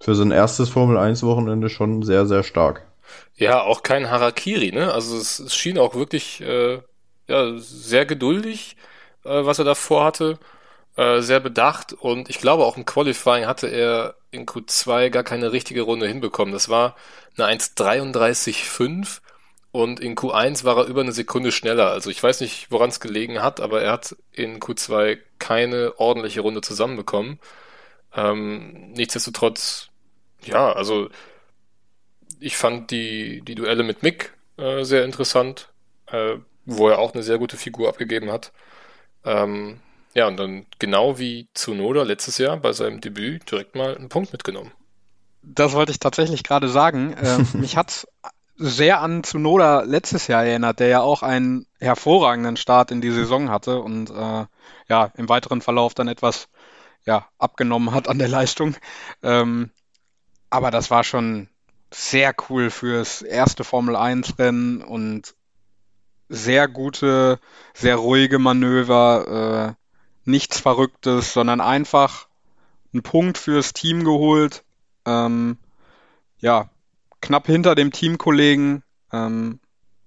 für 0.00 0.14
so 0.14 0.22
ein 0.22 0.30
erstes 0.30 0.68
Formel 0.68 0.98
1 0.98 1.22
Wochenende 1.22 1.70
schon 1.70 2.02
sehr, 2.02 2.26
sehr 2.26 2.42
stark. 2.42 2.86
Ja, 3.36 3.62
auch 3.62 3.82
kein 3.82 4.11
Harakiri, 4.11 4.72
ne? 4.72 4.92
Also 4.92 5.16
es, 5.16 5.38
es 5.38 5.55
schien 5.55 5.78
auch 5.78 5.94
wirklich 5.94 6.40
äh, 6.40 6.80
ja, 7.28 7.59
sehr 7.59 8.07
geduldig, 8.07 8.76
äh, 9.24 9.44
was 9.44 9.59
er 9.59 9.64
davor 9.64 10.05
hatte, 10.05 10.38
äh, 10.96 11.20
sehr 11.20 11.40
bedacht 11.40 11.92
und 11.92 12.30
ich 12.30 12.38
glaube 12.38 12.64
auch 12.64 12.76
im 12.76 12.84
Qualifying 12.84 13.46
hatte 13.46 13.66
er 13.66 14.14
in 14.30 14.46
Q2 14.46 15.11
gar 15.11 15.24
keine 15.24 15.52
richtige 15.52 15.82
Runde 15.82 16.07
hinbekommen. 16.07 16.52
Das 16.52 16.68
war 16.68 16.96
eine 17.36 17.59
1,33,5 17.59 19.20
und 19.75 19.99
in 19.99 20.14
Q1 20.14 20.62
war 20.62 20.77
er 20.77 20.85
über 20.85 21.01
eine 21.01 21.11
Sekunde 21.11 21.51
schneller. 21.51 21.91
Also 21.91 22.09
ich 22.09 22.22
weiß 22.22 22.43
nicht, 22.43 22.70
woran 22.70 22.91
es 22.91 23.01
gelegen 23.01 23.43
hat, 23.43 23.59
aber 23.59 23.83
er 23.83 23.91
hat 23.91 24.14
in 24.31 24.61
Q2 24.61 25.18
keine 25.41 25.99
ordentliche 25.99 26.43
Runde 26.43 26.61
zusammenbekommen. 26.61 27.41
Ähm, 28.14 28.93
nichtsdestotrotz, 28.93 29.89
ja, 30.45 30.72
also 30.72 31.09
ich 32.39 32.57
fand 32.57 32.93
die, 32.93 33.43
die 33.43 33.57
Duelle 33.57 33.83
mit 33.83 34.05
Mick 34.05 34.35
äh, 34.59 34.85
sehr 34.85 35.05
interessant, 35.05 35.70
äh, 36.07 36.37
wo 36.64 36.89
er 36.89 37.01
auch 37.01 37.12
eine 37.12 37.25
sehr 37.25 37.39
gute 37.39 37.57
Figur 37.57 37.89
abgegeben 37.89 38.31
hat. 38.31 38.53
Ähm, 39.25 39.81
ja, 40.14 40.29
und 40.29 40.37
dann 40.37 40.66
genau 40.79 41.18
wie 41.18 41.49
Tsunoda 41.53 42.05
letztes 42.05 42.39
Jahr 42.39 42.59
bei 42.59 42.72
seinem 42.72 43.01
Debüt 43.01 43.51
direkt 43.51 43.75
mal 43.75 43.97
einen 43.97 44.09
Punkt 44.09 44.31
mitgenommen. 44.31 44.70
Das 45.43 45.72
wollte 45.72 45.91
ich 45.91 45.99
tatsächlich 45.99 46.45
gerade 46.45 46.68
sagen. 46.68 47.16
Ähm, 47.20 47.49
mich 47.61 47.77
hat 47.77 48.07
sehr 48.57 49.00
an 49.00 49.24
Tsunoda 49.24 49.82
letztes 49.82 50.26
Jahr 50.26 50.44
erinnert, 50.44 50.80
der 50.80 50.88
ja 50.88 51.00
auch 51.00 51.22
einen 51.22 51.66
hervorragenden 51.80 52.57
Start 52.57 52.90
in 52.90 53.00
die 53.00 53.11
Saison 53.11 53.50
hatte 53.50 53.80
und 53.80 54.11
äh, 54.11 54.46
ja 54.88 55.11
im 55.16 55.28
weiteren 55.28 55.61
Verlauf 55.61 55.94
dann 55.94 56.09
etwas 56.09 56.48
ja 57.05 57.26
abgenommen 57.38 57.92
hat 57.92 58.09
an 58.09 58.18
der 58.18 58.28
Leistung. 58.28 58.76
Ähm, 59.22 59.70
aber 60.50 60.70
das 60.70 60.90
war 60.90 61.05
schon 61.05 61.48
sehr 61.92 62.34
cool 62.48 62.70
fürs 62.70 63.22
erste 63.22 63.64
Formel 63.64 63.96
1 63.96 64.38
Rennen 64.38 64.82
und 64.82 65.34
sehr 66.28 66.68
gute, 66.68 67.38
sehr 67.74 67.96
ruhige 67.96 68.38
Manöver, 68.38 69.76
äh, 69.76 69.84
nichts 70.24 70.59
Verrücktes, 70.59 71.32
sondern 71.32 71.61
einfach 71.61 72.28
einen 72.92 73.02
Punkt 73.02 73.38
fürs 73.38 73.72
Team 73.72 74.05
geholt. 74.05 74.64
Ähm, 75.05 75.59
ja, 76.38 76.70
knapp 77.25 77.47
hinter 77.47 77.75
dem 77.75 77.93
Teamkollegen. 77.93 78.83
Ähm, 79.12 79.61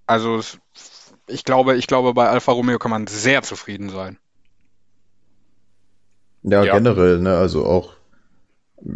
also 0.06 0.42
ich 1.28 1.44
glaube, 1.44 1.76
ich 1.76 1.88
glaube, 1.88 2.14
bei 2.14 2.30
Alfa 2.30 2.52
Romeo 2.52 2.80
kann 2.80 2.92
man 2.92 3.08
sehr 3.08 3.44
zufrieden 3.44 3.90
sein. 3.90 4.18
Ja, 6.44 6.64
ja. 6.64 6.74
generell, 6.74 7.20
ne, 7.20 7.36
also 7.36 7.66
auch 7.66 7.94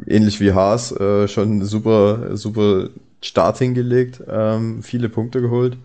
ähnlich 0.08 0.40
wie 0.40 0.54
Haas, 0.54 0.92
äh, 0.92 1.28
schon 1.28 1.66
super, 1.66 2.38
super 2.38 2.90
Start 3.22 3.58
hingelegt, 3.58 4.24
ähm, 4.28 4.84
viele 4.84 5.10
Punkte 5.10 5.42
geholt. 5.42 5.78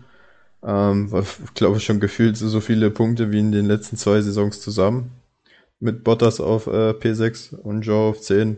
Ähm, 0.63 1.11
glaube 1.53 1.77
ich 1.77 1.83
schon 1.83 1.99
gefühlt 1.99 2.37
so 2.37 2.59
viele 2.61 2.89
Punkte 2.89 3.31
wie 3.31 3.39
in 3.39 3.51
den 3.51 3.65
letzten 3.65 3.97
zwei 3.97 4.21
Saisons 4.21 4.61
zusammen. 4.61 5.11
Mit 5.79 6.03
Bottas 6.03 6.39
auf 6.39 6.67
äh, 6.67 6.91
P6 6.91 7.55
und 7.55 7.81
Joe 7.81 8.09
auf 8.09 8.21
10. 8.21 8.57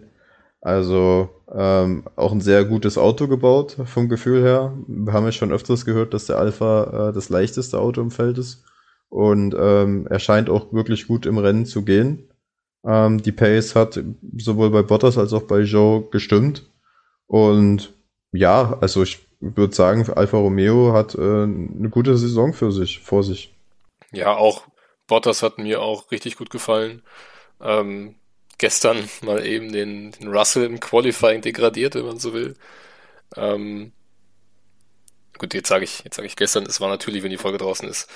Also 0.61 1.29
ähm, 1.53 2.03
auch 2.15 2.31
ein 2.31 2.41
sehr 2.41 2.65
gutes 2.65 2.97
Auto 2.97 3.27
gebaut 3.27 3.77
vom 3.85 4.09
Gefühl 4.09 4.43
her. 4.43 4.77
Wir 4.87 5.13
haben 5.13 5.25
ja 5.25 5.31
schon 5.31 5.53
öfters 5.53 5.85
gehört, 5.85 6.13
dass 6.13 6.25
der 6.25 6.37
Alpha 6.37 7.09
äh, 7.09 7.13
das 7.13 7.29
leichteste 7.29 7.79
Auto 7.79 8.01
im 8.01 8.11
Feld 8.11 8.37
ist. 8.37 8.65
Und 9.09 9.55
ähm, 9.57 10.05
er 10.09 10.19
scheint 10.19 10.49
auch 10.49 10.71
wirklich 10.73 11.07
gut 11.07 11.25
im 11.25 11.37
Rennen 11.37 11.65
zu 11.65 11.83
gehen. 11.83 12.29
Ähm, 12.85 13.21
die 13.21 13.31
Pace 13.31 13.75
hat 13.75 13.99
sowohl 14.37 14.69
bei 14.69 14.83
Bottas 14.83 15.17
als 15.17 15.33
auch 15.33 15.43
bei 15.43 15.61
Joe 15.61 16.07
gestimmt. 16.11 16.69
Und 17.25 17.93
ja, 18.31 18.77
also 18.81 19.01
ich 19.03 19.27
würde 19.39 19.73
sagen, 19.73 20.07
Alfa 20.11 20.37
Romeo 20.37 20.93
hat 20.93 21.15
äh, 21.15 21.43
eine 21.43 21.89
gute 21.89 22.17
Saison 22.17 22.53
für 22.53 22.71
sich, 22.71 22.99
vor 22.99 23.23
sich. 23.23 23.55
Ja, 24.11 24.35
auch 24.35 24.63
Bottas 25.07 25.41
hat 25.41 25.57
mir 25.57 25.81
auch 25.81 26.11
richtig 26.11 26.35
gut 26.35 26.49
gefallen. 26.49 27.01
Ähm, 27.61 28.15
gestern 28.59 29.09
mal 29.21 29.43
eben 29.45 29.71
den, 29.71 30.11
den 30.11 30.27
Russell 30.29 30.65
im 30.65 30.79
Qualifying 30.79 31.41
degradiert, 31.41 31.95
wenn 31.95 32.05
man 32.05 32.19
so 32.19 32.33
will. 32.33 32.55
Ähm, 33.35 33.91
gut, 35.37 35.53
jetzt 35.53 35.69
sage 35.69 35.83
ich, 35.85 36.03
jetzt 36.03 36.17
sage 36.17 36.27
ich 36.27 36.35
gestern, 36.35 36.65
es 36.65 36.79
war 36.79 36.89
natürlich, 36.89 37.23
wenn 37.23 37.31
die 37.31 37.37
Folge 37.37 37.57
draußen 37.57 37.89
ist, 37.89 38.09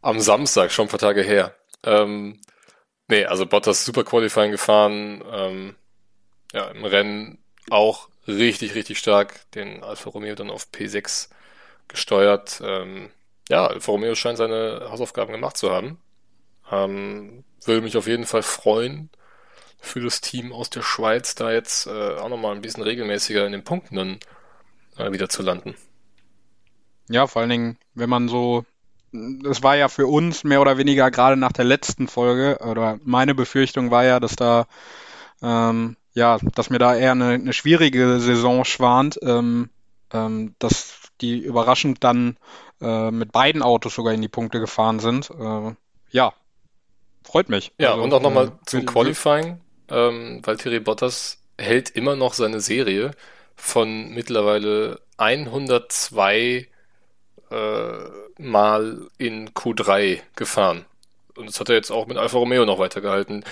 am 0.00 0.20
Samstag, 0.20 0.72
schon 0.72 0.86
ein 0.86 0.90
paar 0.90 0.98
Tage 0.98 1.22
her. 1.22 1.54
Ähm, 1.84 2.40
nee, 3.08 3.24
also 3.24 3.46
Bottas 3.46 3.84
super 3.84 4.04
Qualifying 4.04 4.52
gefahren, 4.52 5.22
ähm, 5.30 5.76
ja, 6.52 6.68
im 6.70 6.84
Rennen 6.84 7.38
auch 7.70 8.08
richtig, 8.26 8.74
richtig 8.74 8.98
stark, 8.98 9.50
den 9.52 9.82
Alfa 9.82 10.10
Romeo 10.10 10.34
dann 10.34 10.50
auf 10.50 10.68
P6 10.72 11.28
gesteuert. 11.88 12.60
Ähm, 12.64 13.10
ja, 13.48 13.66
Alfa 13.66 13.92
Romeo 13.92 14.14
scheint 14.14 14.38
seine 14.38 14.88
Hausaufgaben 14.90 15.32
gemacht 15.32 15.56
zu 15.56 15.70
haben. 15.70 15.98
Ähm, 16.70 17.44
würde 17.64 17.82
mich 17.82 17.96
auf 17.96 18.06
jeden 18.06 18.26
Fall 18.26 18.42
freuen, 18.42 19.10
für 19.80 20.00
das 20.00 20.20
Team 20.20 20.52
aus 20.52 20.70
der 20.70 20.82
Schweiz, 20.82 21.34
da 21.34 21.52
jetzt 21.52 21.86
äh, 21.86 22.16
auch 22.16 22.28
nochmal 22.28 22.54
ein 22.54 22.62
bisschen 22.62 22.82
regelmäßiger 22.82 23.46
in 23.46 23.52
den 23.52 23.64
Punkten 23.64 23.96
dann 23.96 24.18
äh, 24.98 25.12
wieder 25.12 25.28
zu 25.28 25.42
landen. 25.42 25.74
Ja, 27.08 27.26
vor 27.26 27.40
allen 27.40 27.50
Dingen, 27.50 27.78
wenn 27.94 28.10
man 28.10 28.28
so, 28.28 28.64
das 29.12 29.62
war 29.62 29.76
ja 29.76 29.88
für 29.88 30.06
uns 30.06 30.44
mehr 30.44 30.60
oder 30.60 30.76
weniger 30.76 31.10
gerade 31.10 31.36
nach 31.36 31.52
der 31.52 31.64
letzten 31.64 32.08
Folge, 32.08 32.58
oder 32.60 32.98
meine 33.02 33.34
Befürchtung 33.34 33.90
war 33.90 34.04
ja, 34.04 34.20
dass 34.20 34.36
da, 34.36 34.66
ähm, 35.42 35.96
ja, 36.12 36.38
dass 36.54 36.70
mir 36.70 36.78
da 36.78 36.94
eher 36.94 37.12
eine, 37.12 37.30
eine 37.30 37.52
schwierige 37.52 38.20
Saison 38.20 38.64
schwant, 38.64 39.18
ähm, 39.22 39.70
ähm, 40.12 40.54
dass 40.58 41.00
die 41.20 41.38
überraschend 41.38 42.04
dann 42.04 42.36
äh, 42.80 43.10
mit 43.10 43.32
beiden 43.32 43.62
Autos 43.62 43.94
sogar 43.94 44.12
in 44.12 44.22
die 44.22 44.28
Punkte 44.28 44.60
gefahren 44.60 45.00
sind. 45.00 45.30
Äh, 45.30 45.74
ja, 46.10 46.32
freut 47.24 47.48
mich. 47.48 47.72
Ja, 47.78 47.92
also, 47.92 48.02
und 48.02 48.12
auch 48.12 48.20
nochmal 48.20 48.48
äh, 48.48 48.50
zum 48.66 48.84
Qualifying 48.84 49.60
ähm, 49.90 50.42
Thierry 50.42 50.80
Bottas 50.80 51.38
hält 51.58 51.90
immer 51.90 52.16
noch 52.16 52.34
seine 52.34 52.60
Serie 52.60 53.12
von 53.56 54.10
mittlerweile 54.10 55.00
102 55.16 56.68
äh, 57.50 57.98
Mal 58.40 59.08
in 59.18 59.50
Q3 59.50 60.20
gefahren. 60.36 60.84
Und 61.34 61.48
das 61.48 61.58
hat 61.58 61.68
er 61.68 61.74
jetzt 61.74 61.90
auch 61.90 62.06
mit 62.06 62.16
Alfa 62.16 62.38
Romeo 62.38 62.64
noch 62.64 62.78
weitergehalten. 62.78 63.44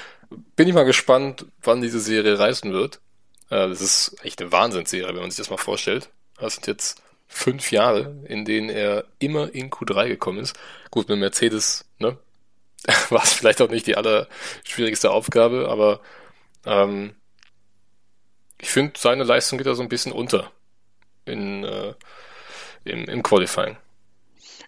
bin 0.54 0.68
ich 0.68 0.74
mal 0.74 0.84
gespannt, 0.84 1.46
wann 1.62 1.82
diese 1.82 2.00
Serie 2.00 2.38
reißen 2.38 2.72
wird. 2.72 3.00
Äh, 3.50 3.68
das 3.68 3.80
ist 3.80 4.16
echt 4.22 4.40
eine 4.40 4.52
Wahnsinnsserie, 4.52 5.08
wenn 5.08 5.22
man 5.22 5.30
sich 5.30 5.38
das 5.38 5.50
mal 5.50 5.56
vorstellt. 5.56 6.10
Das 6.38 6.54
sind 6.54 6.66
jetzt 6.68 7.02
fünf 7.26 7.72
Jahre, 7.72 8.14
in 8.28 8.44
denen 8.44 8.68
er 8.68 9.04
immer 9.18 9.52
in 9.52 9.70
Q3 9.70 10.08
gekommen 10.08 10.38
ist. 10.38 10.56
Gut, 10.90 11.08
mit 11.08 11.18
Mercedes, 11.18 11.84
ne? 11.98 12.16
War 13.10 13.24
es 13.24 13.32
vielleicht 13.32 13.60
auch 13.60 13.70
nicht 13.70 13.86
die 13.86 13.96
allerschwierigste 13.96 15.10
Aufgabe, 15.10 15.68
aber 15.68 16.00
ähm, 16.66 17.14
ich 18.60 18.70
finde, 18.70 18.94
seine 18.96 19.24
Leistung 19.24 19.58
geht 19.58 19.66
da 19.66 19.74
so 19.74 19.82
ein 19.82 19.88
bisschen 19.88 20.12
unter 20.12 20.50
in, 21.24 21.64
äh, 21.64 21.94
im, 22.84 23.04
im 23.04 23.22
Qualifying. 23.22 23.76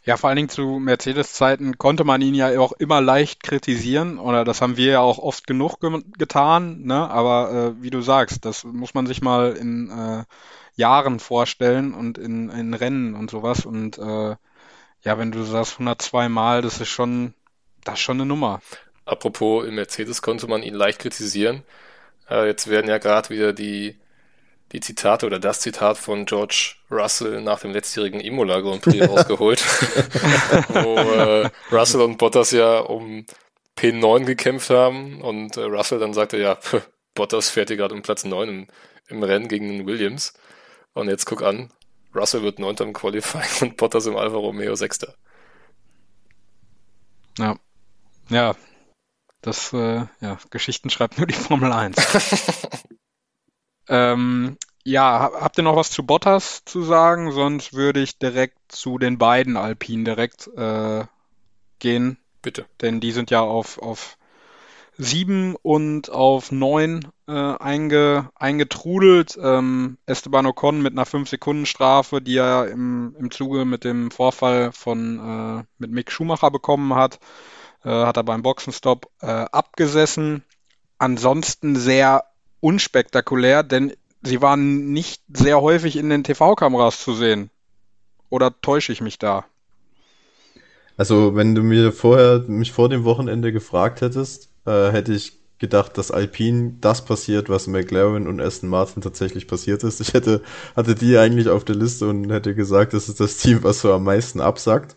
Ja, 0.04 0.16
vor 0.16 0.28
allen 0.28 0.36
Dingen 0.36 0.48
zu 0.48 0.78
Mercedes-Zeiten 0.78 1.76
konnte 1.76 2.04
man 2.04 2.22
ihn 2.22 2.34
ja 2.34 2.58
auch 2.60 2.72
immer 2.72 3.00
leicht 3.00 3.42
kritisieren, 3.42 4.18
oder 4.18 4.44
das 4.44 4.62
haben 4.62 4.76
wir 4.76 4.92
ja 4.92 5.00
auch 5.00 5.18
oft 5.18 5.46
genug 5.46 5.80
ge 5.80 6.00
getan, 6.16 6.82
ne? 6.84 7.10
Aber 7.10 7.52
äh, 7.52 7.82
wie 7.82 7.90
du 7.90 8.00
sagst, 8.00 8.44
das 8.44 8.64
muss 8.64 8.94
man 8.94 9.06
sich 9.06 9.20
mal 9.20 9.52
in 9.52 9.90
äh, 9.90 10.24
Jahren 10.76 11.20
vorstellen 11.20 11.92
und 11.92 12.16
in, 12.16 12.48
in 12.48 12.72
Rennen 12.72 13.14
und 13.14 13.30
sowas. 13.30 13.66
Und 13.66 13.98
äh, 13.98 14.36
ja, 15.02 15.18
wenn 15.18 15.30
du 15.30 15.42
sagst 15.42 15.74
102 15.74 16.28
Mal, 16.28 16.62
das 16.62 16.80
ist 16.80 16.88
schon, 16.88 17.34
das 17.84 17.94
ist 17.94 18.00
schon 18.00 18.16
eine 18.16 18.26
Nummer. 18.26 18.62
Apropos, 19.04 19.66
in 19.66 19.74
Mercedes 19.74 20.22
konnte 20.22 20.46
man 20.46 20.62
ihn 20.62 20.74
leicht 20.74 21.00
kritisieren. 21.00 21.64
Äh, 22.30 22.46
jetzt 22.46 22.68
werden 22.68 22.88
ja 22.88 22.98
gerade 22.98 23.30
wieder 23.30 23.52
die 23.52 23.96
die 24.72 24.80
Zitate 24.80 25.26
oder 25.26 25.38
das 25.38 25.60
Zitat 25.60 25.96
von 25.96 26.26
George 26.26 26.74
Russell 26.90 27.40
nach 27.40 27.60
dem 27.60 27.72
letztjährigen 27.72 28.20
Imola 28.20 28.60
Grand 28.60 28.82
Prix 28.82 29.08
rausgeholt, 29.08 29.60
wo 30.68 30.96
äh, 30.96 31.50
Russell 31.72 32.02
und 32.02 32.18
Bottas 32.18 32.50
ja 32.50 32.80
um 32.80 33.24
P9 33.76 34.24
gekämpft 34.24 34.70
haben 34.70 35.22
und 35.22 35.56
äh, 35.56 35.62
Russell 35.62 36.00
dann 36.00 36.12
sagte, 36.12 36.36
ja, 36.36 36.56
pff, 36.56 36.86
Bottas 37.14 37.48
fährt 37.48 37.68
hier 37.68 37.76
gerade 37.76 37.94
um 37.94 38.02
Platz 38.02 38.24
9 38.24 38.48
im, 38.48 38.66
im 39.08 39.22
Rennen 39.22 39.48
gegen 39.48 39.68
den 39.68 39.86
Williams. 39.86 40.34
Und 40.92 41.08
jetzt 41.08 41.26
guck 41.26 41.42
an, 41.42 41.72
Russell 42.14 42.42
wird 42.42 42.58
9. 42.58 42.76
im 42.76 42.92
Qualifying 42.92 43.50
und 43.70 43.76
Bottas 43.76 44.06
im 44.06 44.16
Alfa 44.16 44.36
Romeo 44.36 44.74
6. 44.74 45.06
Ja. 47.38 47.56
Ja. 48.28 48.54
Das, 49.40 49.72
äh, 49.72 50.06
ja, 50.20 50.38
Geschichten 50.50 50.90
schreibt 50.90 51.18
nur 51.18 51.26
die 51.26 51.34
Formel 51.34 51.72
1. 51.72 51.96
Ähm, 53.88 54.56
ja, 54.84 55.30
habt 55.40 55.58
ihr 55.58 55.64
noch 55.64 55.76
was 55.76 55.90
zu 55.90 56.04
Bottas 56.04 56.64
zu 56.64 56.82
sagen? 56.82 57.32
Sonst 57.32 57.72
würde 57.72 58.00
ich 58.00 58.18
direkt 58.18 58.58
zu 58.68 58.98
den 58.98 59.18
beiden 59.18 59.56
Alpinen 59.56 60.04
direkt 60.04 60.48
äh, 60.56 61.04
gehen. 61.78 62.18
Bitte. 62.42 62.66
Denn 62.80 63.00
die 63.00 63.12
sind 63.12 63.30
ja 63.30 63.40
auf, 63.40 63.78
auf 63.78 64.16
sieben 64.96 65.56
und 65.62 66.10
auf 66.10 66.52
neun 66.52 67.08
äh, 67.26 67.32
einge, 67.32 68.30
eingetrudelt. 68.34 69.38
Ähm, 69.42 69.98
Esteban 70.06 70.46
Ocon 70.46 70.82
mit 70.82 70.92
einer 70.92 71.06
5-Sekunden-Strafe, 71.06 72.20
die 72.20 72.36
er 72.36 72.68
im, 72.68 73.14
im 73.18 73.30
Zuge 73.30 73.64
mit 73.64 73.84
dem 73.84 74.10
Vorfall 74.10 74.72
von 74.72 75.60
äh, 75.60 75.64
mit 75.78 75.90
Mick 75.90 76.10
Schumacher 76.10 76.50
bekommen 76.50 76.94
hat, 76.94 77.18
äh, 77.88 78.04
hat 78.04 78.18
er 78.18 78.24
beim 78.24 78.42
Boxenstopp 78.42 79.08
äh, 79.22 79.26
abgesessen. 79.26 80.42
Ansonsten 80.98 81.74
sehr 81.74 82.24
unspektakulär, 82.60 83.62
denn 83.62 83.94
sie 84.22 84.42
waren 84.42 84.92
nicht 84.92 85.22
sehr 85.32 85.62
häufig 85.62 85.96
in 85.96 86.10
den 86.10 86.22
TV-Kameras 86.22 87.02
zu 87.02 87.14
sehen. 87.14 87.50
Oder 88.28 88.60
täusche 88.60 88.92
ich 88.92 89.00
mich 89.00 89.18
da? 89.18 89.46
Also, 90.98 91.34
wenn 91.34 91.54
du 91.54 91.62
mir 91.62 91.92
vorher 91.92 92.40
mich 92.46 92.72
vor 92.72 92.88
dem 92.88 93.04
Wochenende 93.04 93.52
gefragt 93.52 94.02
hättest, 94.02 94.50
äh, 94.66 94.90
hätte 94.90 95.14
ich 95.14 95.38
gedacht, 95.58 95.96
dass 95.96 96.10
Alpine 96.10 96.74
das 96.80 97.04
passiert, 97.04 97.48
was 97.48 97.68
McLaren 97.68 98.26
und 98.26 98.40
Aston 98.40 98.68
Martin 98.68 99.02
tatsächlich 99.02 99.46
passiert 99.48 99.82
ist. 99.82 100.00
Ich 100.00 100.12
hätte, 100.12 100.42
hatte 100.76 100.94
die 100.94 101.16
eigentlich 101.16 101.48
auf 101.48 101.64
der 101.64 101.76
Liste 101.76 102.08
und 102.08 102.30
hätte 102.30 102.54
gesagt, 102.54 102.92
das 102.92 103.08
ist 103.08 103.20
das 103.20 103.38
Team, 103.38 103.62
was 103.62 103.80
so 103.80 103.92
am 103.94 104.04
meisten 104.04 104.40
absagt. 104.40 104.96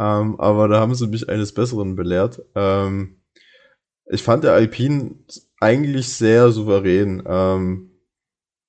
Ähm, 0.00 0.40
aber 0.40 0.66
da 0.68 0.80
haben 0.80 0.94
sie 0.94 1.06
mich 1.08 1.28
eines 1.28 1.52
Besseren 1.52 1.94
belehrt. 1.94 2.42
Ähm, 2.54 3.20
ich 4.06 4.22
fand 4.22 4.44
der 4.44 4.54
Alpine 4.54 5.16
eigentlich 5.60 6.08
sehr 6.08 6.50
souverän. 6.52 7.22
Ähm, 7.26 7.90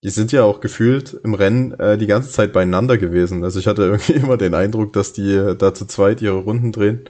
die 0.03 0.09
sind 0.09 0.33
ja 0.33 0.43
auch 0.43 0.59
gefühlt 0.59 1.13
im 1.23 1.33
Rennen 1.33 1.71
äh, 1.79 1.97
die 1.97 2.07
ganze 2.07 2.31
Zeit 2.31 2.51
beieinander 2.51 2.97
gewesen. 2.97 3.45
Also 3.45 3.59
ich 3.59 3.67
hatte 3.67 3.83
irgendwie 3.85 4.13
immer 4.13 4.35
den 4.35 4.53
Eindruck, 4.53 4.91
dass 4.91 5.13
die 5.13 5.55
da 5.57 5.73
zu 5.73 5.85
zweit 5.85 6.21
ihre 6.21 6.39
Runden 6.39 6.73
drehen. 6.73 7.05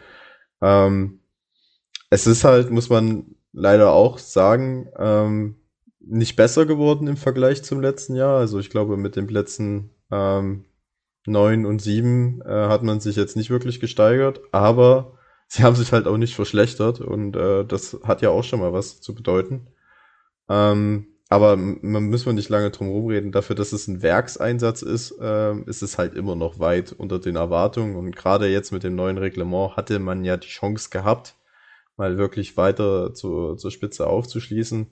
Ähm, 0.62 1.22
es 2.12 2.28
ist 2.28 2.44
halt, 2.44 2.70
muss 2.70 2.90
man 2.90 3.36
leider 3.54 3.92
auch 3.92 4.20
sagen, 4.20 4.90
ähm, 5.00 5.56
nicht 6.00 6.36
besser 6.36 6.68
geworden 6.68 7.08
im 7.08 7.18
Vergleich 7.18 7.64
zum 7.64 7.82
letzten 7.82 8.16
Jahr. 8.16 8.38
Also 8.38 8.60
ich 8.60 8.70
glaube, 8.70 8.98
mit 8.98 9.16
den 9.16 9.26
Plätzen 9.26 9.92
ähm, 10.12 10.66
9 11.26 11.66
und 11.66 11.82
7 11.82 12.42
äh, 12.42 12.68
hat 12.68 12.84
man 12.84 13.00
sich 13.00 13.16
jetzt 13.16 13.36
nicht 13.36 13.50
wirklich 13.50 13.80
gesteigert, 13.80 14.42
aber 14.52 15.18
sie 15.48 15.64
haben 15.64 15.76
sich 15.76 15.92
halt 15.92 16.08
auch 16.08 16.18
nicht 16.18 16.36
verschlechtert 16.36 17.02
und 17.02 17.36
äh, 17.36 17.66
das 17.66 18.00
hat 18.04 18.22
ja 18.22 18.30
auch 18.30 18.44
schon 18.44 18.60
mal 18.60 18.74
was 18.74 19.02
zu 19.02 19.14
bedeuten. 19.14 19.68
Ähm, 20.50 21.08
aber 21.32 21.56
man 21.56 22.10
muss 22.10 22.26
man 22.26 22.36
nicht 22.36 22.50
lange 22.50 22.72
drum 22.72 22.90
rumreden. 22.90 23.32
Dafür, 23.32 23.56
dass 23.56 23.72
es 23.72 23.88
ein 23.88 24.02
Werkseinsatz 24.02 24.82
ist, 24.82 25.18
äh, 25.22 25.54
ist 25.62 25.82
es 25.82 25.98
halt 25.98 26.14
immer 26.14 26.36
noch 26.36 26.60
weit 26.60 26.92
unter 26.92 27.20
den 27.20 27.38
Erwartungen. 27.38 27.96
Und 27.96 28.14
gerade 28.18 28.50
jetzt 28.50 28.74
mit 28.74 28.84
dem 28.84 28.96
neuen 28.96 29.18
Reglement 29.18 29.78
hatte 29.78 30.00
man 30.00 30.26
ja 30.26 30.36
die 30.36 30.50
Chance 30.50 30.90
gehabt, 30.90 31.36
mal 31.96 32.18
wirklich 32.18 32.58
weiter 32.58 33.14
zu, 33.14 33.56
zur 33.56 33.72
Spitze 33.72 34.08
aufzuschließen. 34.08 34.92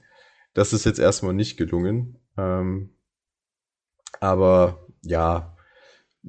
Das 0.53 0.71
ist 0.71 0.85
jetzt 0.85 0.99
erstmal 0.99 1.33
nicht 1.33 1.57
gelungen. 1.57 2.19
Ähm, 2.37 2.91
aber 4.21 4.87
ja, 5.01 5.57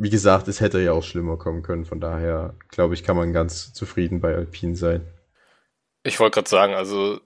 wie 0.00 0.08
gesagt, 0.08 0.48
es 0.48 0.62
hätte 0.62 0.80
ja 0.80 0.92
auch 0.92 1.02
schlimmer 1.02 1.36
kommen 1.36 1.62
können. 1.62 1.84
Von 1.84 2.00
daher, 2.00 2.54
glaube 2.68 2.94
ich, 2.94 3.04
kann 3.04 3.16
man 3.16 3.34
ganz 3.34 3.74
zufrieden 3.74 4.22
bei 4.22 4.34
Alpine 4.34 4.74
sein. 4.74 5.06
Ich 6.04 6.18
wollte 6.18 6.36
gerade 6.36 6.48
sagen, 6.48 6.72
also 6.72 7.20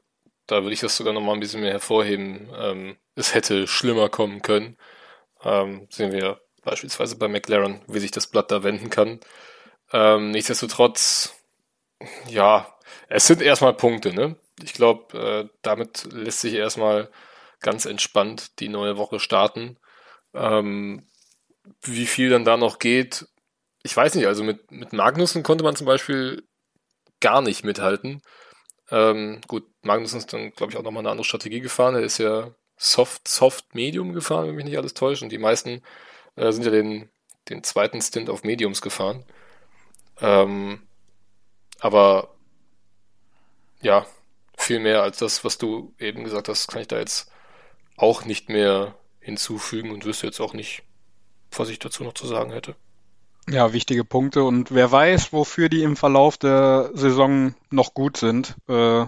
da 0.49 0.63
würde 0.63 0.75
ich 0.75 0.81
das 0.81 0.97
sogar 0.97 1.13
noch 1.13 1.21
mal 1.21 1.35
ein 1.35 1.41
bisschen 1.41 1.61
mehr 1.61 1.71
hervorheben. 1.71 2.51
Ähm, 2.59 2.97
es 3.15 3.33
hätte 3.33 3.69
schlimmer 3.69 4.09
kommen 4.09 4.43
können. 4.43 4.77
Ähm, 5.45 5.87
sehen 5.89 6.11
wir 6.11 6.41
beispielsweise 6.65 7.17
bei 7.17 7.29
McLaren, 7.29 7.81
wie 7.87 8.01
sich 8.01 8.11
das 8.11 8.27
Blatt 8.27 8.51
da 8.51 8.65
wenden 8.65 8.91
kann. 8.91 9.21
Ähm, 9.93 10.33
nichtsdestotrotz, 10.33 11.33
ja, 12.27 12.75
es 13.09 13.29
sind 13.29 13.41
erstmal 13.41 13.75
Punkte, 13.75 14.13
ne? 14.13 14.35
Ich 14.61 14.73
glaube, 14.73 15.17
äh, 15.17 15.49
damit 15.63 16.09
lässt 16.13 16.41
sich 16.41 16.55
erstmal 16.55 17.09
ganz 17.61 17.85
entspannt 17.85 18.59
die 18.59 18.69
neue 18.69 18.97
Woche 18.97 19.21
starten. 19.21 19.77
Ähm, 20.35 21.07
wie 21.83 22.07
viel 22.07 22.31
dann 22.31 22.45
da 22.45 22.57
noch 22.57 22.79
geht, 22.79 23.27
ich 23.83 23.97
weiß 23.97 24.15
nicht, 24.15 24.27
also 24.27 24.43
mit, 24.43 24.71
mit 24.71 24.93
Magnussen 24.93 25.43
konnte 25.43 25.65
man 25.65 25.77
zum 25.77 25.87
Beispiel 25.87 26.43
gar 27.21 27.43
nicht 27.43 27.65
mithalten. 27.65 28.23
Ähm, 28.91 29.41
gut, 29.47 29.65
Magnussen 29.83 30.19
ist 30.19 30.33
dann, 30.33 30.53
glaube 30.53 30.73
ich, 30.73 30.79
auch 30.79 30.83
nochmal 30.83 31.03
eine 31.03 31.11
andere 31.11 31.25
Strategie 31.25 31.61
gefahren. 31.61 31.95
Er 31.95 32.03
ist 32.03 32.19
ja 32.19 32.55
Soft, 32.77 33.29
Soft 33.29 33.75
Medium 33.75 34.13
gefahren, 34.13 34.49
wenn 34.49 34.55
mich 34.57 34.65
nicht 34.65 34.79
alles 34.79 34.95
täuscht. 34.95 35.23
Und 35.23 35.31
die 35.31 35.39
meisten 35.39 35.83
äh, 36.37 36.51
sind 36.53 36.65
ja 36.65 36.71
den, 36.71 37.11
den 37.49 37.63
zweiten 37.63 38.01
Stint 38.01 38.31
auf 38.31 38.43
Mediums 38.43 38.83
gefahren. 38.83 39.25
Ähm, 40.21 40.83
aber 41.81 42.35
ja, 43.83 44.07
viel 44.57 44.81
mehr 44.81 45.03
als 45.03 45.19
das, 45.19 45.45
was 45.45 45.59
du 45.59 45.95
eben 45.99 46.25
gesagt 46.25 46.49
hast, 46.49 46.69
kann 46.69 46.83
ich 46.83 46.89
da 46.89 46.99
jetzt 46.99 47.31
auch 47.97 48.25
nicht 48.25 48.49
mehr 48.49 48.95
hinzufügen 49.21 49.91
und 49.91 50.05
wüsste 50.05 50.27
jetzt 50.27 50.41
auch 50.41 50.55
nicht, 50.55 50.83
was 51.59 51.69
ich 51.69 51.79
dazu 51.79 52.05
noch 52.05 52.15
zu 52.15 52.27
sagen 52.27 52.53
hätte. 52.53 52.75
Ja, 53.49 53.73
wichtige 53.73 54.05
Punkte 54.05 54.45
und 54.45 54.75
wer 54.75 54.91
weiß, 54.91 55.33
wofür 55.33 55.69
die 55.69 55.83
im 55.83 55.97
Verlauf 55.97 56.39
der 56.39 56.91
Saison 56.95 57.55
noch 57.71 57.93
gut 57.93 58.17
sind. 58.17 58.57
Äh, 58.69 59.07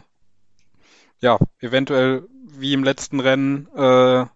ja, 1.21 1.39
eventuell 1.61 2.29
wie 2.47 2.75
im 2.75 2.85
letzten 2.85 3.21
Rennen, 3.21 3.69
äh, 3.75 4.27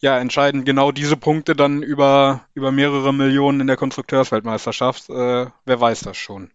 ja, 0.00 0.18
entscheiden 0.18 0.64
genau 0.64 0.92
diese 0.92 1.16
Punkte 1.16 1.54
dann 1.54 1.82
über, 1.82 2.42
über 2.54 2.72
mehrere 2.72 3.12
Millionen 3.12 3.60
in 3.60 3.66
der 3.66 3.76
Konstrukteursweltmeisterschaft. 3.76 5.08
Äh, 5.10 5.46
wer 5.64 5.80
weiß 5.80 6.00
das 6.00 6.16
schon. 6.16 6.50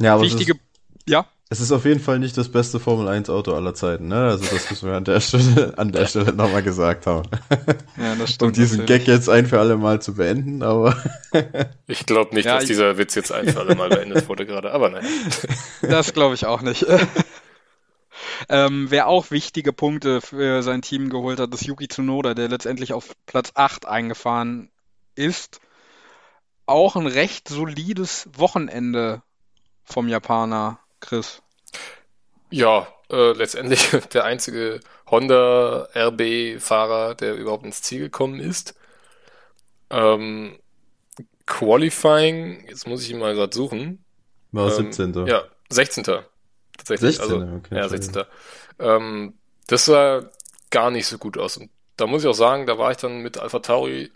Ja, 0.00 0.14
aber 0.14 0.22
Wichtige, 0.22 0.52
ist, 0.52 0.60
ja? 1.08 1.26
Es 1.50 1.60
ist 1.60 1.72
auf 1.72 1.86
jeden 1.86 2.00
Fall 2.00 2.18
nicht 2.18 2.36
das 2.36 2.50
beste 2.50 2.78
Formel 2.78 3.08
1 3.08 3.30
Auto 3.30 3.54
aller 3.54 3.72
Zeiten, 3.72 4.08
ne? 4.08 4.28
Also 4.28 4.44
das 4.44 4.68
müssen 4.68 4.86
wir 4.86 4.96
an 4.96 5.04
der 5.04 5.20
Stelle, 5.20 5.72
an 5.78 5.92
der 5.92 6.06
Stelle 6.06 6.34
nochmal 6.34 6.62
gesagt 6.62 7.06
haben. 7.06 7.26
Ja, 7.96 8.14
das 8.16 8.34
stimmt. 8.34 8.50
Um 8.50 8.52
diesen 8.52 8.80
natürlich. 8.80 9.06
Gag 9.06 9.08
jetzt 9.08 9.30
ein 9.30 9.46
für 9.46 9.58
alle 9.58 9.78
Mal 9.78 10.02
zu 10.02 10.14
beenden, 10.14 10.62
aber. 10.62 10.94
ich 11.86 12.04
glaube 12.04 12.34
nicht, 12.34 12.44
ja, 12.44 12.56
dass 12.56 12.66
dieser 12.66 12.98
Witz 12.98 13.14
jetzt 13.14 13.32
ein 13.32 13.48
für 13.48 13.60
alle 13.60 13.74
Mal 13.74 13.88
beendet 13.88 14.28
wurde 14.28 14.44
gerade, 14.44 14.72
aber 14.72 14.90
nein. 14.90 15.06
Das 15.80 16.12
glaube 16.12 16.34
ich 16.34 16.44
auch 16.44 16.60
nicht. 16.60 16.84
Ähm, 18.50 18.86
wer 18.90 19.06
auch 19.06 19.30
wichtige 19.30 19.72
Punkte 19.72 20.20
für 20.20 20.62
sein 20.62 20.82
Team 20.82 21.08
geholt 21.08 21.40
hat, 21.40 21.52
ist 21.54 21.64
Yuki 21.64 21.88
Tsunoda, 21.88 22.34
der 22.34 22.48
letztendlich 22.48 22.92
auf 22.92 23.14
Platz 23.24 23.52
8 23.54 23.86
eingefahren 23.86 24.70
ist. 25.14 25.60
Auch 26.66 26.96
ein 26.96 27.06
recht 27.06 27.48
solides 27.48 28.28
Wochenende 28.36 29.22
vom 29.84 30.08
Japaner. 30.08 30.78
Chris. 31.00 31.42
Ja, 32.50 32.88
äh, 33.10 33.32
letztendlich 33.32 33.90
der 34.12 34.24
einzige 34.24 34.80
Honda 35.10 35.88
RB-Fahrer, 35.94 37.14
der 37.14 37.34
überhaupt 37.34 37.64
ins 37.64 37.82
Ziel 37.82 38.00
gekommen 38.00 38.40
ist. 38.40 38.74
Ähm, 39.90 40.58
Qualifying, 41.46 42.66
jetzt 42.68 42.86
muss 42.86 43.02
ich 43.02 43.10
ihn 43.10 43.18
mal 43.18 43.34
gerade 43.34 43.54
suchen. 43.54 44.04
War 44.52 44.70
Ähm, 44.78 44.92
17. 44.92 45.26
Ja, 45.26 45.44
16. 45.70 46.04
Tatsächlich. 46.76 47.16
16. 47.16 47.22
Also, 47.22 47.36
okay, 47.56 47.76
ja, 47.76 47.86
Entschuldigung. 47.86 47.88
16. 47.88 48.24
Ähm, 48.78 49.34
das 49.66 49.84
sah 49.86 50.30
gar 50.70 50.90
nicht 50.90 51.06
so 51.06 51.18
gut 51.18 51.38
aus. 51.38 51.56
Und 51.56 51.70
da 51.96 52.06
muss 52.06 52.22
ich 52.22 52.28
auch 52.28 52.34
sagen, 52.34 52.66
da 52.66 52.78
war 52.78 52.90
ich 52.90 52.98
dann 52.98 53.20
mit 53.20 53.38
Alpha 53.38 53.60
Tauri 53.60 54.12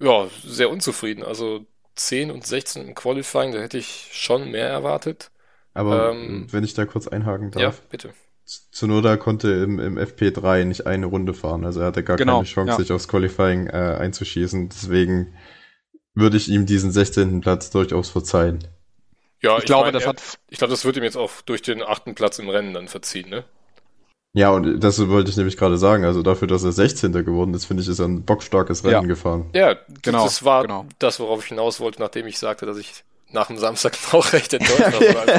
ja, 0.00 0.28
sehr 0.44 0.70
unzufrieden. 0.70 1.22
Also 1.24 1.66
10 1.96 2.30
und 2.30 2.46
16 2.46 2.86
im 2.88 2.94
Qualifying, 2.94 3.52
da 3.52 3.60
hätte 3.60 3.78
ich 3.78 4.10
schon 4.12 4.50
mehr 4.50 4.68
erwartet. 4.68 5.30
Aber 5.78 6.10
ähm, 6.12 6.46
wenn 6.50 6.64
ich 6.64 6.74
da 6.74 6.84
kurz 6.86 7.08
einhaken 7.08 7.50
Ja, 7.54 7.66
darf. 7.66 7.80
bitte. 7.82 8.10
Tsunoda 8.72 9.16
konnte 9.18 9.50
im, 9.52 9.78
im 9.78 9.98
FP3 9.98 10.64
nicht 10.64 10.86
eine 10.86 11.06
Runde 11.06 11.34
fahren. 11.34 11.64
Also 11.66 11.80
er 11.80 11.86
hatte 11.86 12.02
gar 12.02 12.16
Genau, 12.16 12.36
keine 12.38 12.46
Chance, 12.46 12.70
ja. 12.72 12.76
sich 12.78 12.92
aufs 12.92 13.06
Qualifying 13.08 13.66
äh, 13.66 13.96
einzuschießen. 14.00 14.70
Deswegen 14.70 15.34
würde 16.14 16.36
ich 16.38 16.48
ihm 16.48 16.64
diesen 16.64 16.90
16. 16.90 17.40
Platz 17.42 17.70
durchaus 17.70 18.08
verzeihen. 18.10 18.64
Ja, 19.42 19.58
Ich 19.58 19.64
glaube, 19.66 19.84
mein, 19.84 19.92
das 19.94 20.04
er- 20.04 20.08
hat 20.08 20.22
ich 20.48 20.58
glaube, 20.58 20.70
das 20.72 20.84
wird 20.84 20.96
ihm 20.96 21.02
jetzt 21.04 21.16
auch 21.16 21.30
durch 21.42 21.62
den 21.62 21.82
achten 21.82 22.14
Platz 22.14 22.38
im 22.38 22.48
Rennen 22.48 22.72
dann 22.74 22.88
verziehen, 22.88 23.28
ne? 23.28 23.44
Ja, 24.34 24.50
und 24.50 24.80
das 24.80 25.06
wollte 25.08 25.30
ich 25.30 25.36
nämlich 25.36 25.56
gerade 25.56 25.78
sagen. 25.78 26.04
Also 26.04 26.22
dafür, 26.22 26.48
dass 26.48 26.62
er 26.64 26.72
16. 26.72 27.12
geworden 27.24 27.54
ist, 27.54 27.66
finde 27.66 27.82
ich, 27.82 27.88
ist 27.88 27.98
er 27.98 28.06
ein 28.08 28.24
bockstarkes 28.24 28.82
Rennen 28.84 28.92
Ja. 28.92 29.00
gefahren. 29.02 29.50
Ja, 29.54 29.76
Genau, 30.02 30.24
das 30.24 30.44
war 30.44 30.62
genau. 30.62 30.86
das, 30.98 31.18
worauf 31.20 31.42
ich 31.42 31.48
hinaus 31.48 31.80
wollte, 31.80 32.00
nachdem 32.00 32.26
ich 32.26 32.38
sagte, 32.38 32.66
dass 32.66 32.78
ich 32.78 33.04
nach 33.30 33.48
dem 33.48 33.58
Samstag 33.58 33.96
auch 34.12 34.32
recht 34.32 34.52
enttäuscht. 34.52 35.30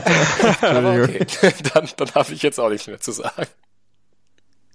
Aber 0.61 1.03
okay, 1.03 1.25
dann, 1.73 1.89
dann 1.97 2.15
habe 2.15 2.33
ich 2.33 2.41
jetzt 2.41 2.59
auch 2.59 2.69
nichts 2.69 2.87
mehr 2.87 2.99
zu 2.99 3.11
sagen. 3.11 3.47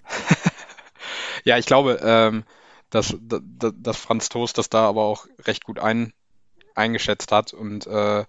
Ja, 1.47 1.59
ich 1.59 1.67
glaube, 1.67 1.99
ähm, 2.01 2.43
dass, 2.89 3.15
dass, 3.21 3.71
dass 3.77 3.97
Franz 3.97 4.29
Toast 4.29 4.57
das 4.57 4.67
da 4.69 4.87
aber 4.87 5.03
auch 5.03 5.27
recht 5.43 5.63
gut 5.63 5.77
ein, 5.77 6.11
eingeschätzt 6.73 7.31
hat. 7.31 7.53
Und 7.53 7.85
äh, 7.85 8.25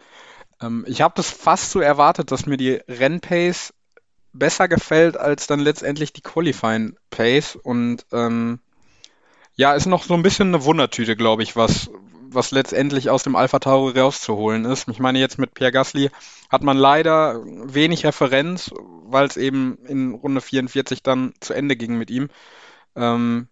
ähm, 0.60 0.84
ich 0.86 1.00
habe 1.00 1.14
das 1.16 1.30
fast 1.30 1.70
so 1.70 1.80
erwartet, 1.80 2.30
dass 2.30 2.44
mir 2.44 2.58
die 2.58 2.74
Rennpace 2.88 3.72
besser 4.34 4.68
gefällt 4.68 5.16
als 5.16 5.46
dann 5.46 5.60
letztendlich 5.60 6.12
die 6.12 6.20
Qualifying 6.20 6.96
Pace. 7.08 7.56
Und 7.56 8.04
ähm, 8.12 8.60
ja, 9.54 9.72
ist 9.72 9.86
noch 9.86 10.04
so 10.04 10.12
ein 10.12 10.22
bisschen 10.22 10.48
eine 10.48 10.64
Wundertüte, 10.64 11.16
glaube 11.16 11.42
ich, 11.42 11.56
was, 11.56 11.90
was 12.36 12.52
letztendlich 12.52 13.10
aus 13.10 13.24
dem 13.24 13.34
Alpha 13.34 13.58
Tauri 13.58 13.98
rauszuholen 13.98 14.64
ist. 14.64 14.88
Ich 14.88 15.00
meine, 15.00 15.18
jetzt 15.18 15.38
mit 15.38 15.54
Pierre 15.54 15.72
Gasly 15.72 16.10
hat 16.48 16.62
man 16.62 16.76
leider 16.76 17.42
wenig 17.44 18.06
Referenz, 18.06 18.70
weil 19.04 19.26
es 19.26 19.36
eben 19.36 19.78
in 19.86 20.14
Runde 20.14 20.40
44 20.40 21.02
dann 21.02 21.34
zu 21.40 21.52
Ende 21.52 21.74
ging 21.74 21.98
mit 21.98 22.10
ihm. 22.10 22.28
Ähm, 22.94 23.48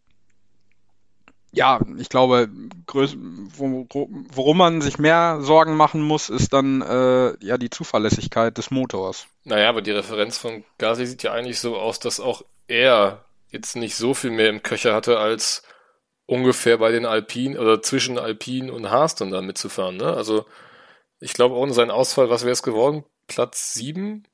ja, 1.53 1.81
ich 1.99 2.09
glaube, 2.09 2.49
worum 2.87 4.59
man 4.59 4.81
sich 4.81 4.99
mehr 4.99 5.39
Sorgen 5.41 5.77
machen 5.77 6.03
muss, 6.03 6.29
ist 6.29 6.53
dann 6.53 6.83
äh, 6.83 7.45
ja 7.45 7.59
die 7.59 7.71
Zuverlässigkeit 7.71 8.59
des 8.59 8.71
Motors. 8.71 9.27
Naja, 9.45 9.69
aber 9.69 9.83
die 9.83 9.93
Referenz 9.93 10.37
von 10.37 10.65
Gasly 10.79 11.07
sieht 11.07 11.23
ja 11.23 11.33
eigentlich 11.33 11.61
so 11.61 11.77
aus, 11.77 12.01
dass 12.01 12.21
auch 12.21 12.45
er 12.67 13.25
jetzt 13.51 13.77
nicht 13.77 13.95
so 13.95 14.15
viel 14.15 14.31
mehr 14.31 14.51
im 14.51 14.63
Köcher 14.63 14.95
hatte, 14.95 15.19
als 15.19 15.63
ungefähr 16.27 16.79
bei 16.79 16.91
den 16.91 17.07
Alpinen 17.07 17.59
oder 17.59 17.83
zwischen 17.83 18.19
Alpinen 18.19 18.71
und 18.71 18.91
Haas 18.91 19.15
dann 19.15 19.31
da 19.31 19.43
mitzufahren. 19.43 19.97
Ne? 19.97 20.13
Also 20.13 20.45
ich 21.21 21.33
glaube, 21.35 21.55
ohne 21.57 21.73
seinen 21.73 21.91
Ausfall, 21.91 22.31
was 22.31 22.43
wäre 22.45 22.53
es 22.53 22.63
geworden? 22.63 23.05
Platz 23.27 23.75
7? 23.75 24.27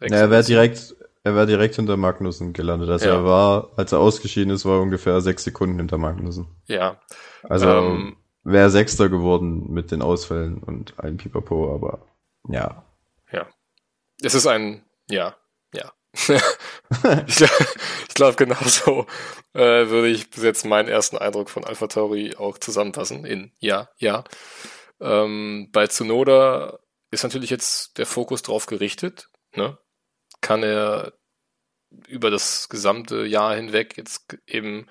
Ja, 0.00 0.16
er 0.16 0.30
wäre 0.30 0.42
direkt, 0.42 0.96
er 1.22 1.34
wäre 1.34 1.46
direkt 1.46 1.76
hinter 1.76 1.96
Magnussen 1.96 2.52
gelandet. 2.52 2.90
Also 2.90 3.06
Ja. 3.06 3.16
er 3.16 3.24
war, 3.24 3.70
als 3.76 3.92
er 3.92 4.00
ausgeschieden 4.00 4.52
ist, 4.52 4.64
war 4.64 4.78
er 4.78 4.82
ungefähr 4.82 5.20
sechs 5.20 5.44
Sekunden 5.44 5.78
hinter 5.78 5.98
Magnussen. 5.98 6.46
Ja, 6.66 7.00
Also 7.44 7.66
Ähm, 7.66 8.16
wäre 8.44 8.70
Sechster 8.70 9.08
geworden 9.08 9.72
mit 9.72 9.92
den 9.92 10.02
Ausfällen 10.02 10.62
und 10.62 10.98
allem 10.98 11.16
Pipapo, 11.16 11.72
aber 11.74 12.00
ja. 12.48 12.84
es 14.22 14.34
ist 14.34 14.46
ein, 14.46 14.84
ja, 15.10 15.16
ja. 15.16 15.36
ich 17.26 17.36
glaube, 17.36 17.66
glaub, 18.14 18.36
genauso 18.36 19.06
äh, 19.54 19.88
würde 19.88 20.08
ich 20.08 20.30
bis 20.30 20.42
jetzt 20.42 20.64
meinen 20.66 20.88
ersten 20.88 21.16
Eindruck 21.16 21.48
von 21.48 21.64
Alpha 21.64 21.86
Tauri 21.86 22.36
auch 22.36 22.58
zusammenfassen 22.58 23.24
in 23.24 23.52
ja, 23.60 23.88
ja. 23.98 24.24
Ähm, 25.00 25.68
bei 25.72 25.86
Tsunoda 25.86 26.78
ist 27.10 27.22
natürlich 27.22 27.50
jetzt 27.50 27.98
der 27.98 28.06
Fokus 28.06 28.42
drauf 28.42 28.66
gerichtet. 28.66 29.30
Ne? 29.54 29.78
Kann 30.40 30.62
er 30.62 31.14
über 32.06 32.30
das 32.30 32.68
gesamte 32.68 33.24
Jahr 33.24 33.54
hinweg 33.54 33.96
jetzt 33.96 34.38
eben 34.46 34.86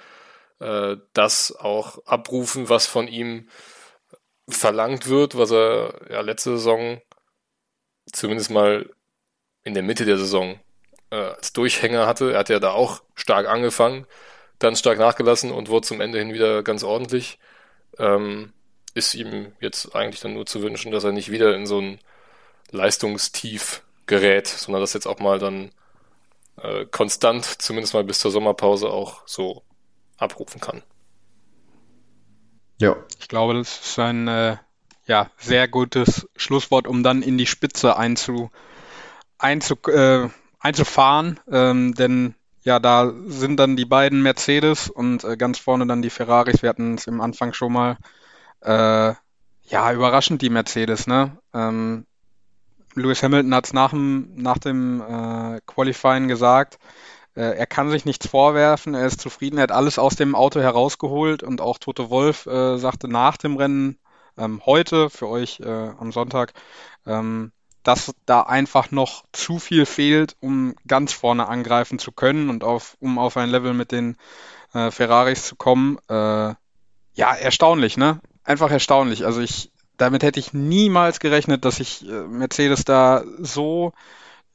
äh, 0.60 0.98
das 1.14 1.56
auch 1.56 2.06
abrufen, 2.06 2.70
was 2.70 2.88
von 2.88 3.08
ihm 3.08 3.50
verlangt 4.50 5.08
wird, 5.08 5.38
was 5.38 5.52
er 5.52 6.00
ja 6.10 6.22
letzte 6.22 6.52
Saison 6.52 7.02
zumindest 8.12 8.50
mal 8.50 8.90
in 9.64 9.74
der 9.74 9.84
Mitte 9.84 10.06
der 10.06 10.18
Saison 10.18 10.60
äh, 11.12 11.16
als 11.16 11.54
Durchhänger 11.54 12.08
hatte. 12.08 12.34
Er 12.34 12.40
hat 12.40 12.50
ja 12.50 12.60
da 12.60 12.72
auch 12.72 13.02
stark 13.16 13.48
angefangen, 13.48 14.08
dann 14.60 14.76
stark 14.76 14.98
nachgelassen 14.98 15.52
und 15.52 15.70
wurde 15.70 15.88
zum 15.88 16.02
Ende 16.02 16.20
hin 16.20 16.34
wieder 16.34 16.64
ganz 16.64 16.84
ordentlich. 16.84 17.40
Ähm, 18.00 18.54
ist 18.94 19.16
ihm 19.16 19.54
jetzt 19.60 19.96
eigentlich 19.96 20.22
dann 20.22 20.34
nur 20.34 20.46
zu 20.46 20.62
wünschen, 20.62 20.92
dass 20.92 21.04
er 21.04 21.12
nicht 21.12 21.32
wieder 21.32 21.56
in 21.56 21.66
so 21.66 21.80
ein 21.80 22.00
Leistungstief 22.72 23.84
gerät, 24.06 24.48
sondern 24.48 24.82
dass 24.82 24.94
jetzt 24.94 25.08
auch 25.08 25.20
mal 25.20 25.40
dann 25.40 25.72
äh, 26.58 26.86
konstant, 26.86 27.46
zumindest 27.46 27.94
mal 27.94 28.04
bis 28.04 28.20
zur 28.20 28.32
Sommerpause, 28.32 28.90
auch 28.90 29.22
so 29.26 29.64
abrufen 30.18 30.60
kann. 30.60 30.84
Ja, 32.80 32.96
Ich 33.20 33.28
glaube, 33.28 33.54
das 33.54 33.80
ist 33.80 34.00
ein 34.00 34.28
äh, 34.28 34.58
ja, 35.06 35.30
sehr 35.38 35.68
gutes 35.68 36.28
Schlusswort, 36.36 36.88
um 36.88 37.04
dann 37.04 37.22
in 37.22 37.38
die 37.38 37.46
Spitze 37.46 37.96
einzu, 37.96 38.50
einzu, 39.38 39.76
äh, 39.88 40.30
einzufahren. 40.62 41.40
Ähm, 41.52 41.94
denn 41.94 42.36
ja, 42.64 42.80
da 42.80 43.12
sind 43.26 43.60
dann 43.60 43.76
die 43.76 43.86
beiden 43.86 44.22
Mercedes 44.22 44.90
und 44.90 45.24
äh, 45.24 45.36
ganz 45.36 45.60
vorne 45.60 45.88
dann 45.88 46.02
die 46.02 46.10
Ferraris. 46.10 46.62
Wir 46.62 46.70
hatten 46.70 46.96
es 46.96 47.08
im 47.08 47.20
Anfang 47.20 47.54
schon 47.54 47.74
mal. 47.74 47.98
Äh, 48.62 49.14
ja, 49.64 49.94
überraschend 49.94 50.42
die 50.42 50.50
Mercedes, 50.50 51.08
ne? 51.08 51.38
Ähm, 51.54 52.06
Lewis 52.94 53.24
Hamilton 53.24 53.56
hat 53.56 53.66
es 53.68 53.74
nach 53.74 53.92
dem, 53.92 54.36
nach 54.36 54.58
dem 54.58 55.02
äh, 55.02 55.62
Qualifying 55.66 56.28
gesagt. 56.28 56.78
Äh, 57.36 57.58
er 57.58 57.68
kann 57.68 57.90
sich 57.90 58.04
nichts 58.04 58.28
vorwerfen, 58.28 58.94
er 58.94 59.06
ist 59.06 59.22
zufrieden, 59.22 59.58
er 59.58 59.64
hat 59.64 59.72
alles 59.72 59.98
aus 59.98 60.16
dem 60.16 60.36
Auto 60.36 60.60
herausgeholt 60.60 61.44
und 61.44 61.62
auch 61.62 61.78
Toto 61.78 62.10
Wolf 62.10 62.46
äh, 62.46 62.78
sagte 62.78 63.08
nach 63.08 63.38
dem 63.38 63.56
Rennen 63.56 63.98
ähm, 64.38 64.62
heute 64.66 65.10
für 65.10 65.28
euch 65.28 65.62
äh, 65.62 65.92
am 65.98 66.12
Sonntag, 66.12 66.54
ähm, 67.06 67.54
dass 67.84 68.14
da 68.26 68.42
einfach 68.42 68.92
noch 68.92 69.24
zu 69.32 69.60
viel 69.60 69.86
fehlt, 69.86 70.36
um 70.40 70.76
ganz 70.88 71.14
vorne 71.14 71.48
angreifen 71.48 72.00
zu 72.00 72.12
können 72.12 72.50
und 72.50 72.64
auf, 72.64 72.96
um 73.00 73.18
auf 73.18 73.38
ein 73.38 73.50
Level 73.50 73.74
mit 73.74 73.92
den 73.92 74.18
äh, 74.74 74.92
Ferraris 74.92 75.46
zu 75.46 75.56
kommen. 75.56 75.98
Äh, 76.08 76.54
ja, 77.14 77.34
erstaunlich, 77.40 77.98
ne? 77.98 78.20
Einfach 78.44 78.72
erstaunlich. 78.72 79.26
Also 79.26 79.42
ich, 79.42 79.72
damit 79.98 80.24
hätte 80.24 80.40
ich 80.40 80.54
niemals 80.54 81.20
gerechnet, 81.20 81.66
dass 81.66 81.78
sich 81.78 82.08
äh, 82.08 82.28
Mercedes 82.28 82.86
da 82.86 83.24
so 83.40 83.94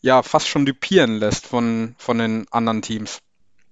ja 0.01 0.23
fast 0.23 0.49
schon 0.49 0.67
dupieren 0.67 1.17
lässt 1.17 1.47
von, 1.47 1.95
von 1.99 2.19
den 2.19 2.47
anderen 2.51 2.83
Teams. 2.83 3.21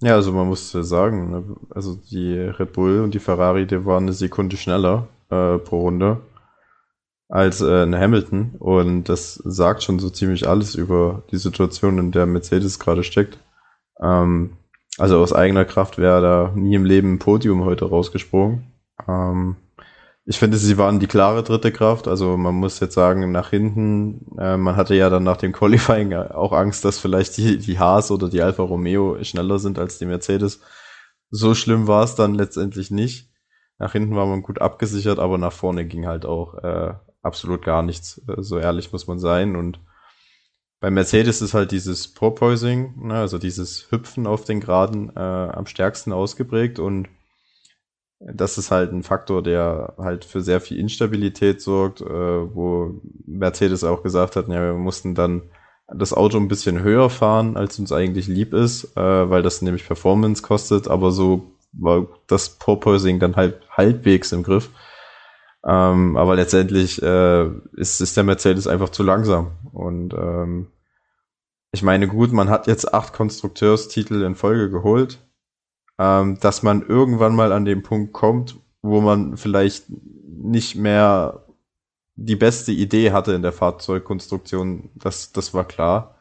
Ja, 0.01 0.15
also 0.15 0.33
man 0.33 0.49
muss 0.49 0.73
sagen, 0.73 1.31
ne, 1.31 1.57
also 1.71 1.97
die 2.11 2.39
Red 2.39 2.73
Bull 2.73 3.01
und 3.01 3.15
die 3.15 3.21
Ferrari, 3.21 3.67
die 3.67 3.87
waren 3.87 4.05
eine 4.05 4.13
Sekunde 4.13 4.57
schneller 4.57 5.07
äh, 5.31 5.59
pro 5.59 5.83
Runde 5.83 6.21
als 7.35 7.61
äh, 7.61 7.83
ein 7.83 7.97
Hamilton 7.97 8.55
und 8.61 9.09
das 9.09 9.35
sagt 9.35 9.83
schon 9.83 9.99
so 9.99 10.09
ziemlich 10.09 10.47
alles 10.47 10.77
über 10.77 11.25
die 11.33 11.37
Situation, 11.37 11.99
in 11.99 12.13
der 12.13 12.27
Mercedes 12.27 12.79
gerade 12.79 13.03
steckt. 13.03 13.39
Ähm, 14.01 14.57
also 14.99 15.21
aus 15.21 15.33
eigener 15.33 15.65
Kraft 15.65 15.99
wäre 15.99 16.23
da 16.23 16.53
nie 16.55 16.77
im 16.77 16.85
Leben 16.85 17.15
ein 17.15 17.19
Podium 17.19 17.65
heute 17.65 17.87
rausgesprungen. 17.87 18.73
Ähm, 19.09 19.57
ich 20.25 20.39
finde, 20.39 20.59
sie 20.59 20.79
waren 20.79 21.01
die 21.01 21.09
klare 21.09 21.43
dritte 21.43 21.73
Kraft. 21.73 22.07
Also 22.07 22.37
man 22.37 22.55
muss 22.55 22.79
jetzt 22.79 22.95
sagen, 22.95 23.33
nach 23.33 23.51
hinten, 23.51 24.39
äh, 24.39 24.57
man 24.57 24.77
hatte 24.77 24.95
ja 24.95 25.11
dann 25.11 25.25
nach 25.25 25.37
dem 25.37 25.53
Qualifying 25.53 26.15
auch 26.15 26.53
Angst, 26.53 26.85
dass 26.85 27.01
vielleicht 27.01 27.37
die, 27.37 27.59
die 27.59 27.81
Haas 27.81 28.13
oder 28.13 28.29
die 28.29 28.43
Alfa 28.43 28.63
Romeo 28.63 29.19
schneller 29.25 29.59
sind 29.59 29.81
als 29.81 29.99
die 29.99 30.07
Mercedes. 30.07 30.61
So 31.31 31.57
schlimm 31.57 31.89
war 31.89 32.05
es 32.05 32.15
dann 32.15 32.35
letztendlich 32.35 32.93
nicht. 32.93 33.29
Nach 33.81 33.91
hinten 33.91 34.15
war 34.15 34.27
man 34.27 34.43
gut 34.43 34.61
abgesichert, 34.61 35.19
aber 35.19 35.37
nach 35.37 35.53
vorne 35.53 35.85
ging 35.85 36.07
halt 36.07 36.25
auch 36.27 36.55
äh, 36.63 36.95
absolut 37.25 37.63
gar 37.63 37.83
nichts. 37.83 38.21
Äh, 38.29 38.43
so 38.43 38.59
ehrlich 38.59 38.93
muss 38.93 39.07
man 39.07 39.19
sein. 39.19 39.57
Und 39.57 39.81
bei 40.81 40.91
Mercedes 40.91 41.41
ist 41.41 41.55
halt 41.55 41.71
dieses 41.71 42.13
Porpoising, 42.13 43.07
ne, 43.07 43.15
also 43.15 43.39
dieses 43.39 43.91
Hüpfen 43.91 44.27
auf 44.27 44.45
den 44.45 44.61
Geraden 44.61 45.11
äh, 45.17 45.21
am 45.21 45.67
stärksten 45.67 46.13
ausgeprägt 46.13 46.79
und 46.79 47.09
das 48.21 48.59
ist 48.59 48.71
halt 48.71 48.93
ein 48.93 49.03
Faktor, 49.03 49.43
der 49.43 49.95
halt 49.99 50.25
für 50.25 50.41
sehr 50.41 50.61
viel 50.61 50.79
Instabilität 50.79 51.61
sorgt, 51.61 52.01
äh, 52.01 52.05
wo 52.05 53.01
Mercedes 53.27 53.85
auch 53.85 54.03
gesagt 54.03 54.37
hat, 54.37 54.49
ja, 54.49 54.61
wir 54.61 54.75
mussten 54.75 55.15
dann 55.15 55.43
das 55.89 56.13
Auto 56.13 56.39
ein 56.39 56.49
bisschen 56.49 56.83
höher 56.83 57.11
fahren, 57.11 57.57
als 57.57 57.79
uns 57.79 57.93
eigentlich 57.93 58.27
lieb 58.27 58.55
ist, 58.55 58.97
äh, 58.97 59.31
weil 59.31 59.43
das 59.43 59.63
nämlich 59.63 59.87
Performance 59.87 60.43
kostet, 60.43 60.89
aber 60.89 61.13
so 61.13 61.53
war 61.73 62.07
das 62.27 62.51
Porpoising 62.51 63.19
dann 63.19 63.37
halt 63.37 63.61
halbwegs 63.71 64.33
im 64.33 64.43
Griff. 64.43 64.71
Ähm, 65.67 66.17
aber 66.17 66.37
letztendlich 66.37 67.03
äh, 67.03 67.47
ist, 67.73 68.01
ist 68.01 68.17
der 68.17 68.25
Mercedes 68.25 68.67
einfach 68.67 68.91
zu 68.91 69.03
langsam. 69.03 69.53
Und 69.73 70.13
ähm, 70.15 70.69
ich 71.73 71.83
meine, 71.83 72.07
gut, 72.07 72.33
man 72.33 72.51
hat 72.51 72.67
jetzt 72.67 72.93
acht 72.93 73.13
Konstrukteurstitel 73.13 74.23
in 74.23 74.35
Folge 74.35 74.71
geholt. 74.71 75.21
Ähm, 75.99 76.39
dass 76.41 76.63
man 76.63 76.83
irgendwann 76.83 77.37
mal 77.37 77.53
an 77.53 77.65
den 77.65 77.83
Punkt 77.83 78.13
kommt, 78.13 78.57
wo 78.83 79.01
man 79.01 79.37
vielleicht 79.37 79.85
nicht 80.27 80.75
mehr 80.75 81.45
die 82.17 82.37
beste 82.37 82.73
Idee 82.73 83.13
hatte 83.13 83.33
in 83.33 83.43
der 83.43 83.53
Fahrzeugkonstruktion, 83.53 84.91
das, 84.95 85.33
das 85.33 85.55
war 85.55 85.65
klar. 85.65 86.19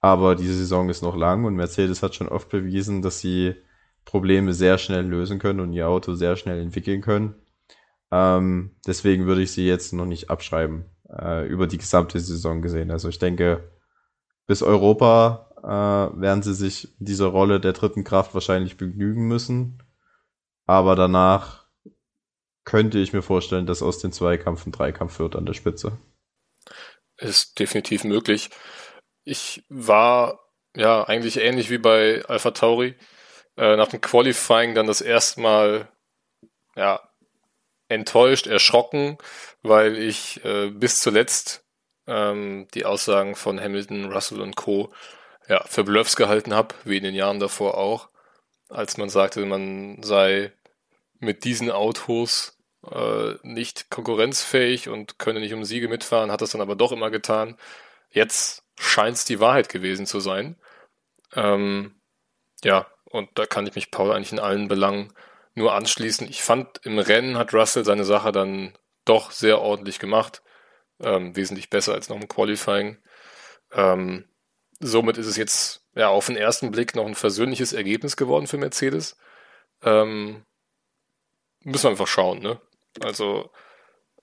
Aber 0.00 0.34
diese 0.36 0.54
Saison 0.54 0.88
ist 0.90 1.02
noch 1.02 1.16
lang 1.16 1.44
und 1.44 1.54
Mercedes 1.54 2.02
hat 2.02 2.14
schon 2.14 2.28
oft 2.28 2.48
bewiesen, 2.50 3.02
dass 3.02 3.20
sie 3.20 3.54
Probleme 4.04 4.52
sehr 4.52 4.78
schnell 4.78 5.06
lösen 5.06 5.38
können 5.38 5.60
und 5.60 5.72
ihr 5.72 5.88
Auto 5.88 6.14
sehr 6.14 6.36
schnell 6.36 6.60
entwickeln 6.60 7.00
können. 7.00 7.34
Ähm, 8.14 8.76
deswegen 8.86 9.26
würde 9.26 9.42
ich 9.42 9.50
sie 9.50 9.66
jetzt 9.66 9.92
noch 9.92 10.06
nicht 10.06 10.30
abschreiben, 10.30 10.84
äh, 11.10 11.44
über 11.48 11.66
die 11.66 11.78
gesamte 11.78 12.20
Saison 12.20 12.62
gesehen. 12.62 12.92
Also 12.92 13.08
ich 13.08 13.18
denke, 13.18 13.72
bis 14.46 14.62
Europa 14.62 15.50
äh, 15.64 16.20
werden 16.20 16.44
sie 16.44 16.54
sich 16.54 16.94
dieser 17.00 17.26
Rolle 17.26 17.58
der 17.58 17.72
dritten 17.72 18.04
Kraft 18.04 18.32
wahrscheinlich 18.32 18.76
begnügen 18.76 19.26
müssen. 19.26 19.82
Aber 20.64 20.94
danach 20.94 21.66
könnte 22.62 23.00
ich 23.00 23.12
mir 23.12 23.22
vorstellen, 23.22 23.66
dass 23.66 23.82
aus 23.82 23.98
den 23.98 24.12
Zweikampf 24.12 24.64
ein 24.64 24.72
Dreikampf 24.72 25.18
wird 25.18 25.34
an 25.34 25.44
der 25.44 25.54
Spitze. 25.54 25.98
Ist 27.16 27.58
definitiv 27.58 28.04
möglich. 28.04 28.50
Ich 29.24 29.64
war 29.68 30.38
ja 30.76 31.02
eigentlich 31.02 31.38
ähnlich 31.38 31.68
wie 31.68 31.78
bei 31.78 32.24
Alpha 32.26 32.52
Tauri. 32.52 32.94
Äh, 33.56 33.76
nach 33.76 33.88
dem 33.88 34.00
Qualifying 34.00 34.76
dann 34.76 34.86
das 34.86 35.00
erste 35.00 35.40
Mal 35.40 35.88
ja, 36.76 37.00
enttäuscht, 37.94 38.46
erschrocken, 38.46 39.18
weil 39.62 39.96
ich 39.96 40.44
äh, 40.44 40.70
bis 40.70 41.00
zuletzt 41.00 41.64
ähm, 42.06 42.68
die 42.74 42.84
Aussagen 42.84 43.34
von 43.34 43.60
Hamilton, 43.60 44.12
Russell 44.12 44.40
und 44.40 44.56
Co. 44.56 44.92
ja, 45.48 45.64
für 45.64 45.84
Bluffs 45.84 46.16
gehalten 46.16 46.54
habe, 46.54 46.74
wie 46.84 46.98
in 46.98 47.04
den 47.04 47.14
Jahren 47.14 47.40
davor 47.40 47.76
auch, 47.78 48.08
als 48.68 48.96
man 48.96 49.08
sagte, 49.08 49.44
man 49.46 50.02
sei 50.02 50.52
mit 51.18 51.44
diesen 51.44 51.70
Autos 51.70 52.58
äh, 52.90 53.34
nicht 53.42 53.90
konkurrenzfähig 53.90 54.88
und 54.88 55.18
könne 55.18 55.40
nicht 55.40 55.54
um 55.54 55.64
Siege 55.64 55.88
mitfahren, 55.88 56.30
hat 56.30 56.42
das 56.42 56.50
dann 56.50 56.60
aber 56.60 56.76
doch 56.76 56.92
immer 56.92 57.10
getan. 57.10 57.56
Jetzt 58.10 58.64
scheint 58.78 59.16
es 59.16 59.24
die 59.24 59.40
Wahrheit 59.40 59.68
gewesen 59.68 60.06
zu 60.06 60.20
sein. 60.20 60.56
Ähm, 61.34 61.94
ja, 62.62 62.86
und 63.04 63.30
da 63.34 63.46
kann 63.46 63.66
ich 63.66 63.74
mich 63.74 63.90
Paul 63.90 64.12
eigentlich 64.12 64.32
in 64.32 64.38
allen 64.40 64.68
Belangen 64.68 65.12
nur 65.54 65.74
anschließen. 65.74 66.28
Ich 66.28 66.42
fand, 66.42 66.80
im 66.84 66.98
Rennen 66.98 67.38
hat 67.38 67.54
Russell 67.54 67.84
seine 67.84 68.04
Sache 68.04 68.32
dann 68.32 68.76
doch 69.04 69.30
sehr 69.30 69.60
ordentlich 69.60 69.98
gemacht. 69.98 70.42
Ähm, 71.00 71.34
wesentlich 71.36 71.70
besser 71.70 71.94
als 71.94 72.08
noch 72.08 72.20
im 72.20 72.28
Qualifying. 72.28 72.98
Ähm, 73.72 74.28
somit 74.80 75.18
ist 75.18 75.26
es 75.26 75.36
jetzt 75.36 75.84
ja 75.94 76.08
auf 76.08 76.26
den 76.26 76.36
ersten 76.36 76.70
Blick 76.70 76.94
noch 76.94 77.06
ein 77.06 77.14
versöhnliches 77.14 77.72
Ergebnis 77.72 78.16
geworden 78.16 78.46
für 78.46 78.58
Mercedes. 78.58 79.16
Ähm, 79.82 80.44
müssen 81.60 81.84
wir 81.84 81.90
einfach 81.90 82.06
schauen, 82.06 82.40
ne? 82.40 82.60
Also, 83.00 83.50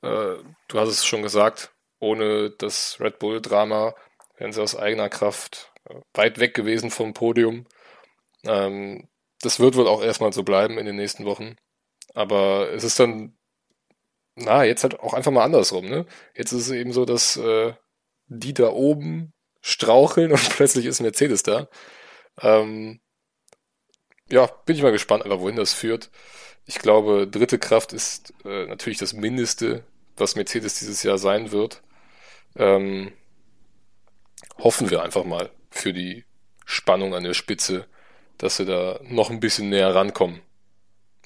äh, 0.01 0.37
du 0.67 0.79
hast 0.79 0.89
es 0.89 1.05
schon 1.05 1.21
gesagt, 1.21 1.73
ohne 1.99 2.51
das 2.51 2.99
Red 2.99 3.19
Bull-Drama 3.19 3.95
wären 4.37 4.53
sie 4.53 4.61
aus 4.61 4.75
eigener 4.75 5.09
Kraft 5.09 5.71
äh, 5.89 5.95
weit 6.13 6.39
weg 6.39 6.53
gewesen 6.53 6.89
vom 6.89 7.13
Podium. 7.13 7.67
Ähm, 8.43 9.07
das 9.41 9.59
wird 9.59 9.75
wohl 9.75 9.87
auch 9.87 10.01
erstmal 10.01 10.33
so 10.33 10.43
bleiben 10.43 10.77
in 10.77 10.85
den 10.85 10.95
nächsten 10.95 11.25
Wochen. 11.25 11.55
Aber 12.13 12.71
es 12.71 12.83
ist 12.83 12.99
dann, 12.99 13.37
na, 14.35 14.63
jetzt 14.63 14.83
halt 14.83 14.99
auch 14.99 15.13
einfach 15.13 15.31
mal 15.31 15.43
andersrum, 15.43 15.85
ne? 15.87 16.05
Jetzt 16.35 16.51
ist 16.51 16.67
es 16.67 16.71
eben 16.71 16.93
so, 16.93 17.05
dass 17.05 17.37
äh, 17.37 17.73
die 18.27 18.53
da 18.53 18.69
oben 18.71 19.33
straucheln 19.61 20.31
und 20.31 20.49
plötzlich 20.49 20.85
ist 20.85 21.01
Mercedes 21.01 21.43
da. 21.43 21.67
Ähm, 22.41 23.01
ja, 24.29 24.47
bin 24.65 24.75
ich 24.75 24.83
mal 24.83 24.91
gespannt, 24.91 25.25
aber 25.25 25.41
wohin 25.41 25.57
das 25.57 25.73
führt. 25.73 26.09
Ich 26.65 26.79
glaube, 26.79 27.27
dritte 27.27 27.59
Kraft 27.59 27.93
ist 27.93 28.33
äh, 28.45 28.65
natürlich 28.67 28.99
das 28.99 29.13
Mindeste, 29.13 29.83
was 30.15 30.35
Mercedes 30.35 30.79
dieses 30.79 31.03
Jahr 31.03 31.17
sein 31.17 31.51
wird. 31.51 31.81
Ähm, 32.55 33.11
hoffen 34.57 34.89
wir 34.89 35.03
einfach 35.03 35.25
mal 35.25 35.49
für 35.69 35.93
die 35.93 36.25
Spannung 36.65 37.13
an 37.13 37.23
der 37.23 37.33
Spitze, 37.33 37.87
dass 38.41 38.57
sie 38.57 38.65
da 38.65 38.99
noch 39.03 39.29
ein 39.29 39.39
bisschen 39.39 39.69
näher 39.69 39.93
rankommen. 39.93 40.41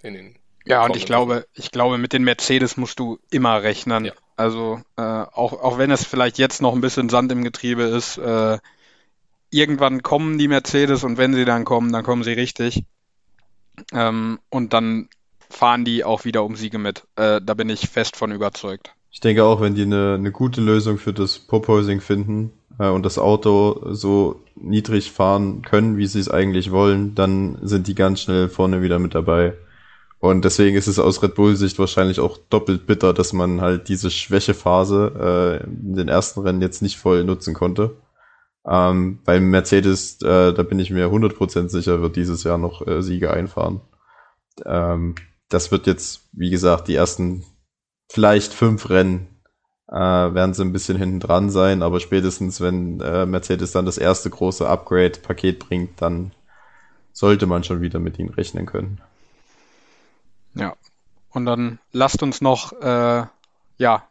In 0.01 0.13
den 0.13 0.35
ja, 0.67 0.83
und 0.83 0.95
ich 0.95 1.05
glaube, 1.05 1.45
ich 1.53 1.71
glaube, 1.71 1.97
mit 1.99 2.11
den 2.11 2.23
Mercedes 2.23 2.75
musst 2.75 2.99
du 2.99 3.19
immer 3.29 3.61
rechnen. 3.61 4.05
Ja. 4.05 4.13
Also 4.35 4.81
äh, 4.97 5.01
auch, 5.01 5.53
auch 5.53 5.77
wenn 5.77 5.91
es 5.91 6.03
vielleicht 6.03 6.39
jetzt 6.39 6.61
noch 6.61 6.73
ein 6.73 6.81
bisschen 6.81 7.09
Sand 7.09 7.31
im 7.31 7.43
Getriebe 7.43 7.83
ist, 7.83 8.17
äh, 8.17 8.57
irgendwann 9.51 10.01
kommen 10.01 10.39
die 10.39 10.47
Mercedes 10.47 11.03
und 11.03 11.17
wenn 11.17 11.35
sie 11.35 11.45
dann 11.45 11.65
kommen, 11.65 11.93
dann 11.93 12.03
kommen 12.03 12.23
sie 12.23 12.33
richtig. 12.33 12.83
Ähm, 13.93 14.39
und 14.49 14.73
dann 14.73 15.07
fahren 15.49 15.85
die 15.85 16.03
auch 16.03 16.25
wieder 16.25 16.43
um 16.43 16.55
Siege 16.55 16.79
mit. 16.79 17.03
Äh, 17.15 17.41
da 17.43 17.53
bin 17.53 17.69
ich 17.69 17.87
fest 17.87 18.15
von 18.15 18.31
überzeugt. 18.31 18.93
Ich 19.11 19.19
denke 19.19 19.43
auch, 19.43 19.61
wenn 19.61 19.75
die 19.75 19.83
eine, 19.83 20.15
eine 20.15 20.31
gute 20.31 20.61
Lösung 20.61 20.97
für 20.97 21.13
das 21.13 21.37
Proposing 21.37 22.01
finden 22.01 22.51
äh, 22.79 22.89
und 22.89 23.05
das 23.05 23.17
Auto 23.17 23.93
so 23.93 24.41
niedrig 24.55 25.11
fahren 25.11 25.61
können, 25.61 25.97
wie 25.97 26.07
sie 26.07 26.19
es 26.19 26.29
eigentlich 26.29 26.71
wollen, 26.71 27.15
dann 27.15 27.57
sind 27.61 27.87
die 27.87 27.95
ganz 27.95 28.21
schnell 28.21 28.49
vorne 28.49 28.81
wieder 28.81 28.99
mit 28.99 29.15
dabei. 29.15 29.53
Und 30.19 30.45
deswegen 30.45 30.75
ist 30.75 30.87
es 30.87 30.97
aus 30.97 31.21
Red 31.21 31.35
Bull-Sicht 31.35 31.77
wahrscheinlich 31.77 32.19
auch 32.19 32.37
doppelt 32.49 32.87
bitter, 32.87 33.13
dass 33.13 33.33
man 33.33 33.61
halt 33.61 33.89
diese 33.89 34.09
Schwächephase 34.09 35.61
äh, 35.61 35.63
in 35.65 35.95
den 35.95 36.07
ersten 36.07 36.39
Rennen 36.39 36.61
jetzt 36.61 36.81
nicht 36.81 36.97
voll 36.97 37.23
nutzen 37.23 37.53
konnte. 37.53 37.97
Ähm, 38.65 39.19
beim 39.23 39.51
Mercedes, 39.51 40.21
äh, 40.23 40.53
da 40.53 40.63
bin 40.63 40.79
ich 40.79 40.89
mir 40.89 41.07
100% 41.07 41.69
sicher, 41.69 42.01
wird 42.01 42.15
dieses 42.15 42.43
Jahr 42.43 42.57
noch 42.57 42.87
äh, 42.87 43.03
Siege 43.03 43.31
einfahren. 43.31 43.81
Ähm, 44.65 45.15
das 45.49 45.71
wird 45.71 45.85
jetzt, 45.85 46.29
wie 46.31 46.49
gesagt, 46.49 46.87
die 46.87 46.95
ersten 46.95 47.43
vielleicht 48.09 48.53
fünf 48.53 48.89
Rennen 48.89 49.27
äh, 49.95 50.33
werden 50.33 50.53
sie 50.53 50.61
ein 50.61 50.73
bisschen 50.73 50.97
hinten 50.97 51.21
dran 51.21 51.49
sein, 51.49 51.81
aber 51.81 52.01
spätestens, 52.01 52.59
wenn 52.59 52.99
äh, 52.99 53.25
Mercedes 53.25 53.71
dann 53.71 53.85
das 53.85 53.97
erste 53.97 54.29
große 54.29 54.67
Upgrade-Paket 54.67 55.59
bringt, 55.59 56.01
dann 56.01 56.31
sollte 57.13 57.45
man 57.45 57.63
schon 57.63 57.79
wieder 57.79 57.99
mit 57.99 58.19
ihnen 58.19 58.29
rechnen 58.29 58.65
können. 58.65 58.99
Ja, 60.53 60.75
und 61.29 61.45
dann 61.45 61.79
lasst 61.93 62.21
uns 62.21 62.41
noch 62.41 62.73
äh, 62.81 63.23
ja 63.77 64.03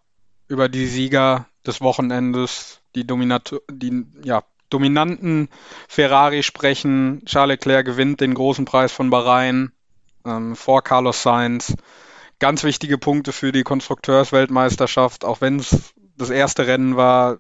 über 0.48 0.70
die 0.70 0.86
Sieger 0.86 1.44
des 1.66 1.82
Wochenendes, 1.82 2.80
die, 2.94 3.06
die 3.06 4.06
ja, 4.22 4.42
dominanten 4.70 5.50
Ferrari 5.86 6.42
sprechen. 6.42 7.22
Charles 7.26 7.58
Leclerc 7.58 7.84
gewinnt 7.84 8.22
den 8.22 8.32
großen 8.32 8.64
Preis 8.64 8.90
von 8.90 9.10
Bahrain 9.10 9.70
ähm, 10.24 10.56
vor 10.56 10.82
Carlos 10.82 11.22
Sainz. 11.22 11.74
Ganz 12.44 12.62
wichtige 12.62 12.98
Punkte 12.98 13.32
für 13.32 13.52
die 13.52 13.62
Konstrukteursweltmeisterschaft, 13.62 15.24
auch 15.24 15.40
wenn 15.40 15.58
es 15.58 15.94
das 16.18 16.28
erste 16.28 16.66
Rennen 16.66 16.94
war. 16.94 17.38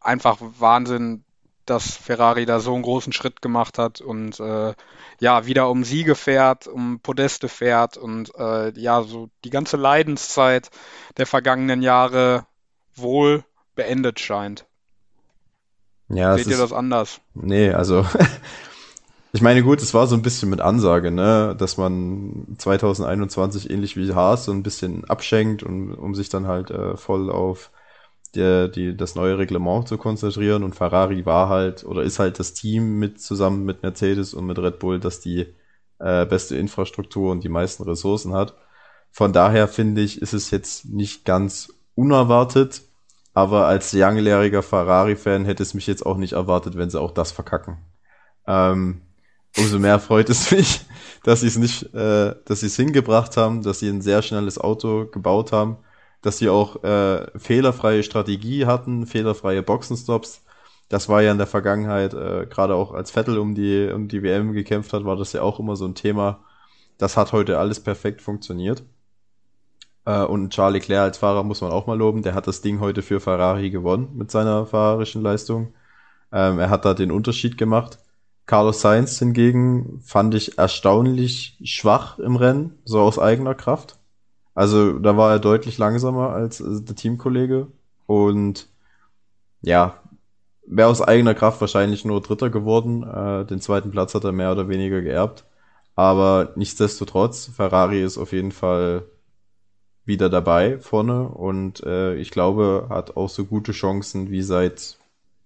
Einfach 0.00 0.38
Wahnsinn, 0.60 1.24
dass 1.66 1.96
Ferrari 1.96 2.46
da 2.46 2.60
so 2.60 2.74
einen 2.74 2.84
großen 2.84 3.12
Schritt 3.12 3.42
gemacht 3.42 3.76
hat 3.76 4.00
und 4.00 4.38
äh, 4.38 4.72
ja, 5.18 5.46
wieder 5.46 5.68
um 5.68 5.82
Siege 5.82 6.14
fährt, 6.14 6.68
um 6.68 7.00
Podeste 7.00 7.48
fährt 7.48 7.96
und 7.96 8.32
äh, 8.36 8.70
ja, 8.78 9.02
so 9.02 9.30
die 9.42 9.50
ganze 9.50 9.76
Leidenszeit 9.76 10.70
der 11.16 11.26
vergangenen 11.26 11.82
Jahre 11.82 12.46
wohl 12.94 13.42
beendet 13.74 14.20
scheint. 14.20 14.64
Ja, 16.08 16.38
Seht 16.38 16.46
ihr 16.46 16.58
das 16.58 16.72
anders? 16.72 17.20
Nee, 17.34 17.72
also 17.72 18.06
Ich 19.34 19.42
meine, 19.42 19.64
gut, 19.64 19.82
es 19.82 19.92
war 19.94 20.06
so 20.06 20.14
ein 20.14 20.22
bisschen 20.22 20.48
mit 20.48 20.60
Ansage, 20.60 21.10
ne, 21.10 21.56
dass 21.58 21.76
man 21.76 22.54
2021 22.56 23.68
ähnlich 23.68 23.96
wie 23.96 24.14
Haas 24.14 24.44
so 24.44 24.52
ein 24.52 24.62
bisschen 24.62 25.04
abschenkt, 25.06 25.64
und, 25.64 25.92
um 25.92 26.14
sich 26.14 26.28
dann 26.28 26.46
halt 26.46 26.70
äh, 26.70 26.96
voll 26.96 27.32
auf 27.32 27.72
der, 28.36 28.68
die, 28.68 28.96
das 28.96 29.16
neue 29.16 29.36
Reglement 29.36 29.88
zu 29.88 29.98
konzentrieren. 29.98 30.62
Und 30.62 30.76
Ferrari 30.76 31.26
war 31.26 31.48
halt 31.48 31.84
oder 31.84 32.04
ist 32.04 32.20
halt 32.20 32.38
das 32.38 32.54
Team 32.54 33.00
mit 33.00 33.20
zusammen 33.20 33.64
mit 33.64 33.82
Mercedes 33.82 34.34
und 34.34 34.46
mit 34.46 34.56
Red 34.60 34.78
Bull, 34.78 35.00
das 35.00 35.18
die 35.18 35.52
äh, 35.98 36.26
beste 36.26 36.56
Infrastruktur 36.56 37.32
und 37.32 37.42
die 37.42 37.48
meisten 37.48 37.82
Ressourcen 37.82 38.34
hat. 38.34 38.54
Von 39.10 39.32
daher 39.32 39.66
finde 39.66 40.02
ich, 40.02 40.22
ist 40.22 40.32
es 40.32 40.52
jetzt 40.52 40.84
nicht 40.84 41.24
ganz 41.24 41.74
unerwartet, 41.96 42.82
aber 43.32 43.66
als 43.66 43.92
langjähriger 43.94 44.62
Ferrari-Fan 44.62 45.44
hätte 45.44 45.64
es 45.64 45.74
mich 45.74 45.88
jetzt 45.88 46.06
auch 46.06 46.18
nicht 46.18 46.34
erwartet, 46.34 46.76
wenn 46.76 46.90
sie 46.90 47.00
auch 47.00 47.10
das 47.10 47.32
verkacken. 47.32 47.78
Ähm, 48.46 49.00
umso 49.56 49.78
mehr 49.78 49.98
freut 50.00 50.30
es 50.30 50.50
mich, 50.50 50.80
dass 51.22 51.40
sie 51.40 51.48
es 51.48 51.56
nicht, 51.56 51.94
äh, 51.94 52.34
dass 52.44 52.60
sie 52.60 52.66
es 52.66 52.76
hingebracht 52.76 53.36
haben, 53.36 53.62
dass 53.62 53.80
sie 53.80 53.88
ein 53.88 54.02
sehr 54.02 54.22
schnelles 54.22 54.58
Auto 54.58 55.06
gebaut 55.06 55.52
haben, 55.52 55.78
dass 56.22 56.38
sie 56.38 56.48
auch 56.48 56.82
äh, 56.84 57.26
fehlerfreie 57.38 58.02
Strategie 58.02 58.66
hatten, 58.66 59.06
fehlerfreie 59.06 59.62
Boxenstops, 59.62 60.42
Das 60.88 61.08
war 61.08 61.22
ja 61.22 61.32
in 61.32 61.38
der 61.38 61.46
Vergangenheit, 61.48 62.14
äh, 62.14 62.46
gerade 62.48 62.74
auch 62.76 62.92
als 62.94 63.10
Vettel 63.10 63.38
um 63.38 63.54
die, 63.54 63.90
um 63.92 64.08
die 64.08 64.22
WM 64.22 64.52
gekämpft 64.52 64.92
hat, 64.92 65.04
war 65.04 65.16
das 65.16 65.32
ja 65.32 65.42
auch 65.42 65.58
immer 65.60 65.76
so 65.76 65.86
ein 65.86 65.94
Thema. 65.94 66.44
Das 66.98 67.16
hat 67.16 67.32
heute 67.32 67.58
alles 67.58 67.80
perfekt 67.82 68.22
funktioniert. 68.22 68.84
Äh, 70.04 70.22
und 70.24 70.50
Charlie 70.52 70.78
Leclerc 70.78 71.02
als 71.02 71.18
Fahrer 71.18 71.42
muss 71.44 71.60
man 71.60 71.70
auch 71.72 71.86
mal 71.86 71.96
loben. 71.98 72.22
Der 72.22 72.34
hat 72.34 72.46
das 72.46 72.60
Ding 72.60 72.80
heute 72.80 73.02
für 73.02 73.20
Ferrari 73.20 73.70
gewonnen 73.70 74.10
mit 74.16 74.30
seiner 74.30 74.66
fahrerischen 74.66 75.22
Leistung. 75.22 75.74
Ähm, 76.32 76.58
er 76.58 76.70
hat 76.70 76.84
da 76.84 76.94
den 76.94 77.12
Unterschied 77.12 77.58
gemacht. 77.58 77.98
Carlos 78.46 78.80
Sainz 78.80 79.18
hingegen 79.18 80.00
fand 80.04 80.34
ich 80.34 80.58
erstaunlich 80.58 81.58
schwach 81.64 82.18
im 82.18 82.36
Rennen, 82.36 82.78
so 82.84 83.00
aus 83.00 83.18
eigener 83.18 83.54
Kraft. 83.54 83.98
Also 84.54 84.98
da 84.98 85.16
war 85.16 85.32
er 85.32 85.38
deutlich 85.40 85.78
langsamer 85.78 86.30
als 86.30 86.60
äh, 86.60 86.82
der 86.82 86.94
Teamkollege 86.94 87.68
und 88.06 88.68
ja, 89.62 89.98
wäre 90.66 90.88
aus 90.88 91.02
eigener 91.02 91.34
Kraft 91.34 91.60
wahrscheinlich 91.60 92.04
nur 92.04 92.20
Dritter 92.20 92.50
geworden. 92.50 93.02
Äh, 93.02 93.46
den 93.46 93.60
zweiten 93.60 93.90
Platz 93.90 94.14
hat 94.14 94.24
er 94.24 94.32
mehr 94.32 94.52
oder 94.52 94.68
weniger 94.68 95.00
geerbt. 95.02 95.44
Aber 95.96 96.52
nichtsdestotrotz, 96.56 97.46
Ferrari 97.46 98.02
ist 98.02 98.18
auf 98.18 98.32
jeden 98.32 98.52
Fall 98.52 99.04
wieder 100.04 100.28
dabei 100.28 100.78
vorne 100.80 101.28
und 101.28 101.82
äh, 101.84 102.14
ich 102.16 102.30
glaube, 102.30 102.88
hat 102.90 103.16
auch 103.16 103.28
so 103.28 103.44
gute 103.46 103.72
Chancen 103.72 104.30
wie 104.30 104.42
seit 104.42 104.98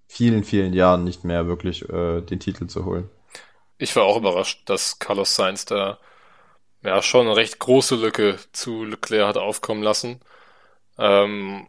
vielen, 0.09 0.43
vielen 0.43 0.73
Jahren 0.73 1.05
nicht 1.05 1.25
mehr 1.25 1.47
wirklich 1.47 1.89
äh, 1.89 2.23
den 2.23 2.41
Titel 2.41 2.67
zu 2.67 2.85
holen. 2.85 3.09
Ich 3.77 3.95
war 3.95 4.05
auch 4.05 4.17
überrascht, 4.17 4.63
dass 4.69 4.99
Carlos 4.99 5.37
Sainz 5.37 5.65
da 5.65 5.99
ja 6.83 7.01
schon 7.03 7.27
eine 7.27 7.37
recht 7.37 7.59
große 7.59 7.95
Lücke 7.95 8.39
zu 8.53 8.85
Leclerc 8.85 9.29
hat 9.29 9.37
aufkommen 9.37 9.83
lassen. 9.83 10.21
Ähm, 10.99 11.69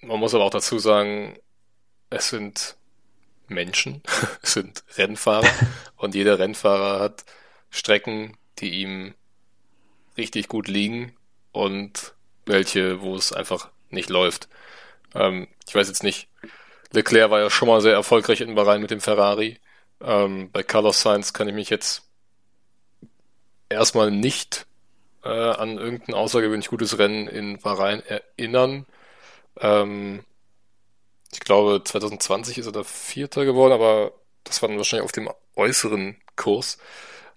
man 0.00 0.20
muss 0.20 0.34
aber 0.34 0.44
auch 0.44 0.50
dazu 0.50 0.78
sagen, 0.78 1.38
es 2.08 2.28
sind 2.28 2.76
Menschen, 3.48 4.02
es 4.42 4.54
sind 4.54 4.84
Rennfahrer 4.96 5.50
und 5.96 6.14
jeder 6.14 6.38
Rennfahrer 6.38 7.00
hat 7.00 7.24
Strecken, 7.70 8.36
die 8.58 8.82
ihm 8.82 9.14
richtig 10.16 10.48
gut 10.48 10.68
liegen 10.68 11.14
und 11.52 12.14
welche, 12.46 13.00
wo 13.00 13.14
es 13.16 13.32
einfach 13.32 13.70
nicht 13.90 14.10
läuft. 14.10 14.48
Ähm, 15.14 15.48
ich 15.66 15.74
weiß 15.74 15.88
jetzt 15.88 16.02
nicht, 16.02 16.28
Leclerc 16.92 17.30
war 17.30 17.40
ja 17.40 17.50
schon 17.50 17.68
mal 17.68 17.80
sehr 17.80 17.94
erfolgreich 17.94 18.40
in 18.40 18.54
Bahrain 18.54 18.80
mit 18.80 18.90
dem 18.90 19.00
Ferrari. 19.00 19.58
Ähm, 20.00 20.50
bei 20.52 20.62
Carlos 20.62 21.00
Sainz 21.02 21.32
kann 21.32 21.48
ich 21.48 21.54
mich 21.54 21.70
jetzt 21.70 22.02
erstmal 23.68 24.10
nicht 24.10 24.66
äh, 25.24 25.28
an 25.28 25.78
irgendein 25.78 26.14
außergewöhnlich 26.14 26.68
gutes 26.68 26.98
Rennen 26.98 27.28
in 27.28 27.58
Bahrain 27.58 28.02
erinnern. 28.04 28.86
Ähm, 29.60 30.24
ich 31.32 31.40
glaube, 31.40 31.82
2020 31.82 32.58
ist 32.58 32.66
er 32.66 32.72
da 32.72 32.84
Vierter 32.84 33.44
geworden, 33.44 33.72
aber 33.72 34.12
das 34.44 34.60
war 34.60 34.68
dann 34.68 34.78
wahrscheinlich 34.78 35.04
auf 35.04 35.12
dem 35.12 35.30
äußeren 35.56 36.16
Kurs. 36.36 36.78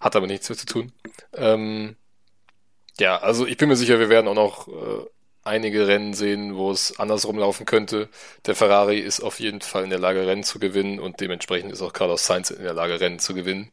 Hat 0.00 0.16
aber 0.16 0.26
nichts 0.26 0.48
mehr 0.48 0.58
zu 0.58 0.66
tun. 0.66 0.92
Ähm, 1.32 1.96
ja, 2.98 3.18
also 3.18 3.46
ich 3.46 3.56
bin 3.56 3.68
mir 3.68 3.76
sicher, 3.76 3.98
wir 3.98 4.08
werden 4.08 4.28
auch 4.28 4.34
noch 4.34 4.68
äh, 4.68 5.06
einige 5.46 5.86
Rennen 5.86 6.14
sehen, 6.14 6.56
wo 6.56 6.70
es 6.70 6.98
andersrum 6.98 7.38
laufen 7.38 7.66
könnte. 7.66 8.08
Der 8.46 8.54
Ferrari 8.54 8.98
ist 8.98 9.20
auf 9.20 9.40
jeden 9.40 9.60
Fall 9.60 9.84
in 9.84 9.90
der 9.90 9.98
Lage, 9.98 10.26
Rennen 10.26 10.44
zu 10.44 10.58
gewinnen 10.58 10.98
und 10.98 11.20
dementsprechend 11.20 11.72
ist 11.72 11.82
auch 11.82 11.92
Carlos 11.92 12.26
Sainz 12.26 12.50
in 12.50 12.62
der 12.62 12.74
Lage, 12.74 13.00
Rennen 13.00 13.18
zu 13.18 13.34
gewinnen. 13.34 13.70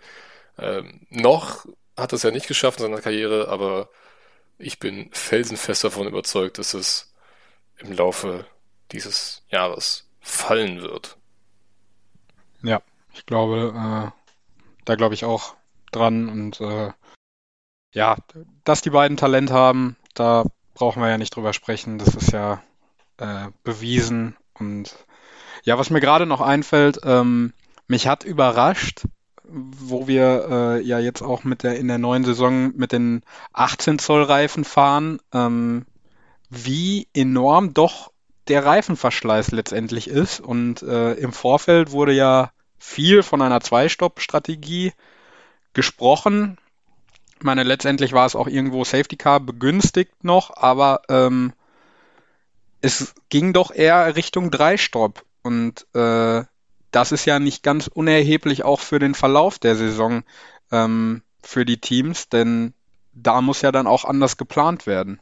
Ähm, 0.57 1.01
noch 1.09 1.65
hat 1.97 2.13
es 2.13 2.23
ja 2.23 2.31
nicht 2.31 2.47
geschafft 2.47 2.79
in 2.79 2.85
seiner 2.85 3.01
Karriere, 3.01 3.49
aber 3.49 3.89
ich 4.57 4.79
bin 4.79 5.09
felsenfest 5.11 5.83
davon 5.83 6.07
überzeugt, 6.07 6.57
dass 6.57 6.73
es 6.73 7.13
im 7.77 7.91
Laufe 7.91 8.45
dieses 8.91 9.43
Jahres 9.49 10.07
fallen 10.19 10.81
wird. 10.81 11.17
Ja, 12.61 12.81
ich 13.13 13.25
glaube, 13.25 13.73
äh, 13.75 14.33
da 14.85 14.95
glaube 14.95 15.15
ich 15.15 15.25
auch 15.25 15.55
dran 15.91 16.29
und 16.29 16.61
äh, 16.61 16.91
ja, 17.91 18.17
dass 18.63 18.81
die 18.81 18.89
beiden 18.89 19.17
Talent 19.17 19.51
haben, 19.51 19.97
da 20.15 20.45
brauchen 20.73 21.01
wir 21.01 21.09
ja 21.09 21.17
nicht 21.17 21.35
drüber 21.35 21.53
sprechen. 21.53 21.97
Das 21.97 22.15
ist 22.15 22.31
ja 22.31 22.61
äh, 23.17 23.47
bewiesen. 23.63 24.35
Und 24.53 24.95
ja, 25.63 25.77
was 25.77 25.89
mir 25.89 26.01
gerade 26.01 26.25
noch 26.25 26.41
einfällt, 26.41 26.99
ähm, 27.03 27.53
mich 27.87 28.07
hat 28.07 28.23
überrascht, 28.23 29.05
wo 29.43 30.07
wir 30.07 30.47
äh, 30.49 30.81
ja 30.81 30.99
jetzt 30.99 31.21
auch 31.21 31.43
mit 31.43 31.63
der 31.63 31.77
in 31.77 31.87
der 31.87 31.97
neuen 31.97 32.23
Saison 32.23 32.75
mit 32.75 32.91
den 32.91 33.21
18 33.51 33.99
Zoll 33.99 34.23
Reifen 34.23 34.63
fahren, 34.63 35.19
ähm, 35.33 35.85
wie 36.49 37.07
enorm 37.13 37.73
doch 37.73 38.11
der 38.47 38.65
Reifenverschleiß 38.65 39.51
letztendlich 39.51 40.07
ist. 40.07 40.39
Und 40.39 40.81
äh, 40.81 41.13
im 41.13 41.33
Vorfeld 41.33 41.91
wurde 41.91 42.13
ja 42.13 42.51
viel 42.77 43.23
von 43.23 43.41
einer 43.41 43.61
Zwei-Stopp-Strategie 43.61 44.93
gesprochen 45.73 46.57
meine, 47.41 47.63
letztendlich 47.63 48.13
war 48.13 48.25
es 48.25 48.35
auch 48.35 48.47
irgendwo 48.47 48.83
Safety 48.83 49.15
Car 49.15 49.39
begünstigt 49.39 50.23
noch, 50.23 50.55
aber 50.55 51.01
ähm, 51.09 51.53
es 52.81 53.15
ging 53.29 53.53
doch 53.53 53.71
eher 53.71 54.15
Richtung 54.15 54.51
Dreistopp. 54.51 55.23
Und 55.41 55.87
äh, 55.93 56.43
das 56.91 57.11
ist 57.11 57.25
ja 57.25 57.39
nicht 57.39 57.63
ganz 57.63 57.87
unerheblich 57.87 58.63
auch 58.63 58.79
für 58.79 58.99
den 58.99 59.15
Verlauf 59.15 59.57
der 59.57 59.75
Saison 59.75 60.23
ähm, 60.71 61.21
für 61.41 61.65
die 61.65 61.79
Teams, 61.79 62.29
denn 62.29 62.73
da 63.13 63.41
muss 63.41 63.61
ja 63.61 63.71
dann 63.71 63.87
auch 63.87 64.05
anders 64.05 64.37
geplant 64.37 64.85
werden. 64.85 65.19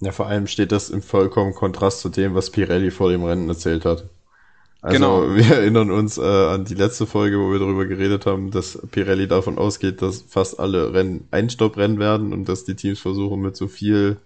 Ja, 0.00 0.12
vor 0.12 0.26
allem 0.26 0.46
steht 0.46 0.72
das 0.72 0.90
im 0.90 1.02
vollkommen 1.02 1.54
Kontrast 1.54 2.00
zu 2.00 2.08
dem, 2.08 2.34
was 2.34 2.50
Pirelli 2.50 2.90
vor 2.90 3.10
dem 3.10 3.24
Rennen 3.24 3.48
erzählt 3.48 3.84
hat. 3.84 4.04
Also 4.82 4.96
genau. 4.96 5.36
wir 5.36 5.58
erinnern 5.58 5.92
uns 5.92 6.18
äh, 6.18 6.22
an 6.22 6.64
die 6.64 6.74
letzte 6.74 7.06
Folge, 7.06 7.38
wo 7.38 7.52
wir 7.52 7.60
darüber 7.60 7.86
geredet 7.86 8.26
haben, 8.26 8.50
dass 8.50 8.80
Pirelli 8.90 9.28
davon 9.28 9.56
ausgeht, 9.56 10.02
dass 10.02 10.22
fast 10.22 10.58
alle 10.58 10.92
Rennen 10.92 11.28
Einstopprennen 11.30 12.00
werden 12.00 12.32
und 12.32 12.48
dass 12.48 12.64
die 12.64 12.74
Teams 12.74 12.98
versuchen, 12.98 13.40
mit 13.40 13.56
so 13.56 13.68
viel 13.68 14.16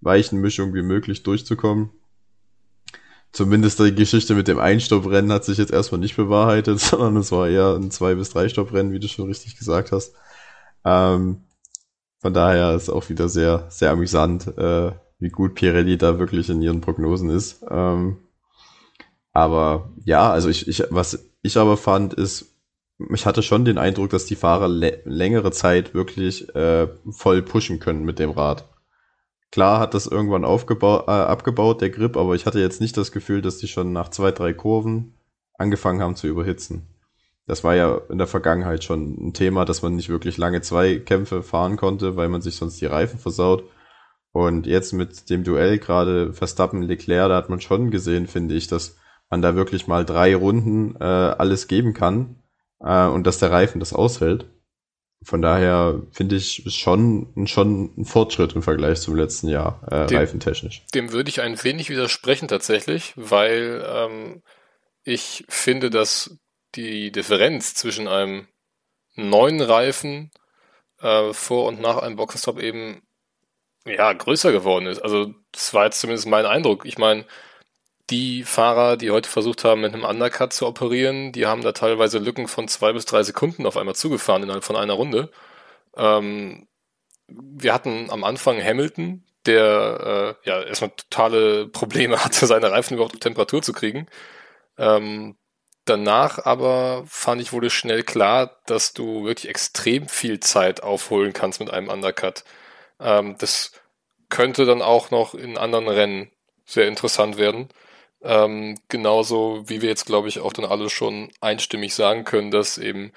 weichen 0.00 0.40
Mischung 0.40 0.72
wie 0.72 0.82
möglich 0.82 1.22
durchzukommen. 1.22 1.90
Zumindest 3.32 3.78
die 3.78 3.94
Geschichte 3.94 4.34
mit 4.34 4.48
dem 4.48 4.58
Einstopprennen 4.58 5.30
hat 5.30 5.44
sich 5.44 5.58
jetzt 5.58 5.72
erstmal 5.72 6.00
nicht 6.00 6.16
bewahrheitet, 6.16 6.80
sondern 6.80 7.18
es 7.18 7.30
war 7.30 7.46
eher 7.50 7.74
ein 7.74 7.90
Zwei- 7.90 8.14
bis 8.14 8.30
Drei-Stopprennen, 8.30 8.92
wie 8.92 9.00
du 9.00 9.08
schon 9.08 9.26
richtig 9.26 9.58
gesagt 9.58 9.92
hast. 9.92 10.14
Ähm, 10.86 11.42
von 12.20 12.32
daher 12.32 12.74
ist 12.74 12.88
auch 12.88 13.10
wieder 13.10 13.28
sehr, 13.28 13.66
sehr 13.68 13.90
amüsant, 13.90 14.46
äh, 14.56 14.92
wie 15.18 15.28
gut 15.28 15.54
Pirelli 15.54 15.98
da 15.98 16.18
wirklich 16.18 16.48
in 16.48 16.62
ihren 16.62 16.80
Prognosen 16.80 17.28
ist. 17.28 17.62
Ähm, 17.68 18.16
aber 19.36 19.90
ja, 20.06 20.30
also 20.30 20.48
ich, 20.48 20.66
ich, 20.66 20.82
was 20.88 21.28
ich 21.42 21.58
aber 21.58 21.76
fand, 21.76 22.14
ist, 22.14 22.54
ich 23.12 23.26
hatte 23.26 23.42
schon 23.42 23.66
den 23.66 23.76
Eindruck, 23.76 24.08
dass 24.08 24.24
die 24.24 24.34
Fahrer 24.34 24.66
längere 24.66 25.50
Zeit 25.50 25.92
wirklich 25.92 26.54
äh, 26.54 26.88
voll 27.10 27.42
pushen 27.42 27.78
können 27.78 28.04
mit 28.04 28.18
dem 28.18 28.30
Rad. 28.30 28.64
Klar 29.52 29.78
hat 29.78 29.92
das 29.92 30.06
irgendwann 30.06 30.46
aufgebaut, 30.46 31.04
äh, 31.06 31.10
abgebaut, 31.10 31.82
der 31.82 31.90
Grip, 31.90 32.16
aber 32.16 32.34
ich 32.34 32.46
hatte 32.46 32.60
jetzt 32.60 32.80
nicht 32.80 32.96
das 32.96 33.12
Gefühl, 33.12 33.42
dass 33.42 33.58
die 33.58 33.68
schon 33.68 33.92
nach 33.92 34.08
zwei, 34.08 34.30
drei 34.30 34.54
Kurven 34.54 35.12
angefangen 35.58 36.00
haben 36.00 36.16
zu 36.16 36.28
überhitzen. 36.28 36.86
Das 37.46 37.62
war 37.62 37.76
ja 37.76 38.00
in 38.08 38.16
der 38.16 38.26
Vergangenheit 38.26 38.84
schon 38.84 39.18
ein 39.18 39.34
Thema, 39.34 39.66
dass 39.66 39.82
man 39.82 39.96
nicht 39.96 40.08
wirklich 40.08 40.38
lange 40.38 40.62
Zweikämpfe 40.62 41.42
fahren 41.42 41.76
konnte, 41.76 42.16
weil 42.16 42.30
man 42.30 42.40
sich 42.40 42.56
sonst 42.56 42.80
die 42.80 42.86
Reifen 42.86 43.18
versaut. 43.18 43.64
Und 44.32 44.66
jetzt 44.66 44.94
mit 44.94 45.28
dem 45.28 45.44
Duell 45.44 45.78
gerade 45.78 46.32
Verstappen-Leclerc, 46.32 47.28
da 47.28 47.36
hat 47.36 47.50
man 47.50 47.60
schon 47.60 47.90
gesehen, 47.90 48.28
finde 48.28 48.54
ich, 48.54 48.66
dass 48.66 48.96
man 49.30 49.42
da 49.42 49.56
wirklich 49.56 49.86
mal 49.86 50.04
drei 50.04 50.34
Runden 50.34 50.96
äh, 50.96 51.04
alles 51.04 51.68
geben 51.68 51.94
kann 51.94 52.42
äh, 52.80 53.06
und 53.06 53.26
dass 53.26 53.38
der 53.38 53.50
Reifen 53.50 53.80
das 53.80 53.92
aushält. 53.92 54.46
Von 55.24 55.42
daher 55.42 56.02
finde 56.12 56.36
ich 56.36 56.62
schon, 56.68 57.46
schon 57.46 57.94
ein 57.96 58.04
Fortschritt 58.04 58.54
im 58.54 58.62
Vergleich 58.62 59.00
zum 59.00 59.16
letzten 59.16 59.48
Jahr, 59.48 59.80
äh, 59.90 60.06
dem, 60.06 60.18
reifentechnisch. 60.18 60.84
Dem 60.94 61.10
würde 61.10 61.30
ich 61.30 61.40
ein 61.40 61.62
wenig 61.64 61.90
widersprechen 61.90 62.48
tatsächlich, 62.48 63.12
weil 63.16 63.84
ähm, 63.88 64.42
ich 65.02 65.44
finde, 65.48 65.90
dass 65.90 66.38
die 66.74 67.10
Differenz 67.10 67.74
zwischen 67.74 68.06
einem 68.06 68.46
neuen 69.14 69.60
Reifen 69.62 70.30
äh, 71.00 71.32
vor 71.32 71.66
und 71.66 71.80
nach 71.80 71.96
einem 71.96 72.16
Boxenstopp 72.16 72.60
eben 72.60 73.02
ja 73.84 74.12
größer 74.12 74.52
geworden 74.52 74.86
ist. 74.86 75.00
Also 75.00 75.34
das 75.52 75.72
war 75.74 75.86
jetzt 75.86 76.00
zumindest 76.00 76.28
mein 76.28 76.46
Eindruck. 76.46 76.84
Ich 76.84 76.98
meine, 76.98 77.24
die 78.10 78.44
Fahrer, 78.44 78.96
die 78.96 79.10
heute 79.10 79.28
versucht 79.28 79.64
haben, 79.64 79.80
mit 79.80 79.92
einem 79.92 80.04
Undercut 80.04 80.52
zu 80.52 80.66
operieren, 80.66 81.32
die 81.32 81.46
haben 81.46 81.62
da 81.62 81.72
teilweise 81.72 82.18
Lücken 82.18 82.48
von 82.48 82.68
zwei 82.68 82.92
bis 82.92 83.04
drei 83.04 83.22
Sekunden 83.22 83.66
auf 83.66 83.76
einmal 83.76 83.96
zugefahren 83.96 84.42
innerhalb 84.44 84.64
von 84.64 84.76
einer 84.76 84.94
Runde. 84.94 85.30
Ähm, 85.96 86.68
wir 87.28 87.74
hatten 87.74 88.10
am 88.10 88.24
Anfang 88.24 88.62
Hamilton, 88.62 89.24
der 89.46 90.36
äh, 90.44 90.48
ja 90.48 90.62
erstmal 90.62 90.90
totale 90.90 91.68
Probleme 91.68 92.24
hatte, 92.24 92.46
seine 92.46 92.70
Reifen 92.70 92.94
überhaupt 92.94 93.14
auf 93.14 93.20
Temperatur 93.20 93.62
zu 93.62 93.72
kriegen. 93.72 94.06
Ähm, 94.78 95.36
danach 95.84 96.44
aber 96.44 97.04
fand 97.06 97.40
ich 97.42 97.52
wurde 97.52 97.70
schnell 97.70 98.02
klar, 98.04 98.60
dass 98.66 98.92
du 98.92 99.24
wirklich 99.24 99.48
extrem 99.48 100.08
viel 100.08 100.40
Zeit 100.40 100.82
aufholen 100.82 101.32
kannst 101.32 101.60
mit 101.60 101.70
einem 101.70 101.88
Undercut. 101.88 102.44
Ähm, 103.00 103.36
das 103.38 103.72
könnte 104.28 104.64
dann 104.64 104.82
auch 104.82 105.10
noch 105.10 105.34
in 105.34 105.58
anderen 105.58 105.88
Rennen 105.88 106.30
sehr 106.64 106.88
interessant 106.88 107.38
werden. 107.38 107.68
Ähm, 108.26 108.80
genauso 108.88 109.62
wie 109.68 109.82
wir 109.82 109.88
jetzt, 109.88 110.04
glaube 110.04 110.28
ich, 110.28 110.40
auch 110.40 110.52
dann 110.52 110.64
alle 110.64 110.90
schon 110.90 111.30
einstimmig 111.40 111.94
sagen 111.94 112.24
können, 112.24 112.50
dass 112.50 112.76
eben 112.76 113.12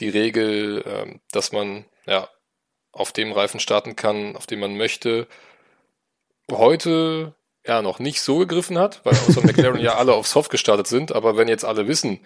die 0.00 0.08
Regel, 0.08 0.84
ähm, 0.84 1.20
dass 1.30 1.52
man 1.52 1.84
ja 2.06 2.28
auf 2.90 3.12
dem 3.12 3.30
Reifen 3.30 3.60
starten 3.60 3.94
kann, 3.94 4.34
auf 4.34 4.46
dem 4.46 4.58
man 4.58 4.76
möchte, 4.76 5.28
heute 6.50 7.34
ja 7.64 7.82
noch 7.82 8.00
nicht 8.00 8.20
so 8.20 8.38
gegriffen 8.38 8.78
hat, 8.78 9.00
weil 9.04 9.14
außer 9.14 9.42
McLaren 9.42 9.80
ja 9.80 9.94
alle 9.94 10.14
auf 10.14 10.26
Soft 10.26 10.50
gestartet 10.50 10.88
sind, 10.88 11.12
aber 11.12 11.36
wenn 11.36 11.46
jetzt 11.46 11.64
alle 11.64 11.86
wissen, 11.86 12.24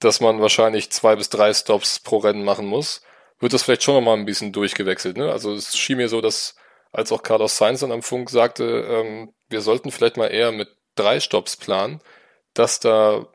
dass 0.00 0.20
man 0.20 0.40
wahrscheinlich 0.40 0.90
zwei 0.90 1.14
bis 1.14 1.28
drei 1.28 1.52
Stops 1.54 2.00
pro 2.00 2.18
Rennen 2.18 2.42
machen 2.44 2.66
muss, 2.66 3.02
wird 3.38 3.52
das 3.52 3.62
vielleicht 3.62 3.84
schon 3.84 3.94
nochmal 3.94 4.16
ein 4.16 4.26
bisschen 4.26 4.52
durchgewechselt. 4.52 5.16
Ne? 5.16 5.30
Also 5.30 5.54
es 5.54 5.76
schien 5.76 5.98
mir 5.98 6.08
so, 6.08 6.20
dass 6.20 6.56
als 6.90 7.12
auch 7.12 7.22
Carlos 7.22 7.56
Sainz 7.56 7.80
dann 7.80 7.92
am 7.92 8.02
Funk 8.02 8.30
sagte, 8.30 8.64
ähm, 8.64 9.32
wir 9.48 9.60
sollten 9.60 9.92
vielleicht 9.92 10.16
mal 10.16 10.28
eher 10.28 10.50
mit 10.50 10.77
drei 10.98 11.20
Stops 11.20 11.56
planen, 11.56 12.00
dass 12.54 12.80
da 12.80 13.26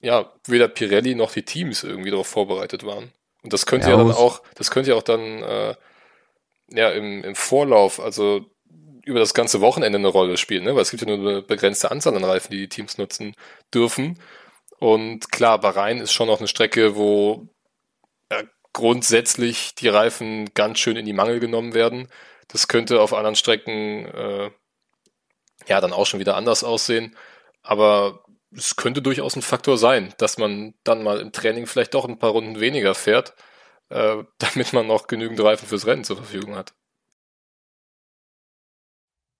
ja 0.00 0.32
weder 0.46 0.68
Pirelli 0.68 1.14
noch 1.14 1.32
die 1.32 1.44
Teams 1.44 1.82
irgendwie 1.82 2.10
darauf 2.10 2.26
vorbereitet 2.26 2.84
waren. 2.84 3.12
Und 3.42 3.52
das 3.52 3.66
könnte 3.66 3.90
ja, 3.90 3.96
ja 3.96 4.02
dann 4.02 4.12
auch, 4.12 4.42
das 4.54 4.70
könnte 4.70 4.90
ja 4.90 4.96
auch 4.96 5.02
dann 5.02 5.42
äh, 5.42 5.74
ja 6.70 6.90
im, 6.90 7.24
im 7.24 7.34
Vorlauf, 7.34 8.00
also 8.00 8.44
über 9.04 9.20
das 9.20 9.34
ganze 9.34 9.60
Wochenende 9.60 9.98
eine 9.98 10.08
Rolle 10.08 10.36
spielen, 10.36 10.64
ne? 10.64 10.74
weil 10.74 10.82
es 10.82 10.90
gibt 10.90 11.02
ja 11.02 11.16
nur 11.16 11.28
eine 11.28 11.42
begrenzte 11.42 11.92
Anzahl 11.92 12.16
an 12.16 12.24
Reifen, 12.24 12.50
die 12.50 12.58
die 12.58 12.68
Teams 12.68 12.98
nutzen 12.98 13.36
dürfen. 13.72 14.20
Und 14.78 15.30
klar, 15.30 15.60
Bahrain 15.60 16.00
ist 16.00 16.12
schon 16.12 16.26
noch 16.26 16.38
eine 16.38 16.48
Strecke, 16.48 16.96
wo 16.96 17.46
ja, 18.30 18.42
grundsätzlich 18.72 19.74
die 19.76 19.88
Reifen 19.88 20.52
ganz 20.54 20.80
schön 20.80 20.96
in 20.96 21.06
die 21.06 21.12
Mangel 21.12 21.38
genommen 21.38 21.72
werden. 21.72 22.08
Das 22.48 22.66
könnte 22.68 23.00
auf 23.00 23.14
anderen 23.14 23.36
Strecken 23.36 24.06
äh, 24.06 24.50
ja 25.68 25.80
dann 25.80 25.92
auch 25.92 26.06
schon 26.06 26.20
wieder 26.20 26.36
anders 26.36 26.64
aussehen. 26.64 27.16
Aber 27.62 28.24
es 28.54 28.76
könnte 28.76 29.02
durchaus 29.02 29.36
ein 29.36 29.42
Faktor 29.42 29.78
sein, 29.78 30.14
dass 30.18 30.38
man 30.38 30.74
dann 30.84 31.02
mal 31.02 31.20
im 31.20 31.32
Training 31.32 31.66
vielleicht 31.66 31.94
doch 31.94 32.06
ein 32.06 32.18
paar 32.18 32.30
Runden 32.30 32.60
weniger 32.60 32.94
fährt, 32.94 33.34
äh, 33.88 34.24
damit 34.38 34.72
man 34.72 34.86
noch 34.86 35.06
genügend 35.06 35.40
Reifen 35.40 35.68
fürs 35.68 35.86
Rennen 35.86 36.04
zur 36.04 36.16
Verfügung 36.16 36.56
hat. 36.56 36.74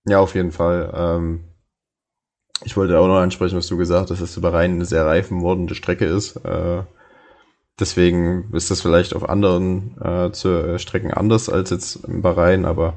Ja, 0.08 0.20
auf 0.20 0.34
jeden 0.34 0.52
Fall. 0.52 0.92
Ähm, 0.94 1.44
ich 2.64 2.76
wollte 2.76 2.98
auch 2.98 3.08
noch 3.08 3.18
ansprechen, 3.18 3.56
was 3.56 3.66
du 3.66 3.76
gesagt 3.76 4.10
hast, 4.10 4.20
dass 4.20 4.30
es 4.30 4.40
Bahrain 4.40 4.72
eine 4.72 4.84
sehr 4.84 5.04
reifenmordende 5.04 5.74
Strecke 5.74 6.06
ist. 6.06 6.36
Äh, 6.36 6.84
deswegen 7.78 8.52
ist 8.54 8.70
das 8.70 8.80
vielleicht 8.80 9.14
auf 9.14 9.28
anderen 9.28 10.00
äh, 10.00 10.26
äh, 10.26 10.78
Strecken 10.78 11.12
anders 11.12 11.48
als 11.48 11.70
jetzt 11.70 12.04
im 12.04 12.22
Bahrain, 12.22 12.64
aber 12.64 12.94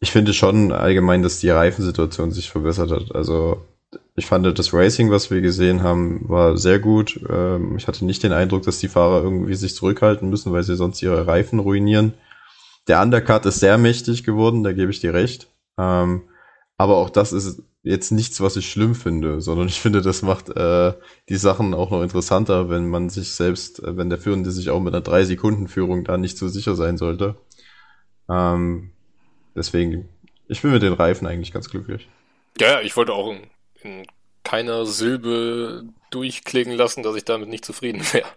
ich 0.00 0.10
finde 0.10 0.32
schon 0.32 0.72
allgemein, 0.72 1.22
dass 1.22 1.40
die 1.40 1.50
Reifensituation 1.50 2.32
sich 2.32 2.50
verbessert 2.50 2.90
hat. 2.90 3.14
Also 3.14 3.62
ich 4.16 4.26
fand 4.26 4.46
das 4.58 4.72
Racing, 4.72 5.10
was 5.10 5.30
wir 5.30 5.40
gesehen 5.40 5.82
haben, 5.82 6.28
war 6.28 6.56
sehr 6.56 6.78
gut. 6.78 7.20
Ähm, 7.28 7.76
ich 7.76 7.86
hatte 7.86 8.04
nicht 8.04 8.22
den 8.22 8.32
Eindruck, 8.32 8.62
dass 8.62 8.78
die 8.78 8.88
Fahrer 8.88 9.22
irgendwie 9.22 9.54
sich 9.54 9.74
zurückhalten 9.74 10.30
müssen, 10.30 10.52
weil 10.52 10.62
sie 10.62 10.76
sonst 10.76 11.02
ihre 11.02 11.26
Reifen 11.26 11.58
ruinieren. 11.58 12.14
Der 12.88 13.02
Undercut 13.02 13.46
ist 13.46 13.60
sehr 13.60 13.78
mächtig 13.78 14.24
geworden, 14.24 14.62
da 14.62 14.72
gebe 14.72 14.90
ich 14.90 15.00
dir 15.00 15.12
recht. 15.12 15.48
Ähm, 15.78 16.22
aber 16.78 16.96
auch 16.96 17.10
das 17.10 17.32
ist 17.32 17.62
jetzt 17.82 18.10
nichts, 18.10 18.40
was 18.40 18.56
ich 18.56 18.70
schlimm 18.70 18.94
finde, 18.94 19.40
sondern 19.40 19.68
ich 19.68 19.80
finde, 19.80 20.00
das 20.02 20.22
macht 20.22 20.48
äh, 20.50 20.94
die 21.28 21.36
Sachen 21.36 21.74
auch 21.74 21.90
noch 21.90 22.02
interessanter, 22.02 22.70
wenn 22.70 22.88
man 22.88 23.10
sich 23.10 23.32
selbst, 23.32 23.82
äh, 23.82 23.96
wenn 23.96 24.08
der 24.08 24.18
Führende 24.18 24.50
sich 24.50 24.70
auch 24.70 24.80
mit 24.80 24.94
einer 24.94 25.04
3-Sekunden-Führung 25.04 26.04
da 26.04 26.16
nicht 26.16 26.38
so 26.38 26.48
sicher 26.48 26.74
sein 26.74 26.96
sollte. 26.96 27.36
Ähm, 28.30 28.92
deswegen, 29.54 30.08
ich 30.48 30.62
bin 30.62 30.72
mit 30.72 30.82
den 30.82 30.92
Reifen 30.92 31.26
eigentlich 31.26 31.52
ganz 31.52 31.70
glücklich. 31.70 32.08
Ja, 32.58 32.80
ich 32.80 32.96
wollte 32.96 33.12
auch 33.12 33.32
in, 33.32 33.50
in 33.82 34.06
keiner 34.44 34.86
Silbe 34.86 35.84
durchklingen 36.10 36.76
lassen, 36.76 37.02
dass 37.02 37.16
ich 37.16 37.24
damit 37.24 37.48
nicht 37.48 37.64
zufrieden 37.64 38.02
wäre. 38.12 38.28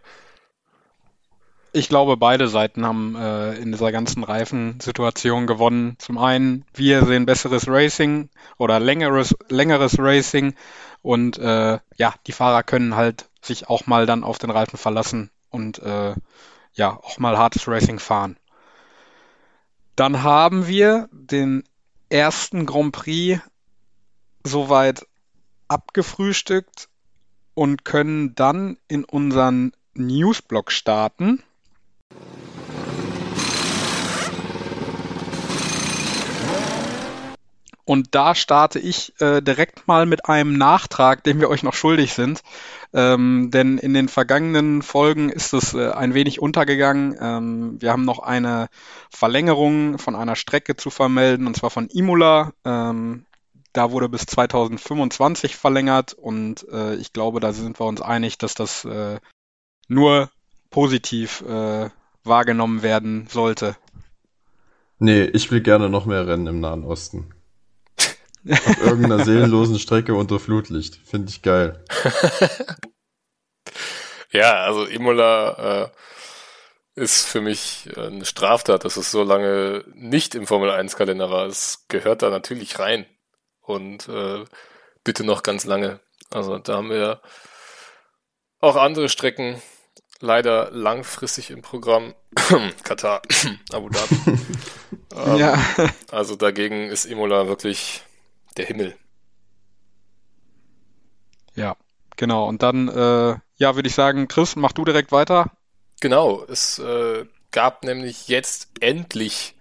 Ich 1.75 1.89
glaube, 1.89 2.17
beide 2.17 2.47
Seiten 2.47 2.85
haben 2.85 3.15
äh, 3.15 3.55
in 3.55 3.71
dieser 3.71 3.91
ganzen 3.91 4.23
Reifensituation 4.23 5.47
gewonnen. 5.47 5.95
Zum 5.97 6.19
einen, 6.19 6.65
wir 6.75 7.03
sehen 7.03 7.25
besseres 7.25 7.67
Racing 7.67 8.29
oder 8.59 8.79
längeres, 8.79 9.35
längeres 9.49 9.97
Racing 9.97 10.53
und 11.01 11.39
äh, 11.39 11.79
ja, 11.97 12.13
die 12.27 12.31
Fahrer 12.31 12.61
können 12.61 12.95
halt 12.95 13.27
sich 13.41 13.69
auch 13.69 13.87
mal 13.87 14.05
dann 14.05 14.23
auf 14.23 14.37
den 14.37 14.51
Reifen 14.51 14.77
verlassen 14.77 15.31
und 15.49 15.79
äh, 15.79 16.13
ja, 16.73 16.99
auch 17.01 17.17
mal 17.17 17.39
hartes 17.39 17.67
Racing 17.67 17.97
fahren. 17.97 18.37
Dann 19.95 20.23
haben 20.23 20.67
wir 20.67 21.09
den 21.11 21.63
ersten 22.09 22.65
Grand 22.65 22.93
Prix 22.93 23.41
soweit 24.43 25.05
abgefrühstückt 25.67 26.89
und 27.53 27.85
können 27.85 28.35
dann 28.35 28.77
in 28.87 29.03
unseren 29.03 29.73
Newsblock 29.93 30.71
starten. 30.71 31.43
Und 37.85 38.15
da 38.15 38.33
starte 38.33 38.79
ich 38.79 39.19
äh, 39.19 39.41
direkt 39.41 39.87
mal 39.87 40.05
mit 40.05 40.25
einem 40.25 40.53
Nachtrag, 40.53 41.23
den 41.23 41.41
wir 41.41 41.49
euch 41.49 41.63
noch 41.63 41.73
schuldig 41.73 42.13
sind. 42.13 42.41
Ähm, 42.93 43.49
denn 43.51 43.77
in 43.77 43.93
den 43.93 44.07
vergangenen 44.07 44.81
Folgen 44.81 45.29
ist 45.29 45.53
es 45.53 45.73
äh, 45.73 45.91
ein 45.91 46.13
wenig 46.13 46.41
untergegangen. 46.41 47.17
Ähm, 47.19 47.81
wir 47.81 47.91
haben 47.91 48.05
noch 48.05 48.19
eine 48.19 48.67
Verlängerung 49.09 49.97
von 49.97 50.15
einer 50.15 50.35
Strecke 50.35 50.77
zu 50.77 50.91
vermelden, 50.91 51.47
und 51.47 51.57
zwar 51.57 51.71
von 51.71 51.89
Imola. 51.89 52.53
Ähm, 52.63 53.25
da 53.73 53.91
wurde 53.91 54.07
bis 54.07 54.27
2025 54.27 55.55
verlängert 55.55 56.13
und 56.13 56.65
äh, 56.71 56.95
ich 56.95 57.11
glaube, 57.11 57.39
da 57.39 57.51
sind 57.51 57.79
wir 57.79 57.87
uns 57.87 58.01
einig, 58.01 58.37
dass 58.37 58.53
das 58.53 58.85
äh, 58.85 59.19
nur 59.87 60.29
positiv 60.69 61.41
äh, 61.41 61.89
wahrgenommen 62.23 62.83
werden 62.83 63.27
sollte. 63.29 63.75
Nee, 64.99 65.23
ich 65.23 65.51
will 65.51 65.61
gerne 65.61 65.89
noch 65.89 66.05
mehr 66.05 66.27
Rennen 66.27 66.47
im 66.47 66.59
Nahen 66.59 66.83
Osten. 66.83 67.33
Auf 68.49 68.81
irgendeiner 68.81 69.23
seelenlosen 69.23 69.79
Strecke 69.79 70.15
unter 70.15 70.39
Flutlicht. 70.39 70.99
Finde 71.05 71.29
ich 71.29 71.41
geil. 71.41 71.83
ja, 74.31 74.63
also 74.63 74.85
Imola 74.85 75.83
äh, 75.83 77.01
ist 77.01 77.25
für 77.25 77.41
mich 77.41 77.89
äh, 77.95 78.07
eine 78.07 78.25
Straftat, 78.25 78.85
dass 78.85 78.97
es 78.97 79.11
so 79.11 79.23
lange 79.23 79.83
nicht 79.93 80.35
im 80.35 80.47
Formel 80.47 80.69
1 80.69 80.95
Kalender 80.95 81.29
war. 81.29 81.47
Es 81.47 81.85
gehört 81.87 82.21
da 82.21 82.29
natürlich 82.29 82.79
rein. 82.79 83.05
Und 83.61 84.09
äh, 84.09 84.43
bitte 85.03 85.23
noch 85.23 85.43
ganz 85.43 85.65
lange. 85.65 85.99
Also 86.29 86.57
da 86.57 86.77
haben 86.77 86.89
wir 86.89 87.21
auch 88.59 88.75
andere 88.75 89.09
Strecken 89.09 89.61
leider 90.19 90.71
langfristig 90.71 91.51
im 91.51 91.61
Programm. 91.61 92.13
Katar, 92.83 93.21
Abu 93.71 93.89
Dhabi. 93.89 94.15
ähm, 95.15 95.37
ja. 95.37 95.57
Also 96.11 96.35
dagegen 96.35 96.89
ist 96.89 97.05
Imola 97.05 97.47
wirklich 97.47 98.03
der 98.57 98.65
Himmel. 98.65 98.95
Ja, 101.55 101.75
genau. 102.17 102.47
Und 102.47 102.63
dann, 102.63 102.87
äh, 102.87 103.35
ja, 103.57 103.75
würde 103.75 103.87
ich 103.87 103.95
sagen, 103.95 104.27
Chris, 104.27 104.55
mach 104.55 104.71
du 104.71 104.85
direkt 104.85 105.11
weiter. 105.11 105.51
Genau, 106.01 106.43
es 106.43 106.79
äh, 106.79 107.25
gab 107.51 107.83
nämlich 107.83 108.27
jetzt 108.27 108.69
endlich 108.79 109.55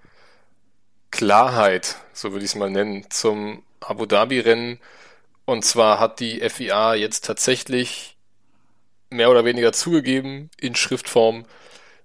Klarheit, 1.10 1.96
so 2.12 2.32
würde 2.32 2.44
ich 2.44 2.52
es 2.52 2.56
mal 2.56 2.70
nennen, 2.70 3.06
zum 3.10 3.62
Abu 3.80 4.06
Dhabi-Rennen. 4.06 4.80
Und 5.44 5.64
zwar 5.64 6.00
hat 6.00 6.20
die 6.20 6.40
FIA 6.48 6.94
jetzt 6.94 7.24
tatsächlich 7.24 8.16
mehr 9.10 9.30
oder 9.30 9.44
weniger 9.44 9.72
zugegeben 9.72 10.50
in 10.58 10.74
Schriftform, 10.74 11.44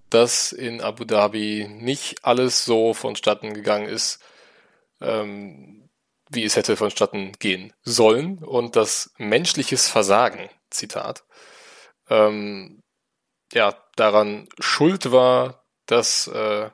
dass 0.09 0.51
in 0.51 0.81
Abu 0.81 1.05
Dhabi 1.05 1.67
nicht 1.69 2.25
alles 2.25 2.65
so 2.65 2.93
vonstatten 2.93 3.53
gegangen 3.53 3.87
ist, 3.87 4.19
ähm, 5.01 5.86
wie 6.29 6.43
es 6.43 6.55
hätte 6.55 6.75
vonstatten 6.75 7.33
gehen 7.39 7.73
sollen 7.83 8.43
und 8.43 8.75
das 8.75 9.13
menschliches 9.17 9.89
Versagen, 9.89 10.49
Zitat, 10.69 11.23
ähm, 12.09 12.81
ja, 13.53 13.75
daran 13.95 14.47
schuld 14.59 15.11
war, 15.11 15.65
dass 15.85 16.27
äh, 16.27 16.69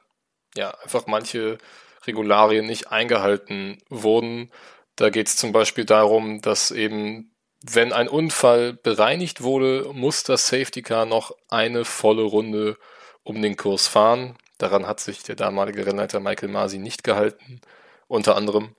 ja 0.55 0.71
einfach 0.83 1.07
manche 1.07 1.57
Regularien 2.05 2.65
nicht 2.65 2.91
eingehalten 2.91 3.81
wurden. 3.89 4.51
Da 4.95 5.09
geht 5.09 5.27
es 5.27 5.35
zum 5.35 5.51
Beispiel 5.51 5.85
darum, 5.85 6.41
dass 6.41 6.71
eben, 6.71 7.35
wenn 7.61 7.93
ein 7.93 8.07
Unfall 8.07 8.73
bereinigt 8.73 9.41
wurde, 9.41 9.89
muss 9.93 10.23
das 10.23 10.47
Safety 10.47 10.81
Car 10.81 11.05
noch 11.05 11.35
eine 11.49 11.85
volle 11.85 12.23
Runde 12.23 12.77
um 13.23 13.41
den 13.41 13.55
Kurs 13.55 13.87
fahren. 13.87 14.37
Daran 14.57 14.85
hat 14.87 14.99
sich 14.99 15.23
der 15.23 15.35
damalige 15.35 15.85
Rennleiter 15.85 16.19
Michael 16.19 16.49
Masi 16.49 16.77
nicht 16.77 17.03
gehalten, 17.03 17.61
unter 18.07 18.35
anderem. 18.35 18.75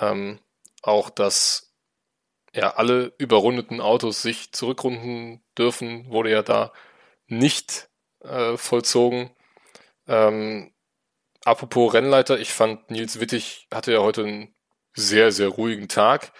Ähm, 0.00 0.40
auch, 0.82 1.10
dass 1.10 1.74
ja 2.54 2.74
alle 2.74 3.12
überrundeten 3.18 3.80
Autos 3.80 4.22
sich 4.22 4.52
zurückrunden 4.52 5.42
dürfen, 5.56 6.10
wurde 6.10 6.30
ja 6.30 6.42
da 6.42 6.72
nicht 7.26 7.88
äh, 8.20 8.56
vollzogen. 8.56 9.30
Ähm, 10.08 10.72
apropos 11.44 11.94
Rennleiter, 11.94 12.38
ich 12.40 12.52
fand 12.52 12.90
Nils 12.90 13.20
Wittig 13.20 13.68
hatte 13.72 13.92
ja 13.92 14.00
heute 14.00 14.24
einen 14.24 14.54
sehr, 14.94 15.32
sehr 15.32 15.48
ruhigen 15.48 15.88
Tag. 15.88 16.32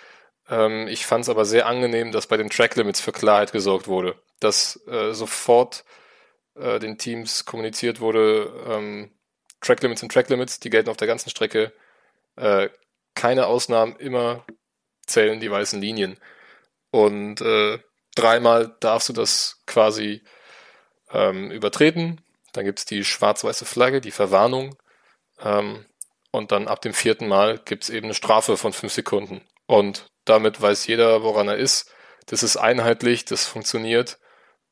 Ähm, 0.48 0.88
ich 0.88 1.06
fand 1.06 1.24
es 1.24 1.28
aber 1.28 1.44
sehr 1.44 1.66
angenehm, 1.66 2.12
dass 2.12 2.26
bei 2.26 2.36
den 2.36 2.50
Track 2.50 2.76
Limits 2.76 3.00
für 3.00 3.12
Klarheit 3.12 3.52
gesorgt 3.52 3.88
wurde. 3.88 4.20
Dass 4.40 4.80
äh, 4.88 5.12
sofort 5.14 5.84
äh, 6.56 6.78
den 6.80 6.98
Teams 6.98 7.44
kommuniziert 7.44 8.00
wurde, 8.00 8.52
ähm, 8.66 9.12
Track 9.60 9.82
Limits 9.82 10.00
sind 10.00 10.12
Track 10.12 10.28
Limits, 10.30 10.60
die 10.60 10.70
gelten 10.70 10.90
auf 10.90 10.96
der 10.96 11.08
ganzen 11.08 11.30
Strecke. 11.30 11.72
Äh, 12.36 12.70
keine 13.20 13.48
Ausnahmen, 13.48 13.96
immer 13.96 14.46
zählen 15.06 15.40
die 15.40 15.50
weißen 15.50 15.78
Linien. 15.78 16.16
Und 16.90 17.42
äh, 17.42 17.78
dreimal 18.14 18.74
darfst 18.80 19.10
du 19.10 19.12
das 19.12 19.60
quasi 19.66 20.22
ähm, 21.12 21.50
übertreten. 21.50 22.22
Dann 22.54 22.64
gibt's 22.64 22.86
die 22.86 23.04
schwarz-weiße 23.04 23.66
Flagge, 23.66 24.00
die 24.00 24.10
Verwarnung. 24.10 24.74
Ähm, 25.38 25.84
und 26.30 26.50
dann 26.50 26.66
ab 26.66 26.80
dem 26.80 26.94
vierten 26.94 27.28
Mal 27.28 27.58
gibt's 27.58 27.90
eben 27.90 28.06
eine 28.06 28.14
Strafe 28.14 28.56
von 28.56 28.72
fünf 28.72 28.94
Sekunden. 28.94 29.42
Und 29.66 30.06
damit 30.24 30.62
weiß 30.62 30.86
jeder, 30.86 31.22
woran 31.22 31.48
er 31.48 31.58
ist. 31.58 31.92
Das 32.24 32.42
ist 32.42 32.56
einheitlich, 32.56 33.26
das 33.26 33.44
funktioniert. 33.44 34.18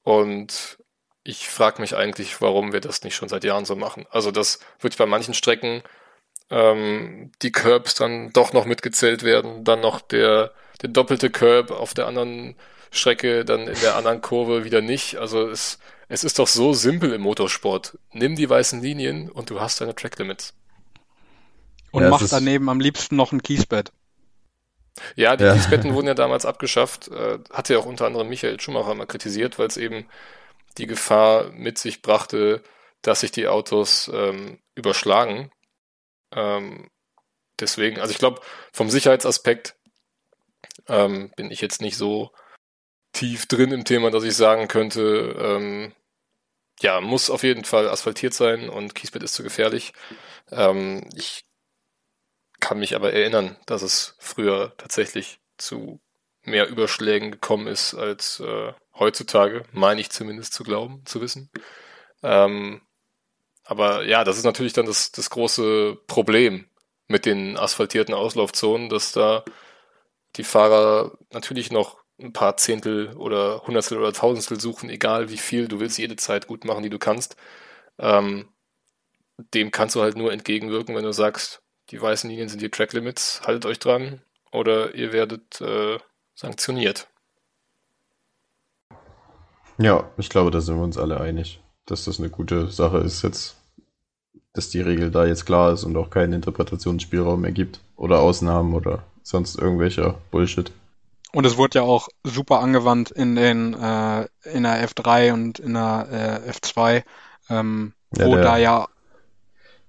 Und 0.04 0.78
ich 1.22 1.50
frage 1.50 1.82
mich 1.82 1.94
eigentlich, 1.94 2.40
warum 2.40 2.72
wir 2.72 2.80
das 2.80 3.02
nicht 3.02 3.14
schon 3.14 3.28
seit 3.28 3.44
Jahren 3.44 3.66
so 3.66 3.76
machen. 3.76 4.06
Also, 4.08 4.30
dass 4.30 4.58
wirklich 4.80 4.96
bei 4.96 5.04
manchen 5.04 5.34
Strecken 5.34 5.82
ähm, 6.50 7.32
die 7.42 7.52
Curbs 7.52 7.94
dann 7.94 8.32
doch 8.32 8.52
noch 8.52 8.64
mitgezählt 8.66 9.22
werden, 9.22 9.64
dann 9.64 9.80
noch 9.80 10.00
der, 10.00 10.52
der 10.82 10.90
doppelte 10.90 11.30
Curb 11.30 11.70
auf 11.70 11.94
der 11.94 12.06
anderen 12.06 12.56
Strecke, 12.90 13.44
dann 13.44 13.68
in 13.68 13.80
der 13.80 13.96
anderen 13.96 14.20
Kurve 14.22 14.64
wieder 14.64 14.80
nicht. 14.80 15.16
Also 15.16 15.48
es, 15.48 15.78
es 16.08 16.24
ist 16.24 16.38
doch 16.38 16.48
so 16.48 16.72
simpel 16.72 17.12
im 17.12 17.22
Motorsport. 17.22 17.98
Nimm 18.12 18.36
die 18.36 18.48
weißen 18.48 18.80
Linien 18.82 19.30
und 19.30 19.50
du 19.50 19.60
hast 19.60 19.80
deine 19.80 19.94
Track 19.94 20.18
Limits. 20.18 20.54
Und 21.90 22.02
Ja, 22.02 22.08
mach 22.08 22.26
daneben 22.28 22.68
am 22.70 22.80
liebsten 22.80 23.16
noch 23.16 23.32
ein 23.32 23.42
Kiesbett. 23.42 23.92
Ja, 25.16 25.36
die 25.36 25.44
Ja. 25.44 25.52
Kiesbetten 25.52 25.94
wurden 25.94 26.06
ja 26.08 26.14
damals 26.14 26.44
abgeschafft. 26.46 27.08
Äh, 27.08 27.38
hatte 27.52 27.74
ja 27.74 27.78
auch 27.80 27.86
unter 27.86 28.06
anderem 28.06 28.28
Michael 28.28 28.60
Schumacher 28.60 28.94
mal 28.94 29.06
kritisiert, 29.06 29.58
weil 29.58 29.68
es 29.68 29.76
eben 29.76 30.06
die 30.78 30.86
Gefahr 30.86 31.50
mit 31.52 31.78
sich 31.78 32.02
brachte, 32.02 32.62
dass 33.02 33.20
sich 33.20 33.32
die 33.32 33.48
Autos 33.48 34.10
ähm, 34.14 34.60
überschlagen. 34.74 35.50
Ähm, 36.32 36.90
deswegen, 37.58 38.00
also 38.00 38.12
ich 38.12 38.18
glaube, 38.18 38.40
vom 38.72 38.90
Sicherheitsaspekt 38.90 39.76
ähm, 40.88 41.32
bin 41.36 41.50
ich 41.50 41.60
jetzt 41.60 41.80
nicht 41.80 41.96
so 41.96 42.32
tief 43.12 43.46
drin 43.46 43.72
im 43.72 43.84
Thema, 43.84 44.10
dass 44.10 44.24
ich 44.24 44.36
sagen 44.36 44.68
könnte, 44.68 45.34
ähm, 45.38 45.94
ja, 46.80 47.00
muss 47.00 47.30
auf 47.30 47.42
jeden 47.42 47.64
Fall 47.64 47.88
asphaltiert 47.88 48.34
sein 48.34 48.68
und 48.68 48.94
Kiesbett 48.94 49.22
ist 49.22 49.34
zu 49.34 49.42
gefährlich. 49.42 49.92
Ähm, 50.50 51.08
ich 51.14 51.44
kann 52.60 52.78
mich 52.78 52.94
aber 52.94 53.12
erinnern, 53.12 53.56
dass 53.66 53.82
es 53.82 54.16
früher 54.18 54.74
tatsächlich 54.76 55.40
zu 55.56 56.00
mehr 56.42 56.68
Überschlägen 56.68 57.30
gekommen 57.30 57.66
ist 57.66 57.94
als 57.94 58.40
äh, 58.40 58.72
heutzutage, 58.94 59.64
meine 59.72 60.00
ich 60.00 60.10
zumindest 60.10 60.54
zu 60.54 60.64
glauben, 60.64 61.04
zu 61.04 61.20
wissen. 61.20 61.50
Ähm, 62.22 62.80
aber 63.68 64.06
ja, 64.06 64.24
das 64.24 64.38
ist 64.38 64.44
natürlich 64.44 64.72
dann 64.72 64.86
das, 64.86 65.12
das 65.12 65.28
große 65.28 65.98
Problem 66.06 66.64
mit 67.06 67.26
den 67.26 67.58
asphaltierten 67.58 68.14
Auslaufzonen, 68.14 68.88
dass 68.88 69.12
da 69.12 69.44
die 70.36 70.44
Fahrer 70.44 71.18
natürlich 71.34 71.70
noch 71.70 71.98
ein 72.18 72.32
paar 72.32 72.56
Zehntel 72.56 73.14
oder 73.14 73.66
Hundertstel 73.66 73.98
oder 73.98 74.14
Tausendstel 74.14 74.58
suchen, 74.58 74.88
egal 74.88 75.28
wie 75.28 75.36
viel, 75.36 75.68
du 75.68 75.80
willst 75.80 75.98
jede 75.98 76.16
Zeit 76.16 76.46
gut 76.46 76.64
machen, 76.64 76.82
die 76.82 76.88
du 76.88 76.98
kannst. 76.98 77.36
Ähm, 77.98 78.48
dem 79.52 79.70
kannst 79.70 79.94
du 79.94 80.00
halt 80.00 80.16
nur 80.16 80.32
entgegenwirken, 80.32 80.96
wenn 80.96 81.04
du 81.04 81.12
sagst, 81.12 81.60
die 81.90 82.00
weißen 82.00 82.30
Linien 82.30 82.48
sind 82.48 82.62
die 82.62 82.70
Track 82.70 82.94
Limits, 82.94 83.42
haltet 83.44 83.66
euch 83.66 83.78
dran 83.78 84.22
oder 84.50 84.94
ihr 84.94 85.12
werdet 85.12 85.60
äh, 85.60 85.98
sanktioniert. 86.34 87.06
Ja, 89.76 90.10
ich 90.16 90.30
glaube, 90.30 90.50
da 90.50 90.62
sind 90.62 90.76
wir 90.76 90.84
uns 90.84 90.96
alle 90.96 91.20
einig, 91.20 91.60
dass 91.84 92.06
das 92.06 92.18
eine 92.18 92.30
gute 92.30 92.70
Sache 92.70 92.98
ist 92.98 93.22
jetzt, 93.22 93.57
dass 94.58 94.68
die 94.68 94.80
Regel 94.82 95.10
da 95.10 95.24
jetzt 95.24 95.46
klar 95.46 95.72
ist 95.72 95.84
und 95.84 95.96
auch 95.96 96.10
keinen 96.10 96.34
Interpretationsspielraum 96.34 97.40
mehr 97.40 97.52
gibt 97.52 97.80
oder 97.96 98.20
Ausnahmen 98.20 98.74
oder 98.74 99.04
sonst 99.22 99.58
irgendwelcher 99.58 100.16
Bullshit. 100.30 100.72
Und 101.32 101.44
es 101.46 101.56
wurde 101.56 101.78
ja 101.78 101.82
auch 101.84 102.08
super 102.24 102.60
angewandt 102.60 103.10
in 103.10 103.36
den 103.36 103.74
äh, 103.74 104.26
in 104.52 104.64
der 104.64 104.86
F3 104.88 105.32
und 105.32 105.58
in 105.58 105.74
der 105.74 106.42
äh, 106.46 106.50
F2, 106.50 107.04
ähm, 107.50 107.92
Ja, 108.16 108.26
wo 108.26 108.34
der- 108.34 108.42
da 108.44 108.56
ja 108.56 108.88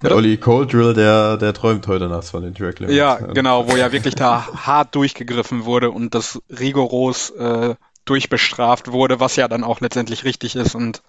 Der? 0.02 0.16
Olli 0.16 0.38
Coldrill, 0.38 0.94
der, 0.94 1.36
der 1.38 1.54
träumt 1.54 1.88
heute 1.88 2.08
nachts 2.08 2.30
von 2.30 2.42
den 2.44 2.54
Track 2.56 2.80
Limits. 2.80 2.98
Ja, 2.98 3.16
genau, 3.16 3.70
wo 3.70 3.76
ja 3.76 3.92
wirklich 3.92 4.16
da 4.16 4.48
hart 4.66 4.96
durchgegriffen 4.96 5.66
wurde 5.66 5.92
und 5.92 6.14
das 6.16 6.42
rigoros 6.50 7.32
äh, 7.32 7.76
durchbestraft 8.06 8.92
wurde, 8.92 9.20
was 9.20 9.36
ja 9.36 9.48
dann 9.48 9.64
auch 9.64 9.82
letztendlich 9.82 10.24
richtig 10.24 10.56
ist 10.56 10.74
und 10.76 11.02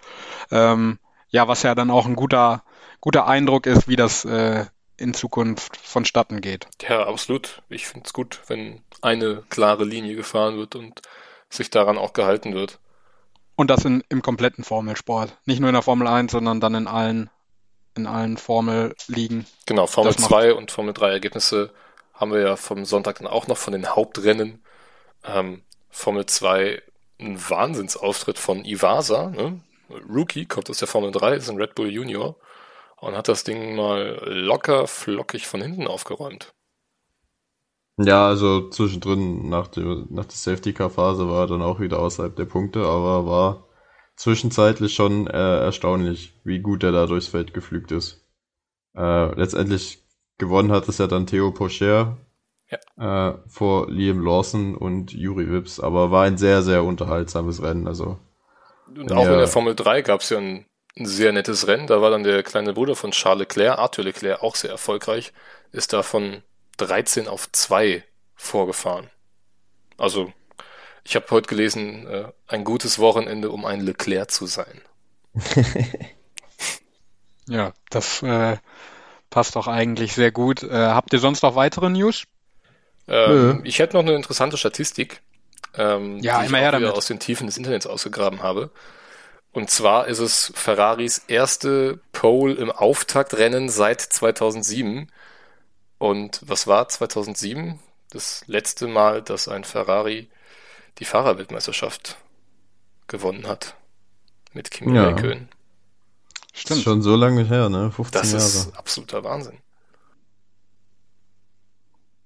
ähm, 0.51 0.97
ja, 1.29 1.47
was 1.47 1.63
ja 1.63 1.73
dann 1.75 1.89
auch 1.89 2.05
ein 2.05 2.15
guter, 2.15 2.63
guter 3.01 3.27
Eindruck 3.27 3.65
ist, 3.65 3.87
wie 3.87 3.95
das 3.95 4.23
äh, 4.25 4.65
in 4.97 5.13
Zukunft 5.13 5.75
vonstatten 5.77 6.41
geht. 6.41 6.67
Ja, 6.87 7.05
absolut. 7.07 7.61
Ich 7.69 7.87
finde 7.87 8.05
es 8.05 8.13
gut, 8.13 8.39
wenn 8.47 8.81
eine 9.01 9.43
klare 9.49 9.83
Linie 9.83 10.15
gefahren 10.15 10.57
wird 10.57 10.75
und 10.75 11.01
sich 11.49 11.69
daran 11.69 11.97
auch 11.97 12.13
gehalten 12.13 12.53
wird. 12.53 12.79
Und 13.55 13.69
das 13.69 13.83
in, 13.83 14.03
im 14.09 14.21
kompletten 14.21 14.63
Formelsport. 14.63 15.35
Nicht 15.45 15.59
nur 15.59 15.69
in 15.69 15.73
der 15.73 15.81
Formel 15.83 16.07
1, 16.07 16.31
sondern 16.31 16.61
dann 16.61 16.75
in 16.75 16.87
allen, 16.87 17.29
in 17.95 18.07
allen 18.07 18.37
Formelligen. 18.37 19.45
Genau, 19.65 19.87
Formel 19.87 20.13
Das 20.13 20.21
macht- 20.21 20.29
2 20.29 20.53
und 20.53 20.71
Formel 20.71 20.93
3 20.93 21.09
Ergebnisse 21.11 21.71
haben 22.13 22.31
wir 22.31 22.39
ja 22.41 22.55
vom 22.55 22.85
Sonntag 22.85 23.17
dann 23.17 23.27
auch 23.27 23.47
noch 23.47 23.57
von 23.57 23.73
den 23.73 23.87
Hauptrennen. 23.89 24.63
Ähm, 25.25 25.63
Formel 25.89 26.25
2 26.27 26.81
ein 27.19 27.49
Wahnsinnsauftritt 27.49 28.39
von 28.39 28.63
Iwasa, 28.65 29.29
ne? 29.29 29.59
Rookie, 30.09 30.45
kommt 30.45 30.69
aus 30.69 30.77
der 30.77 30.87
Formel 30.87 31.11
3, 31.11 31.33
ist 31.33 31.49
ein 31.49 31.57
Red 31.57 31.75
Bull 31.75 31.89
Junior 31.91 32.35
und 33.01 33.17
hat 33.17 33.27
das 33.27 33.43
Ding 33.43 33.75
mal 33.75 34.21
locker 34.25 34.87
flockig 34.87 35.47
von 35.47 35.61
hinten 35.61 35.87
aufgeräumt. 35.87 36.53
Ja, 37.97 38.27
also 38.27 38.69
zwischendrin 38.69 39.49
nach 39.49 39.67
der, 39.67 40.05
nach 40.09 40.25
der 40.25 40.35
Safety 40.35 40.73
Car 40.73 40.89
Phase 40.89 41.29
war 41.29 41.41
er 41.41 41.47
dann 41.47 41.61
auch 41.61 41.79
wieder 41.79 41.99
außerhalb 41.99 42.35
der 42.35 42.45
Punkte, 42.45 42.85
aber 42.85 43.25
war 43.25 43.67
zwischenzeitlich 44.15 44.93
schon 44.93 45.27
äh, 45.27 45.59
erstaunlich, 45.59 46.39
wie 46.43 46.59
gut 46.59 46.83
er 46.83 46.91
da 46.91 47.05
durchs 47.05 47.27
Feld 47.27 47.53
geflügt 47.53 47.91
ist. 47.91 48.25
Äh, 48.95 49.35
letztendlich 49.35 50.03
gewonnen 50.37 50.71
hat 50.71 50.87
es 50.87 50.97
ja 50.97 51.07
dann 51.07 51.27
Theo 51.27 51.51
Pocher 51.51 52.17
äh, 52.97 53.33
vor 53.47 53.89
Liam 53.89 54.23
Lawson 54.23 54.75
und 54.75 55.11
Yuri 55.11 55.51
Vips, 55.51 55.79
aber 55.79 56.11
war 56.11 56.23
ein 56.23 56.37
sehr, 56.37 56.61
sehr 56.61 56.83
unterhaltsames 56.83 57.61
Rennen. 57.61 57.87
Also 57.87 58.17
Und 58.87 59.11
auch 59.11 59.25
in 59.25 59.37
der 59.37 59.47
Formel 59.47 59.75
3 59.75 60.01
gab 60.01 60.21
es 60.21 60.29
ja 60.29 60.37
ein, 60.37 60.65
ein 60.97 61.05
sehr 61.05 61.31
nettes 61.31 61.67
Rennen. 61.67 61.87
Da 61.87 62.01
war 62.01 62.09
dann 62.11 62.23
der 62.23 62.43
kleine 62.43 62.73
Bruder 62.73 62.95
von 62.95 63.11
Charles 63.11 63.39
Leclerc, 63.41 63.77
Arthur 63.79 64.05
Leclerc, 64.05 64.41
auch 64.43 64.55
sehr 64.55 64.71
erfolgreich, 64.71 65.33
ist 65.71 65.93
da 65.93 66.03
von 66.03 66.43
13 66.77 67.27
auf 67.27 67.51
2 67.51 68.03
vorgefahren. 68.35 69.09
Also, 69.97 70.33
ich 71.03 71.15
habe 71.15 71.27
heute 71.31 71.47
gelesen, 71.47 72.07
äh, 72.07 72.31
ein 72.47 72.63
gutes 72.63 72.99
Wochenende, 72.99 73.51
um 73.51 73.65
ein 73.65 73.81
Leclerc 73.81 74.31
zu 74.31 74.45
sein. 74.47 74.81
Ja, 77.47 77.73
das 77.89 78.21
äh, 78.23 78.57
passt 79.29 79.55
doch 79.55 79.67
eigentlich 79.67 80.13
sehr 80.13 80.31
gut. 80.31 80.63
Äh, 80.63 80.69
habt 80.71 81.13
ihr 81.13 81.19
sonst 81.19 81.43
noch 81.43 81.55
weitere 81.55 81.89
News? 81.89 82.23
Ähm, 83.07 83.61
ich 83.63 83.79
hätte 83.79 83.95
noch 83.97 84.03
eine 84.03 84.13
interessante 84.15 84.57
Statistik, 84.57 85.21
ähm, 85.75 86.19
Ja, 86.19 86.39
die 86.39 86.45
ich 86.45 86.49
immer 86.49 86.59
auch 86.59 86.61
her 86.61 86.71
damit. 86.71 86.91
aus 86.91 87.07
den 87.07 87.19
Tiefen 87.19 87.47
des 87.47 87.57
Internets 87.57 87.87
ausgegraben 87.87 88.43
habe. 88.43 88.71
Und 89.53 89.69
zwar 89.69 90.07
ist 90.07 90.19
es 90.19 90.51
Ferraris 90.55 91.19
erste 91.27 91.99
Pole 92.13 92.53
im 92.53 92.71
Auftaktrennen 92.71 93.69
seit 93.69 93.99
2007. 94.01 95.11
Und 95.97 96.41
was 96.45 96.67
war 96.67 96.87
2007? 96.87 97.79
Das 98.11 98.43
letzte 98.47 98.87
Mal, 98.87 99.21
dass 99.21 99.47
ein 99.47 99.63
Ferrari 99.63 100.29
die 100.99 101.05
Fahrerweltmeisterschaft 101.05 102.17
gewonnen 103.07 103.47
hat. 103.47 103.75
Mit 104.53 104.71
Kimi 104.71 104.95
Ja. 104.95 105.05
Räikkönen. 105.09 105.49
ist 106.53 106.81
schon 106.83 107.01
so 107.01 107.15
lange 107.15 107.43
her, 107.45 107.69
ne? 107.69 107.91
15 107.91 108.21
Das 108.21 108.31
Jahre. 108.31 108.43
ist 108.43 108.77
absoluter 108.77 109.23
Wahnsinn. 109.23 109.57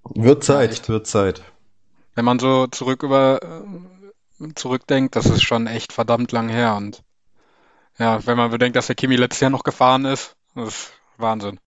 Wird 0.04 0.44
Zeit, 0.44 0.72
echt. 0.72 0.90
wird 0.90 1.08
Zeit. 1.08 1.44
Wenn 2.14 2.26
man 2.26 2.40
so 2.40 2.68
zurück 2.68 3.04
über 3.04 3.40
äh, 4.40 4.54
zurückdenkt, 4.56 5.16
das 5.16 5.26
ist 5.28 5.44
schon 5.44 5.68
echt 5.68 5.94
verdammt 5.94 6.32
lang 6.32 6.50
her. 6.50 6.76
Und 6.76 7.04
ja, 7.98 8.26
wenn 8.26 8.38
man 8.38 8.52
bedenkt, 8.52 8.76
dass 8.76 8.88
der 8.88 8.96
Kimi 8.96 9.16
letztes 9.16 9.42
Jahr 9.42 9.52
noch 9.52 9.64
gefahren 9.64 10.06
ist, 10.06 10.36
das 10.56 10.68
ist 10.68 10.94
Wahnsinn. 11.18 11.60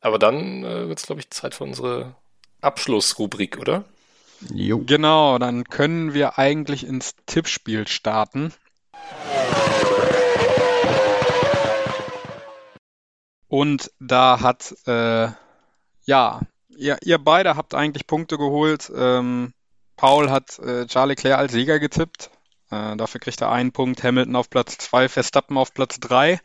Aber 0.00 0.18
dann 0.18 0.64
äh, 0.64 0.88
wird 0.88 0.98
es, 0.98 1.06
glaube 1.06 1.20
ich, 1.20 1.30
Zeit 1.30 1.54
für 1.54 1.64
unsere 1.64 2.14
Abschlussrubrik, 2.60 3.58
oder? 3.58 3.84
Jo. 4.54 4.78
Genau, 4.84 5.38
dann 5.38 5.64
können 5.64 6.14
wir 6.14 6.38
eigentlich 6.38 6.86
ins 6.86 7.14
Tippspiel 7.26 7.88
starten. 7.88 8.52
Und 13.48 13.90
da 13.98 14.40
hat, 14.40 14.74
äh, 14.86 15.28
ja, 16.04 16.40
ihr, 16.68 16.98
ihr 17.02 17.18
beide 17.18 17.56
habt 17.56 17.74
eigentlich 17.74 18.06
Punkte 18.06 18.38
geholt. 18.38 18.92
Ähm, 18.94 19.52
Paul 19.96 20.30
hat 20.30 20.58
äh, 20.60 20.86
Charles 20.86 21.16
Leclerc 21.16 21.38
als 21.38 21.52
Sieger 21.52 21.80
getippt. 21.80 22.30
Äh, 22.70 22.96
dafür 22.96 23.20
kriegt 23.20 23.40
er 23.40 23.50
einen 23.50 23.72
Punkt. 23.72 24.02
Hamilton 24.02 24.36
auf 24.36 24.50
Platz 24.50 24.78
zwei, 24.78 25.08
Verstappen 25.08 25.56
auf 25.56 25.74
Platz 25.74 26.00
drei. 26.00 26.40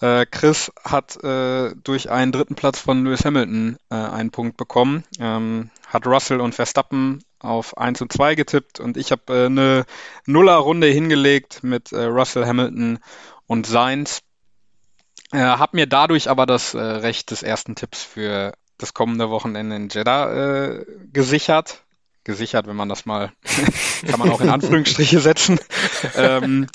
Äh, 0.00 0.24
Chris 0.30 0.72
hat 0.82 1.22
äh, 1.22 1.74
durch 1.76 2.10
einen 2.10 2.32
dritten 2.32 2.54
Platz 2.54 2.80
von 2.80 3.04
Lewis 3.04 3.24
Hamilton 3.24 3.76
äh, 3.90 3.94
einen 3.94 4.30
Punkt 4.30 4.56
bekommen. 4.56 5.04
Ähm, 5.18 5.70
hat 5.86 6.06
Russell 6.06 6.40
und 6.40 6.54
Verstappen 6.54 7.22
auf 7.38 7.76
1 7.76 8.00
und 8.00 8.12
2 8.12 8.34
getippt 8.34 8.80
und 8.80 8.96
ich 8.96 9.12
habe 9.12 9.22
äh, 9.34 9.46
eine 9.46 9.84
Nuller-Runde 10.26 10.86
hingelegt 10.86 11.62
mit 11.62 11.92
äh, 11.92 12.04
Russell 12.04 12.46
Hamilton 12.46 12.98
und 13.46 13.66
Sainz. 13.66 14.20
Habe 15.32 15.76
mir 15.76 15.86
dadurch 15.86 16.28
aber 16.28 16.44
das 16.44 16.74
Recht 16.74 17.30
des 17.30 17.44
ersten 17.44 17.76
Tipps 17.76 18.02
für 18.02 18.52
das 18.78 18.94
kommende 18.94 19.30
Wochenende 19.30 19.76
in 19.76 19.88
Jeddah 19.88 20.82
gesichert. 21.12 21.84
Gesichert, 22.24 22.66
wenn 22.66 22.76
man 22.76 22.88
das 22.88 23.06
mal, 23.06 23.32
kann 24.06 24.18
man 24.18 24.30
auch 24.30 24.40
in 24.40 24.50
Anführungsstriche 24.50 25.20
setzen. 25.20 25.58
ähm, 26.16 26.66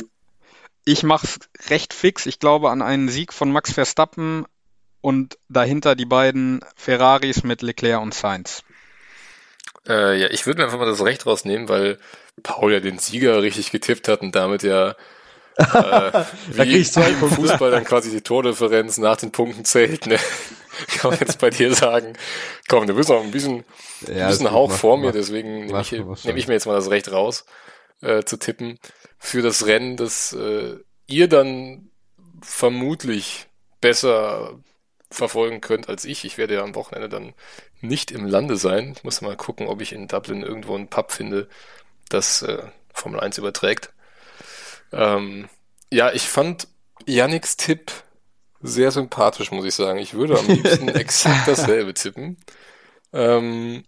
ich 0.86 1.04
mache 1.04 1.28
es 1.28 1.70
recht 1.70 1.94
fix. 1.94 2.26
Ich 2.26 2.40
glaube 2.40 2.72
an 2.72 2.82
einen 2.82 3.10
Sieg 3.10 3.34
von 3.34 3.52
Max 3.52 3.74
Verstappen 3.74 4.46
und 5.02 5.38
dahinter 5.50 5.96
die 5.96 6.06
beiden 6.06 6.62
Ferraris 6.76 7.44
mit 7.44 7.62
Leclerc 7.62 8.02
und 8.02 8.14
Sainz. 8.14 8.64
Äh, 9.88 10.20
ja, 10.20 10.28
ich 10.32 10.48
würde 10.48 10.60
mir 10.60 10.66
einfach 10.66 10.80
mal 10.80 10.86
das 10.86 11.04
Recht 11.04 11.26
rausnehmen, 11.26 11.70
weil 11.70 12.00
Paul 12.42 12.74
ja 12.74 12.80
den 12.80 12.98
Sieger 12.98 13.42
richtig 13.42 13.72
getippt 13.72 14.08
hat 14.08 14.22
und 14.22 14.36
damit 14.36 14.64
ja 14.64 14.96
äh, 15.58 16.26
wie 16.48 16.78
im 16.78 17.30
Fußball 17.30 17.72
dann 17.72 17.84
quasi 17.84 18.12
die 18.12 18.22
Tordifferenz 18.22 18.98
nach 18.98 19.18
den 19.18 19.32
Punkten 19.32 19.66
zählt. 19.66 20.06
Ne? 20.06 20.18
Kann 20.98 21.12
man 21.12 21.20
jetzt 21.20 21.40
bei 21.40 21.50
dir 21.50 21.74
sagen, 21.74 22.14
komm, 22.68 22.88
du 22.88 22.96
bist 22.96 23.10
noch 23.10 23.24
ein 23.24 23.32
bisschen, 23.32 23.64
ja, 24.08 24.26
ein 24.26 24.30
bisschen 24.30 24.52
Hauch 24.52 24.70
mach, 24.70 24.78
vor 24.78 24.98
mir, 24.98 25.12
deswegen 25.12 25.66
nehme 25.66 25.82
ich, 25.82 25.92
nehm 25.92 26.38
ich, 26.38 26.48
mir 26.48 26.54
jetzt 26.54 26.66
mal 26.66 26.76
das 26.76 26.90
Recht 26.90 27.12
raus, 27.12 27.46
äh, 28.02 28.24
zu 28.24 28.38
tippen 28.38 28.80
für 29.18 29.42
das 29.42 29.66
Rennen, 29.66 29.96
das 29.96 30.34
äh, 30.34 30.76
ihr 31.08 31.30
dann 31.30 31.90
vermutlich 32.42 33.48
besser 33.80 34.60
verfolgen 35.10 35.62
könnt 35.62 35.88
als 35.88 36.04
ich. 36.06 36.26
Ich 36.26 36.38
werde 36.38 36.56
ja 36.56 36.64
am 36.64 36.76
Wochenende 36.76 37.10
dann 37.10 37.34
nicht 37.82 38.12
im 38.12 38.26
Lande 38.26 38.58
sein. 38.58 38.94
Ich 38.98 39.04
muss 39.04 39.22
mal 39.22 39.38
gucken, 39.38 39.68
ob 39.68 39.82
ich 39.82 39.94
in 39.94 40.08
Dublin 40.08 40.44
irgendwo 40.44 40.76
einen 40.76 40.90
Pub 40.90 41.12
finde, 41.12 41.48
das 42.10 42.42
äh, 42.42 42.64
Formel 42.94 43.20
1 43.20 43.38
überträgt. 43.38 43.94
Ähm, 44.92 45.50
ja, 45.92 46.12
ich 46.12 46.24
fand 46.24 46.68
Yannicks 47.06 47.58
Tipp 47.58 47.92
sehr 48.62 48.92
sympathisch, 48.92 49.52
muss 49.52 49.66
ich 49.66 49.76
sagen. 49.76 50.00
Ich 50.00 50.14
würde 50.14 50.40
am 50.40 50.48
liebsten 50.48 50.90
exakt 50.96 51.48
dasselbe 51.48 51.94
tippen. 51.94 52.38
Ähm, 53.14 53.86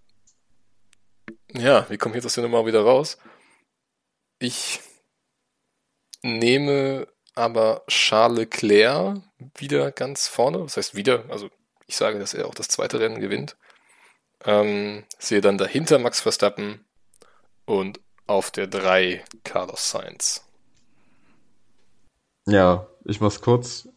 ja, 1.54 1.90
wie 1.90 1.98
komme 1.98 2.14
ich 2.14 2.18
jetzt 2.18 2.26
aus 2.26 2.36
der 2.36 2.44
Nummer 2.44 2.66
wieder 2.66 2.82
raus? 2.82 3.18
Ich 4.40 4.82
nehme 6.22 7.08
aber 7.36 7.84
Charles 7.88 8.40
Leclerc 8.40 9.22
wieder 9.56 9.92
ganz 9.92 10.28
vorne. 10.28 10.60
Das 10.60 10.78
heißt 10.78 10.96
wieder, 10.96 11.26
also 11.30 11.50
ich 11.88 11.96
sage, 11.96 12.20
dass 12.20 12.34
er 12.34 12.48
auch 12.48 12.56
das 12.56 12.68
zweite 12.68 13.00
Rennen 13.00 13.20
gewinnt. 13.20 13.56
Ähm, 14.46 15.06
sehe 15.18 15.42
dann 15.42 15.58
dahinter 15.58 16.00
Max 16.00 16.22
Verstappen 16.22 16.86
und 17.66 18.00
auf 18.28 18.52
der 18.52 18.68
3 18.68 19.24
Carlos 19.44 19.90
Sainz. 19.90 20.47
Ja, 22.48 22.88
ich 23.04 23.20
mach's 23.20 23.42
kurz. 23.42 23.90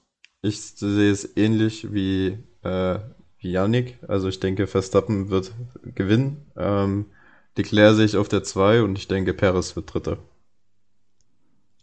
Ich 0.42 0.60
sehe 0.60 1.10
es 1.10 1.36
ähnlich 1.36 1.92
wie, 1.92 2.38
äh, 2.62 2.98
wie 3.38 3.52
Yannick. 3.52 3.98
Also 4.08 4.28
ich 4.28 4.40
denke, 4.40 4.66
Verstappen 4.66 5.30
wird 5.30 5.52
gewinnen. 5.82 6.50
Ähm, 6.56 7.06
Leclerc 7.56 7.94
sehe 7.94 8.06
ich 8.06 8.16
auf 8.16 8.28
der 8.28 8.42
2 8.42 8.82
und 8.82 8.96
ich 8.96 9.06
denke, 9.06 9.34
Perez 9.34 9.76
wird 9.76 9.92
Dritter. 9.92 10.18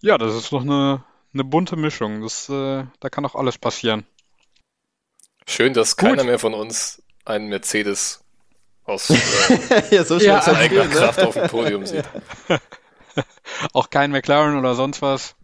Ja, 0.01 0.17
das 0.17 0.35
ist 0.35 0.51
doch 0.51 0.61
eine, 0.61 1.03
eine 1.33 1.43
bunte 1.43 1.75
Mischung. 1.75 2.21
Das, 2.21 2.49
äh, 2.49 2.83
da 2.99 3.09
kann 3.09 3.25
auch 3.25 3.35
alles 3.35 3.57
passieren. 3.57 4.05
Schön, 5.47 5.73
dass 5.73 5.95
Gut. 5.95 6.09
keiner 6.09 6.23
mehr 6.23 6.39
von 6.39 6.53
uns 6.53 7.01
einen 7.25 7.47
Mercedes 7.47 8.23
aus 8.83 9.09
äh, 9.09 9.15
ja, 9.95 10.03
so 10.03 10.17
ja, 10.17 10.43
eigener 10.45 10.85
ne? 10.85 10.89
Kraft 10.89 11.21
auf 11.21 11.35
dem 11.35 11.47
Podium 11.47 11.85
sieht. 11.85 12.05
auch 13.73 13.89
kein 13.89 14.11
McLaren 14.11 14.57
oder 14.57 14.75
sonst 14.75 15.01
was. 15.01 15.36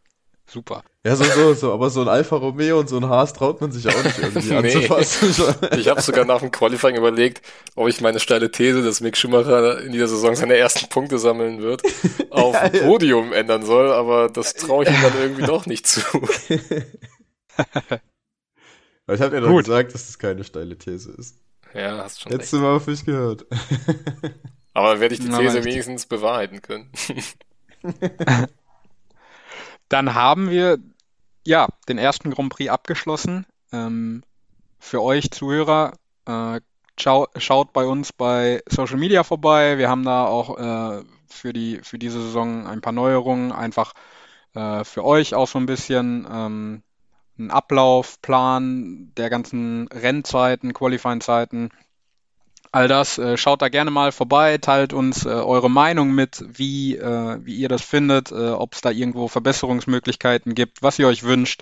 Super. 0.54 0.84
Ja, 1.04 1.16
so, 1.16 1.24
so, 1.24 1.56
so, 1.56 1.74
aber 1.74 1.90
so 1.90 2.02
ein 2.02 2.08
Alfa 2.08 2.36
Romeo 2.36 2.80
und 2.80 2.88
so 2.88 2.98
ein 2.98 3.10
Haas 3.10 3.34
traut 3.34 3.60
man 3.60 3.72
sich 3.72 3.88
auch 3.88 4.04
nicht 4.04 4.20
irgendwie 4.20 4.50
nee. 4.62 4.76
anzufassen. 4.76 5.56
ich 5.80 5.88
habe 5.88 6.00
sogar 6.00 6.26
nach 6.26 6.42
dem 6.42 6.52
Qualifying 6.52 6.96
überlegt, 6.96 7.42
ob 7.76 7.88
ich 7.88 8.02
meine 8.02 8.20
steile 8.20 8.52
These, 8.52 8.84
dass 8.84 9.02
Mick 9.02 9.18
Schumacher 9.18 9.82
in 9.82 9.94
dieser 9.94 10.08
Saison 10.08 10.36
seine 10.36 10.56
ersten 10.56 10.90
Punkte 10.90 11.18
sammeln 11.18 11.64
wird, 11.64 11.82
auf 12.30 12.54
ja, 12.54 12.70
Podium 12.70 13.34
ändern 13.34 13.66
soll, 13.66 13.92
aber 13.92 14.30
das 14.30 14.54
traue 14.54 14.84
ich 14.84 14.92
ihm 14.92 15.02
dann 15.02 15.18
irgendwie 15.20 15.42
doch 15.42 15.66
nicht 15.66 15.88
zu. 15.88 16.02
ich 19.12 19.22
habe 19.22 19.36
ja 19.36 19.42
doch 19.42 19.58
gesagt, 19.58 19.96
dass 19.96 20.06
das 20.06 20.20
keine 20.20 20.44
steile 20.44 20.78
These 20.78 21.14
ist. 21.18 21.40
Ja, 21.74 21.98
hast 21.98 22.22
schon 22.22 22.32
Hättest 22.32 22.54
recht. 22.54 22.62
mal 22.62 22.76
auf 22.76 22.86
mich 22.86 23.04
gehört. 23.04 23.48
aber 24.76 25.00
werde 25.00 25.16
ich 25.16 25.20
die 25.20 25.30
These 25.30 25.64
wenigstens 25.64 26.06
bewahrheiten 26.06 26.62
können. 26.62 26.92
Dann 29.94 30.16
haben 30.16 30.50
wir 30.50 30.80
ja 31.46 31.68
den 31.88 32.00
ersten 32.00 32.32
Grand 32.32 32.52
Prix 32.52 32.72
abgeschlossen. 32.72 33.46
Ähm, 33.72 34.24
für 34.80 35.04
euch 35.04 35.30
Zuhörer, 35.30 35.94
äh, 36.26 36.62
schau, 37.00 37.28
schaut 37.38 37.74
bei 37.74 37.86
uns 37.86 38.12
bei 38.12 38.64
Social 38.68 38.98
Media 38.98 39.24
vorbei. 39.24 39.78
Wir 39.78 39.90
haben 39.90 40.04
da 40.04 40.26
auch 40.26 40.58
äh, 40.58 41.04
für, 41.28 41.54
die, 41.54 41.80
für 41.84 42.00
diese 42.00 42.20
Saison 42.24 42.66
ein 42.66 42.82
paar 42.82 42.92
Neuerungen, 42.92 43.52
einfach 43.52 43.94
äh, 44.56 44.84
für 44.84 45.06
euch 45.06 45.36
auch 45.36 45.48
so 45.48 45.60
ein 45.60 45.68
bisschen 45.68 46.28
ähm, 46.28 46.82
einen 47.38 47.52
Ablaufplan 47.52 49.12
der 49.16 49.30
ganzen 49.30 49.88
Rennzeiten, 49.90 50.74
Qualifying-Zeiten 50.74 51.70
all 52.74 52.88
das. 52.88 53.18
Äh, 53.18 53.38
schaut 53.38 53.62
da 53.62 53.70
gerne 53.70 53.92
mal 53.92 54.12
vorbei, 54.12 54.58
teilt 54.58 54.94
uns 54.94 55.26
äh, 55.26 55.30
eure 55.30 55.70
Meinung 55.70 56.14
mit, 56.14 56.44
wie, 56.48 56.98
äh, 56.98 57.38
wie 57.46 57.56
ihr 57.56 57.70
das 57.70 57.84
findet, 57.84 58.32
äh, 58.32 58.50
ob 58.50 58.74
es 58.74 58.82
da 58.82 58.90
irgendwo 58.90 59.28
Verbesserungsmöglichkeiten 59.28 60.56
gibt, 60.56 60.82
was 60.82 61.00
ihr 61.00 61.08
euch 61.08 61.24
wünscht. 61.24 61.62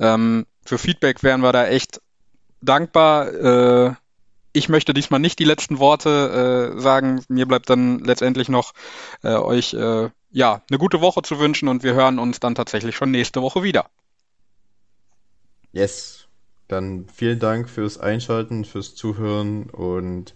Ähm, 0.00 0.46
für 0.64 0.78
Feedback 0.78 1.22
wären 1.22 1.42
wir 1.42 1.52
da 1.52 1.66
echt 1.66 2.00
dankbar. 2.60 3.32
Äh, 3.32 3.94
ich 4.52 4.68
möchte 4.68 4.92
diesmal 4.92 5.20
nicht 5.20 5.38
die 5.38 5.44
letzten 5.44 5.78
Worte 5.78 6.74
äh, 6.76 6.80
sagen. 6.80 7.22
Mir 7.28 7.46
bleibt 7.46 7.70
dann 7.70 8.00
letztendlich 8.00 8.48
noch 8.48 8.72
euch 9.22 9.76
ja 10.30 10.62
eine 10.68 10.78
gute 10.78 11.00
Woche 11.00 11.22
zu 11.22 11.38
wünschen 11.38 11.68
und 11.68 11.82
wir 11.82 11.94
hören 11.94 12.18
uns 12.18 12.40
dann 12.40 12.54
tatsächlich 12.54 12.96
schon 12.96 13.10
nächste 13.10 13.42
Woche 13.42 13.62
wieder. 13.62 13.86
Yes. 15.72 16.26
Dann 16.66 17.06
vielen 17.12 17.38
Dank 17.38 17.68
fürs 17.68 17.98
Einschalten, 17.98 18.64
fürs 18.64 18.94
Zuhören 18.94 19.70
und 19.70 20.34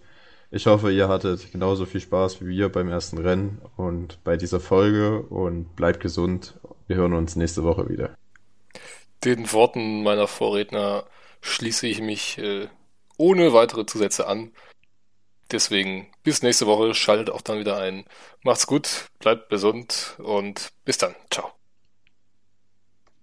ich 0.52 0.66
hoffe, 0.66 0.92
ihr 0.92 1.08
hattet 1.08 1.50
genauso 1.50 1.86
viel 1.86 2.00
Spaß 2.00 2.42
wie 2.42 2.48
wir 2.48 2.68
beim 2.70 2.88
ersten 2.88 3.18
Rennen 3.18 3.60
und 3.76 4.22
bei 4.22 4.36
dieser 4.36 4.60
Folge 4.60 5.22
und 5.22 5.74
bleibt 5.74 6.00
gesund. 6.00 6.54
Wir 6.86 6.96
hören 6.96 7.14
uns 7.14 7.36
nächste 7.36 7.64
Woche 7.64 7.88
wieder. 7.88 8.14
Den 9.24 9.50
Worten 9.52 10.02
meiner 10.02 10.28
Vorredner 10.28 11.04
schließe 11.40 11.86
ich 11.86 12.02
mich 12.02 12.36
äh, 12.36 12.68
ohne 13.16 13.54
weitere 13.54 13.86
Zusätze 13.86 14.26
an. 14.26 14.52
Deswegen 15.50 16.08
bis 16.22 16.42
nächste 16.42 16.66
Woche, 16.66 16.94
schaltet 16.94 17.30
auch 17.30 17.40
dann 17.40 17.58
wieder 17.58 17.78
ein. 17.78 18.04
Macht's 18.42 18.66
gut, 18.66 19.06
bleibt 19.20 19.48
gesund 19.48 20.16
und 20.18 20.68
bis 20.84 20.98
dann. 20.98 21.14
Ciao. 21.30 21.52